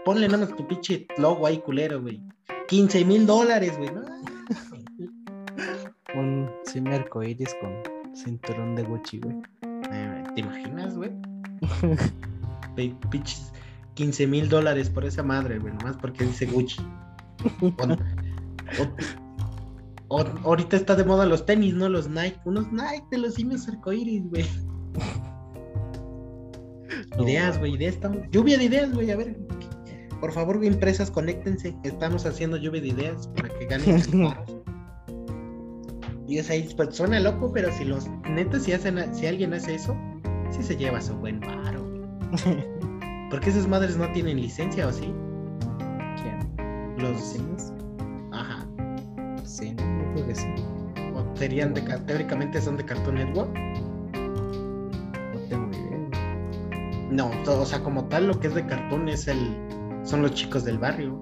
ponle 0.05 0.29
nada 0.29 0.47
más 0.47 0.55
tu 0.55 0.65
pinche 0.65 1.09
logo 1.19 1.45
ahí, 1.45 1.59
culero, 1.59 2.01
güey. 2.01 2.23
15 2.69 3.05
mil 3.05 3.27
dólares, 3.27 3.77
güey, 3.77 3.91
¿no? 3.91 4.03
Un 6.15 6.49
semi 6.67 6.95
arcoíris 6.95 7.53
con 7.61 8.15
cinturón 8.15 8.77
de 8.77 8.85
Gucci, 8.85 9.19
güey. 9.19 9.43
Eh, 9.91 10.25
¿Te 10.37 10.41
imaginas, 10.41 10.97
güey? 10.97 11.11
Pinches 13.11 13.53
15 13.95 14.27
mil 14.27 14.49
dólares 14.49 14.91
por 14.91 15.05
esa 15.05 15.23
madre, 15.23 15.59
güey, 15.59 15.73
nomás 15.75 15.97
porque 15.97 16.25
dice 16.25 16.47
Gucci. 16.47 16.81
O- 17.63 17.85
o- 20.09 20.17
o- 20.17 20.39
ahorita 20.45 20.77
está 20.77 20.95
de 20.97 21.05
moda 21.05 21.27
los 21.27 21.47
tenis, 21.47 21.75
¿no? 21.75 21.89
Los 21.89 22.09
Nike. 22.09 22.39
Unos 22.45 22.71
Nike 22.73 23.05
de 23.11 23.19
los 23.19 23.35
simios 23.35 23.69
arcoíris, 23.69 24.29
güey. 24.31 24.45
No, 27.17 27.23
Ideas, 27.25 27.59
güey, 27.59 27.75
ideas. 27.75 27.95
Estamos... 27.95 28.19
Lluvia 28.31 28.59
de 28.59 28.65
ideas, 28.65 28.93
güey. 28.93 29.11
A 29.11 29.17
ver, 29.17 29.37
por 30.21 30.33
favor, 30.33 30.65
empresas, 30.65 31.11
conéctense. 31.11 31.77
Estamos 31.85 32.27
haciendo 32.27 32.57
lluvia 32.57 32.81
de 32.81 32.89
ideas 32.89 33.29
para 33.29 33.49
que 33.51 33.67
ganen. 33.67 34.03
Y 36.27 36.39
es 36.39 36.49
ahí, 36.49 36.67
pues 36.75 36.97
suena 36.97 37.21
loco, 37.21 37.53
pero 37.53 37.71
si 37.71 37.85
los 37.85 38.09
netos, 38.31 38.63
si 38.63 38.73
hacen, 38.73 39.15
si 39.15 39.27
alguien 39.27 39.53
hace 39.53 39.75
eso, 39.75 39.95
sí 40.51 40.63
se 40.63 40.75
lleva 40.75 40.99
su 41.03 41.15
buen 41.17 41.39
varo. 41.41 41.85
güey. 43.35 43.41
Porque 43.41 43.51
esas 43.51 43.67
madres 43.69 43.97
no 43.97 44.11
tienen 44.13 44.41
licencia, 44.41 44.87
¿o 44.89 44.93
sí? 44.93 45.13
¿Quién? 46.23 46.39
Los. 46.99 47.21
¿Sims? 47.23 47.73
Ajá. 48.33 48.67
Sí, 49.45 49.73
no, 49.75 50.13
creo 50.15 50.27
que 50.27 50.35
sí. 50.35 50.47
O 51.15 51.37
serían 51.37 51.75
de, 51.75 51.85
ca- 51.85 51.99
teóricamente 52.07 52.61
son 52.61 52.77
de 52.77 52.85
Cartoon 52.85 53.17
Network. 53.17 53.53
No 55.35 55.41
tengo 55.49 55.71
idea. 55.71 57.09
No, 57.11 57.31
o 57.47 57.65
sea, 57.67 57.83
como 57.83 58.05
tal, 58.07 58.27
lo 58.29 58.39
que 58.41 58.49
es 58.49 58.55
de 58.55 58.65
Cartoon 58.67 59.09
es 59.09 59.29
el. 59.29 59.57
Son 60.05 60.23
los 60.23 60.33
chicos 60.33 60.65
del 60.65 60.79
barrio. 60.79 61.19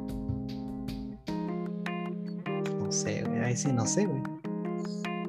No 2.79 2.91
sé, 2.91 3.23
güey. 3.25 3.41
Ahí 3.41 3.57
sí 3.57 3.73
no 3.73 3.87
sé, 3.87 4.07
güey. 4.07 4.23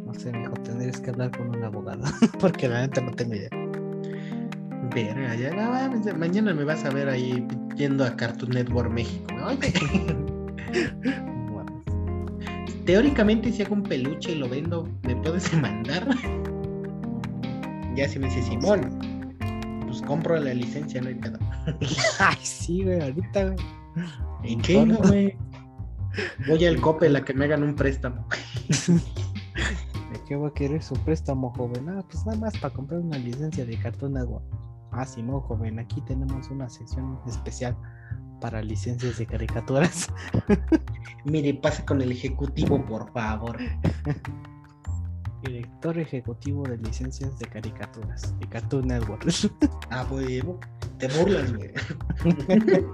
No 0.06 0.14
sé, 0.14 0.32
mijo, 0.32 0.54
tendrías 0.64 1.00
que 1.00 1.10
hablar 1.10 1.32
con 1.38 1.50
un 1.56 1.64
abogado. 1.64 2.04
Porque 2.40 2.68
la 2.68 2.82
neta 2.82 3.02
no 3.02 3.12
tengo 3.12 3.36
idea. 3.36 3.50
Verga, 4.94 5.36
ya, 5.36 5.54
no 5.54 5.72
mames, 5.72 6.06
ya 6.06 6.14
mañana 6.14 6.54
me 6.54 6.64
vas 6.64 6.86
a 6.86 6.90
ver 6.90 7.10
ahí 7.10 7.46
yendo 7.76 8.06
a 8.06 8.16
Cartoon 8.16 8.52
Network 8.52 8.92
México. 8.92 9.34
No 9.34 9.50
teóricamente 12.86 13.52
si 13.52 13.64
hago 13.64 13.76
un 13.76 13.84
peluche 13.84 14.32
y 14.34 14.36
lo 14.36 14.48
vendo, 14.50 14.88
¿me 15.04 15.16
puedes 15.18 15.52
mandar? 15.54 16.08
Ya 17.96 18.10
si 18.10 18.18
me 18.18 18.26
dice 18.26 18.42
Simón, 18.42 18.82
pues 19.86 20.02
compro 20.02 20.36
la 20.40 20.52
licencia, 20.52 21.00
no 21.00 21.10
hay 21.10 21.14
pedo. 21.14 21.38
Ay, 22.20 22.38
sí, 22.42 22.84
güey, 22.84 23.00
ahorita, 23.00 23.44
güey. 23.46 23.58
¿Y 24.44 24.56
Me 24.56 24.62
qué, 24.64 24.74
informo. 24.74 25.10
güey? 25.10 25.38
Voy 26.48 26.66
al 26.66 26.82
cope 26.82 27.08
la 27.08 27.24
que 27.24 27.36
me 27.36 27.46
hagan 27.46 27.62
un 27.62 27.76
préstamo. 27.76 28.26
¿De 28.88 30.20
qué 30.28 30.36
va 30.36 30.48
a 30.48 30.54
querer 30.56 30.82
su 30.82 30.96
préstamo, 30.96 31.52
joven? 31.52 31.88
Ah, 31.88 32.04
pues 32.10 32.26
nada 32.26 32.40
más 32.40 32.58
para 32.58 32.74
comprar 32.74 33.02
una 33.02 33.20
licencia 33.20 33.64
de 33.64 33.78
cartón 33.78 34.18
agua. 34.18 34.42
Ah, 34.94 35.06
sí, 35.06 35.24
no, 35.24 35.42
joven, 35.42 35.80
aquí 35.80 36.02
tenemos 36.02 36.50
una 36.50 36.70
sección 36.70 37.20
especial 37.26 37.76
para 38.40 38.62
licencias 38.62 39.18
de 39.18 39.26
caricaturas. 39.26 40.08
Mire, 41.26 41.54
pase 41.56 41.84
con 41.86 42.02
el 42.02 42.12
ejecutivo, 42.12 42.84
por 42.86 43.12
favor. 43.12 43.58
Director 45.42 45.98
ejecutivo 45.98 46.64
de 46.64 46.78
licencias 46.78 47.38
de 47.40 47.48
caricaturas 47.48 48.38
de 48.40 48.48
Cartoon 48.48 48.88
Network. 48.88 49.26
Ah, 49.90 50.06
huevo. 50.10 50.60
Te 51.00 51.08
burlas, 51.08 51.54
güey. 51.54 51.74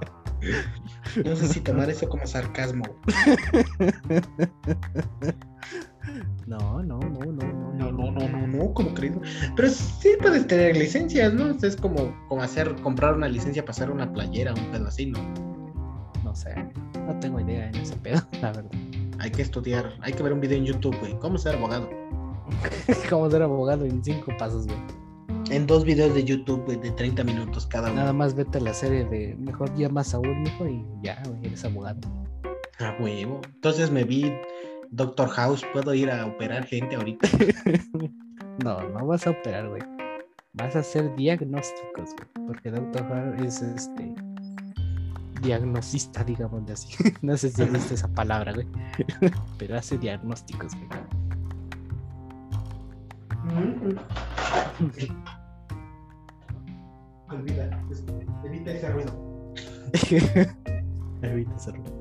No 1.26 1.36
sé 1.36 1.50
si 1.50 1.60
tomar 1.60 1.90
eso 1.90 2.08
como 2.08 2.26
sarcasmo. 2.26 2.86
No, 6.48 6.82
no, 6.82 7.00
no, 7.00 7.26
no, 7.26 7.32
no, 7.32 7.74
No, 7.74 7.92
no, 7.92 8.12
no, 8.12 8.28
no, 8.28 8.48
no, 8.48 8.74
como 8.74 8.94
crees. 8.94 9.16
Pero 9.56 9.70
sí 9.70 10.10
puedes 10.20 10.48
tener 10.48 10.76
licencias, 10.76 11.34
¿no? 11.34 11.52
Es 11.62 11.76
como, 11.76 12.16
como 12.28 12.42
hacer, 12.42 12.76
comprar 12.82 13.16
una 13.16 13.28
licencia 13.28 13.64
para 13.64 13.72
hacer 13.72 13.92
una 13.92 14.12
playera, 14.12 14.54
un 14.54 14.72
pedo 14.72 14.88
así, 14.88 15.06
¿no? 15.08 15.20
No 16.24 16.36
sé, 16.36 16.54
no 17.06 17.20
tengo 17.20 17.40
idea 17.40 17.68
en 17.68 17.76
ese 17.76 17.96
pedo, 17.98 18.22
la 18.42 18.52
verdad. 18.52 18.72
Hay 19.20 19.32
que 19.32 19.42
estudiar, 19.42 19.94
hay 20.02 20.14
que 20.14 20.24
ver 20.24 20.34
un 20.34 20.40
video 20.40 20.58
en 20.58 20.66
YouTube, 20.66 20.98
güey. 21.00 21.18
¿Cómo 21.20 21.38
ser 21.38 21.56
abogado? 21.56 21.90
Cómo 23.10 23.30
ser 23.30 23.44
abogado 23.44 23.86
en 23.86 24.04
cinco 24.04 24.32
pasos, 24.38 24.66
güey. 24.66 24.80
En 25.52 25.66
dos 25.66 25.84
videos 25.84 26.14
de 26.14 26.24
YouTube, 26.24 26.64
güey, 26.66 26.78
de 26.78 26.92
30 26.92 27.24
minutos 27.24 27.66
cada 27.66 27.92
uno. 27.92 28.02
Nada 28.02 28.14
más 28.14 28.36
vete 28.36 28.60
a 28.60 28.62
la 28.62 28.74
serie 28.74 29.04
de 29.06 29.36
Mejor 29.40 29.74
llama 29.76 30.02
a 30.02 30.04
Saúl, 30.04 30.36
mijo, 30.38 30.68
y 30.68 30.86
ya, 31.02 31.22
güey, 31.28 31.48
eres 31.48 31.66
abogado. 31.66 32.00
A 32.80 32.96
huevo. 33.02 33.42
Entonces 33.56 33.92
me 33.92 34.04
vi 34.04 34.32
Doctor 34.92 35.30
House, 35.30 35.66
puedo 35.74 35.94
ir 35.94 36.10
a 36.10 36.26
operar 36.26 36.66
gente 36.66 36.96
ahorita. 36.96 37.28
No, 38.64 38.82
no 38.90 39.08
vas 39.08 39.26
a 39.26 39.30
operar, 39.30 39.70
güey. 39.70 39.82
Vas 40.52 40.76
a 40.76 40.80
hacer 40.80 41.16
diagnósticos, 41.16 42.10
güey. 42.14 42.48
Porque 42.48 42.72
Doctor 42.72 43.04
Who 43.04 43.46
es 43.46 43.62
este 43.62 44.14
diagnosista, 45.42 46.26
digamos 46.26 46.66
de 46.66 46.74
así. 46.74 46.90
no 47.22 47.38
sé 47.38 47.52
si 47.52 47.62
existe 47.62 47.94
esa 47.94 48.10
palabra, 48.10 48.52
güey. 48.52 48.68
Pero 49.58 49.78
hace 49.78 49.98
diagnósticos, 49.98 50.74
güey. 50.76 50.90
Evita 58.44 58.72
ese 58.72 58.90
ruido. 58.90 59.54
Evita 61.22 61.56
ese 61.56 61.72
ruido. 61.72 61.99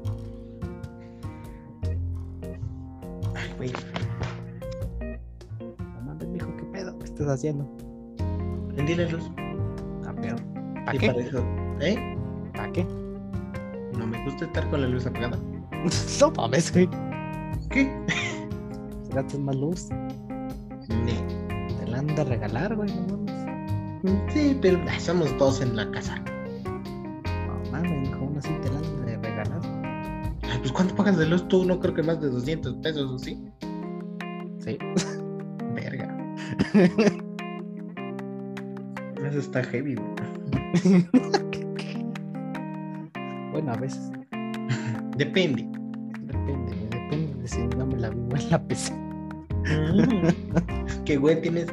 Ay, 3.39 3.55
güey. 3.57 3.73
No 5.79 6.01
mames, 6.03 6.29
mijo, 6.29 6.57
¿qué 6.57 6.65
pedo? 6.65 6.99
¿Qué 6.99 7.05
estás 7.05 7.29
haciendo? 7.29 7.65
Prendí 8.75 8.95
la 8.95 9.09
luz. 9.09 9.31
Ah, 10.07 10.15
pero. 10.21 10.37
¿Para 10.85 10.99
qué? 10.99 11.07
para 11.07 11.21
eso. 11.21 11.45
¿Eh? 11.81 12.17
¿Para 12.55 12.73
qué? 12.73 12.85
No 13.97 14.07
me 14.07 14.23
gusta 14.25 14.45
estar 14.47 14.69
con 14.71 14.83
la 14.83 14.89
luz 14.89 15.07
apagada. 15.07 15.39
no 16.21 16.31
mames, 16.37 16.73
güey. 16.73 16.89
¿Qué? 17.71 17.93
Gastas 19.15 19.41
más 19.41 19.57
luz. 19.57 19.89
Ne. 20.89 21.15
Te 21.79 21.87
la 21.87 21.99
han 21.99 22.07
de 22.09 22.25
regalar, 22.25 22.75
güey. 22.75 22.91
No 22.93 23.19
mames. 23.19 24.33
Sí, 24.33 24.59
pero 24.61 24.81
ah, 24.89 24.99
somos 24.99 25.37
dos 25.39 25.61
en 25.61 25.77
la 25.77 25.91
casa. 25.91 26.23
Pues 30.59 30.73
¿cuánto 30.73 30.95
pagas 30.95 31.19
de 31.19 31.27
luz 31.27 31.47
tú? 31.49 31.65
No 31.65 31.81
creo 31.81 31.95
que 31.95 32.03
más 32.03 32.21
de 32.21 32.29
200 32.29 32.75
pesos, 32.77 33.11
¿o 33.11 33.19
¿sí? 33.19 33.43
Sí. 34.61 34.79
Verga. 35.75 36.15
Eso 39.25 39.39
está 39.39 39.65
heavy, 39.65 39.95
güey. 39.95 40.09
bueno, 43.53 43.73
a 43.73 43.77
veces. 43.77 44.11
Depende. 45.17 45.67
Depende, 46.21 46.77
güey, 46.77 46.89
depende 46.91 47.35
de 47.43 47.49
si 47.49 47.67
no 47.77 47.87
me 47.87 47.97
la 47.97 48.11
vivo 48.11 48.37
en 48.37 48.51
la 48.51 48.63
PC. 48.63 48.95
Es 50.87 50.95
que, 51.05 51.17
güey, 51.17 51.43
tienes. 51.43 51.67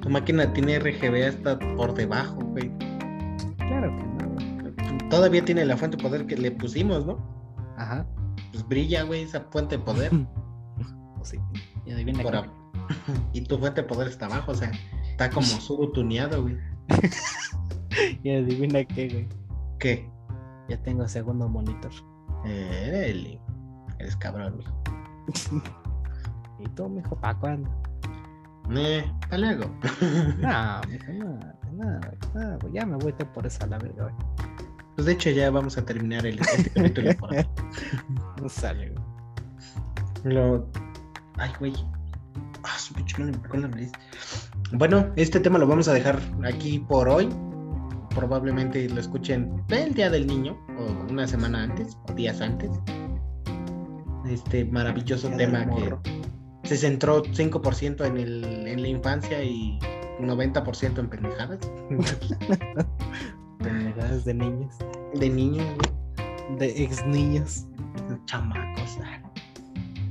Tu 0.00 0.10
máquina 0.10 0.52
tiene 0.52 0.78
RGB 0.78 1.28
hasta 1.28 1.58
por 1.76 1.94
debajo, 1.94 2.36
güey. 2.36 2.70
Claro 3.58 3.96
que 3.96 4.24
no, 4.24 4.30
güey. 4.30 5.08
Todavía 5.08 5.44
tiene 5.44 5.64
la 5.64 5.76
fuente 5.76 5.96
de 5.96 6.02
poder 6.02 6.26
que 6.26 6.36
le 6.36 6.50
pusimos, 6.50 7.06
¿no? 7.06 7.31
Pues 8.72 8.86
brilla, 8.86 9.02
güey, 9.02 9.22
esa 9.24 9.42
fuente 9.50 9.76
de 9.76 9.84
poder. 9.84 10.10
O 11.20 11.24
sí. 11.24 11.38
Y 11.84 11.92
adivina 11.92 12.22
por 12.22 12.48
y 13.34 13.42
tu 13.42 13.58
fuente 13.58 13.82
de 13.82 13.86
poder 13.86 14.08
está 14.08 14.24
abajo, 14.24 14.52
o 14.52 14.54
sea, 14.54 14.72
está 15.10 15.28
como 15.28 15.46
subtuneado, 15.46 16.40
güey. 16.40 16.56
Y 18.22 18.30
adivina 18.30 18.82
qué, 18.84 19.08
güey. 19.08 19.28
¿Qué? 19.78 20.10
Ya 20.70 20.82
tengo 20.82 21.06
segundo 21.06 21.50
monitor. 21.50 21.92
Eres, 22.46 23.38
eres 23.98 24.16
cabrón, 24.16 24.56
mijo. 24.56 24.82
¿Y 26.58 26.66
tú, 26.70 26.88
mijo, 26.88 27.14
para 27.16 27.38
cuándo? 27.38 27.70
Eh, 28.74 29.04
hasta 29.20 29.36
luego. 29.36 29.66
No, 30.38 30.80
mijo, 30.88 31.12
no, 31.12 31.38
no, 31.72 32.58
no, 32.58 32.68
ya 32.72 32.86
me 32.86 32.96
voy 32.96 33.14
a 33.20 33.32
por 33.34 33.46
esa 33.46 33.66
la 33.66 33.78
verga, 33.78 34.04
güey. 34.04 34.14
Pues 34.94 35.06
de 35.06 35.12
hecho 35.12 35.30
ya 35.30 35.50
vamos 35.50 35.78
a 35.78 35.84
terminar 35.84 36.26
el 36.26 36.38
este 36.38 36.70
capítulo 36.74 37.16
por. 37.16 37.34
No 38.40 38.48
sale, 38.48 38.90
güey. 38.90 40.34
Lo... 40.34 40.68
Ay, 41.38 41.50
güey. 41.58 41.72
Ah, 42.64 42.78
su 42.78 42.94
pinche 42.94 43.22
me 43.22 43.32
la 43.32 43.68
nariz. 43.68 43.90
Bueno, 44.72 45.12
este 45.16 45.40
tema 45.40 45.58
lo 45.58 45.66
vamos 45.66 45.88
a 45.88 45.94
dejar 45.94 46.20
aquí 46.44 46.78
por 46.78 47.08
hoy. 47.08 47.28
Probablemente 48.14 48.88
lo 48.88 49.00
escuchen 49.00 49.50
el 49.70 49.94
día 49.94 50.10
del 50.10 50.26
niño, 50.26 50.56
o 50.78 51.10
una 51.10 51.26
semana 51.26 51.64
antes, 51.64 51.96
o 52.08 52.12
días 52.12 52.40
antes. 52.40 52.70
Este 54.28 54.64
maravilloso 54.66 55.28
tema 55.30 55.66
que 55.66 55.96
se 56.64 56.76
centró 56.76 57.22
5% 57.22 58.06
en, 58.06 58.16
el, 58.18 58.44
en 58.66 58.82
la 58.82 58.88
infancia 58.88 59.42
y 59.42 59.78
90% 60.20 60.98
en 60.98 61.08
pendejadas. 61.08 61.58
Pendejadas 63.62 64.24
de 64.24 64.34
niños. 64.34 64.74
De 65.14 65.28
niños, 65.28 65.66
güey. 65.66 66.58
De 66.58 66.82
ex 66.82 67.04
niños. 67.06 67.66
chamacos. 68.26 68.98
ah. 69.04 69.22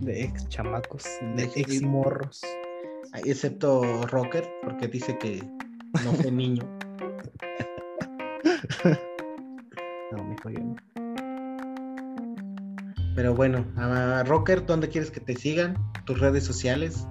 De 0.01 0.23
ex 0.23 0.47
chamacos. 0.49 1.03
De 1.35 1.43
ex 1.55 1.81
morros. 1.81 2.41
Excepto 3.25 4.05
Rocker, 4.07 4.49
porque 4.63 4.87
dice 4.87 5.17
que 5.17 5.43
no 6.03 6.13
fue 6.13 6.31
niño. 6.31 6.63
No, 10.11 10.23
mijo, 10.23 10.49
yo 10.49 10.59
no. 10.59 10.75
Pero 13.15 13.35
bueno, 13.35 13.65
a 13.75 14.23
Rocker, 14.23 14.65
¿dónde 14.65 14.87
quieres 14.87 15.11
que 15.11 15.19
te 15.19 15.35
sigan? 15.35 15.75
Tus 16.05 16.19
redes 16.19 16.45
sociales. 16.45 17.07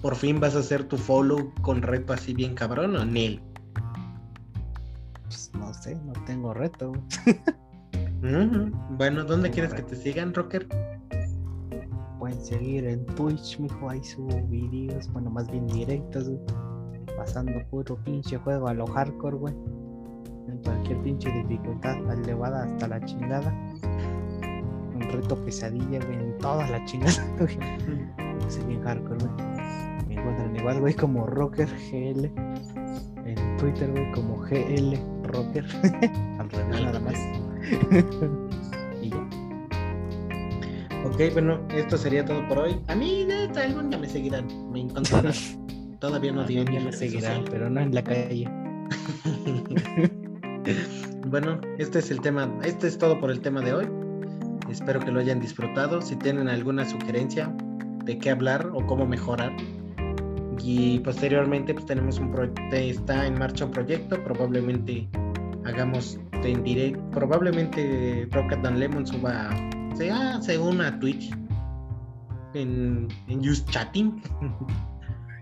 ¿Por 0.00 0.16
fin 0.16 0.40
vas 0.40 0.56
a 0.56 0.60
hacer 0.60 0.84
tu 0.84 0.96
follow 0.96 1.52
con 1.62 1.82
reto 1.82 2.12
así 2.12 2.32
bien 2.32 2.54
cabrón 2.54 2.96
o 2.96 3.04
Nel? 3.04 3.40
Pues 5.36 5.50
no 5.52 5.74
sé, 5.74 5.94
no 5.96 6.14
tengo 6.24 6.54
reto. 6.54 6.94
Bueno, 8.92 9.22
¿dónde 9.22 9.50
quieres 9.50 9.74
que 9.74 9.82
te 9.82 9.94
sigan, 9.94 10.32
Rocker? 10.32 10.66
Pueden 12.18 12.42
seguir 12.42 12.86
en 12.86 13.04
Twitch, 13.04 13.60
mijo, 13.60 13.90
ahí 13.90 14.02
subo 14.02 14.40
videos, 14.48 15.12
bueno, 15.12 15.30
más 15.30 15.50
bien 15.50 15.66
directos. 15.66 16.30
Pasando 17.18 17.52
puro 17.68 18.02
pinche 18.02 18.38
juego 18.38 18.66
a 18.68 18.72
lo 18.72 18.86
hardcore, 18.86 19.36
güey. 19.36 19.54
En 20.48 20.58
cualquier 20.64 21.02
pinche 21.02 21.30
dificultad, 21.30 21.98
elevada 22.18 22.64
hasta 22.64 22.88
la 22.88 23.04
chingada. 23.04 23.52
Un 24.94 25.02
reto 25.12 25.36
pesadilla, 25.44 26.00
güey, 26.06 26.14
en 26.14 26.38
toda 26.38 26.66
la 26.70 26.82
chingada, 26.86 27.22
güey. 27.38 27.58
Así 28.46 28.64
bien 28.64 28.82
hardcore, 28.82 29.18
güey. 29.18 29.46
Me 30.08 30.14
encuentran 30.14 30.56
igual, 30.56 30.80
güey, 30.80 30.94
como 30.94 31.26
Rocker 31.26 31.68
GL. 31.68 32.24
En 33.26 33.56
Twitter, 33.58 33.90
güey, 33.90 34.10
como 34.12 34.38
GL 34.38 35.15
Rocker. 35.26 35.64
Al 36.38 36.50
revés, 36.50 36.82
nada 36.82 37.00
más. 37.00 37.14
y 39.02 39.10
ya. 39.10 39.28
Ok, 41.04 41.32
bueno, 41.32 41.60
esto 41.70 41.96
sería 41.96 42.24
todo 42.24 42.46
por 42.48 42.58
hoy. 42.58 42.80
A 42.88 42.94
mí, 42.94 43.24
neta, 43.26 43.62
algún 43.62 43.90
día 43.90 43.98
me 43.98 44.08
seguirán. 44.08 44.46
Me 44.72 44.80
encontrarán. 44.80 45.32
Todavía 46.00 46.32
no 46.32 46.44
ni 46.46 46.64
día 46.64 46.80
me 46.80 46.92
seguirán, 46.92 47.44
pero 47.50 47.70
no 47.70 47.80
en 47.80 47.94
la 47.94 48.04
calle. 48.04 48.48
Bueno, 51.26 51.60
este 51.78 52.00
es 52.00 52.10
el 52.10 52.20
tema, 52.20 52.52
este 52.62 52.86
es 52.86 52.98
todo 52.98 53.18
por 53.18 53.30
el 53.30 53.40
tema 53.40 53.60
de 53.60 53.72
hoy. 53.72 53.86
Espero 54.70 55.00
que 55.00 55.10
lo 55.10 55.20
hayan 55.20 55.40
disfrutado. 55.40 56.02
Si 56.02 56.16
tienen 56.16 56.48
alguna 56.48 56.84
sugerencia 56.84 57.52
de 58.04 58.18
qué 58.18 58.30
hablar 58.30 58.70
o 58.72 58.86
cómo 58.86 59.06
mejorar. 59.06 59.52
Y 60.62 61.00
posteriormente 61.00 61.74
pues 61.74 61.86
tenemos 61.86 62.18
un 62.18 62.30
proyecto, 62.30 62.76
está 62.76 63.26
en 63.26 63.38
marcha 63.38 63.66
un 63.66 63.70
proyecto, 63.70 64.22
probablemente 64.24 65.08
hagamos 65.64 66.18
en 66.32 66.62
direct, 66.62 66.98
probablemente 67.10 68.28
Rocket 68.30 68.64
and 68.64 68.78
Lemon 68.78 69.06
suba, 69.06 69.50
se, 69.96 70.10
ah, 70.10 70.38
se 70.40 70.58
una 70.58 70.88
a 70.88 70.98
Twitch 70.98 71.30
en, 72.54 73.08
en 73.28 73.44
Just 73.44 73.68
Chatting. 73.70 74.22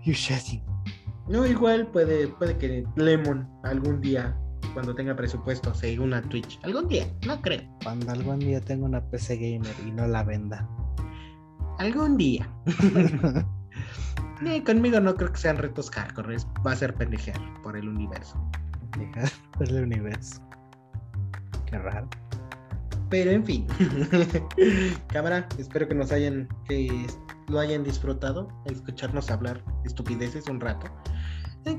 You 0.05 0.13
shitting. 0.13 0.61
No, 1.27 1.47
igual 1.47 1.87
puede, 1.87 2.27
puede 2.27 2.55
que 2.57 2.85
Lemon 2.95 3.49
algún 3.63 3.99
día, 4.01 4.37
cuando 4.75 4.93
tenga 4.93 5.15
presupuesto, 5.15 5.73
se 5.73 5.99
una 5.99 6.17
a 6.17 6.21
Twitch. 6.21 6.59
Algún 6.61 6.87
día, 6.87 7.07
no 7.25 7.41
creo. 7.41 7.63
Cuando 7.83 8.11
algún 8.11 8.37
día 8.37 8.61
tenga 8.61 8.85
una 8.85 9.03
PC 9.09 9.37
gamer 9.37 9.73
y 9.83 9.91
no 9.91 10.05
la 10.07 10.23
venda. 10.23 10.69
Algún 11.79 12.17
día. 12.17 12.47
Eh, 14.45 14.63
conmigo 14.63 14.99
no 14.99 15.15
creo 15.15 15.31
que 15.31 15.37
sean 15.39 15.57
retos 15.57 15.89
hardcore, 15.91 16.35
es- 16.35 16.47
va 16.65 16.71
a 16.73 16.75
ser 16.75 16.93
pendejear 16.95 17.39
por 17.63 17.77
el 17.77 17.87
universo. 17.87 18.37
Dejar 18.97 19.29
por 19.57 19.69
el 19.69 19.83
universo. 19.83 20.41
Qué 21.65 21.77
raro. 21.79 22.07
Pero 23.09 23.31
en 23.31 23.45
fin. 23.45 23.67
Cámara, 25.07 25.47
espero 25.57 25.87
que 25.87 25.95
nos 25.95 26.11
hayan, 26.11 26.47
que 26.67 27.05
lo 27.47 27.59
hayan 27.59 27.83
disfrutado, 27.83 28.47
escucharnos 28.65 29.29
hablar 29.31 29.63
estupideces 29.85 30.47
un 30.47 30.59
rato. 30.59 30.87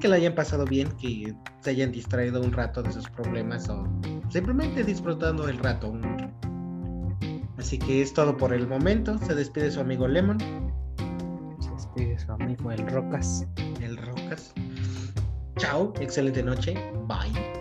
Que 0.00 0.08
lo 0.08 0.14
hayan 0.14 0.34
pasado 0.34 0.64
bien, 0.64 0.88
que 0.98 1.32
se 1.60 1.70
hayan 1.70 1.92
distraído 1.92 2.42
un 2.42 2.52
rato 2.52 2.82
de 2.82 2.90
sus 2.92 3.08
problemas 3.10 3.68
o 3.68 3.86
simplemente 4.30 4.82
disfrutando 4.82 5.48
el 5.48 5.58
rato. 5.58 5.96
Así 7.56 7.78
que 7.78 8.02
es 8.02 8.12
todo 8.12 8.36
por 8.36 8.52
el 8.52 8.66
momento. 8.66 9.16
Se 9.18 9.34
despide 9.36 9.70
su 9.70 9.80
amigo 9.80 10.08
Lemon, 10.08 10.38
Su 12.18 12.32
amigo 12.32 12.70
el 12.72 12.86
Rocas. 12.90 13.46
el 13.80 13.96
Rocas. 13.96 14.52
Chao, 15.56 15.92
excelente 16.00 16.42
noche. 16.42 16.74
Bye. 17.06 17.55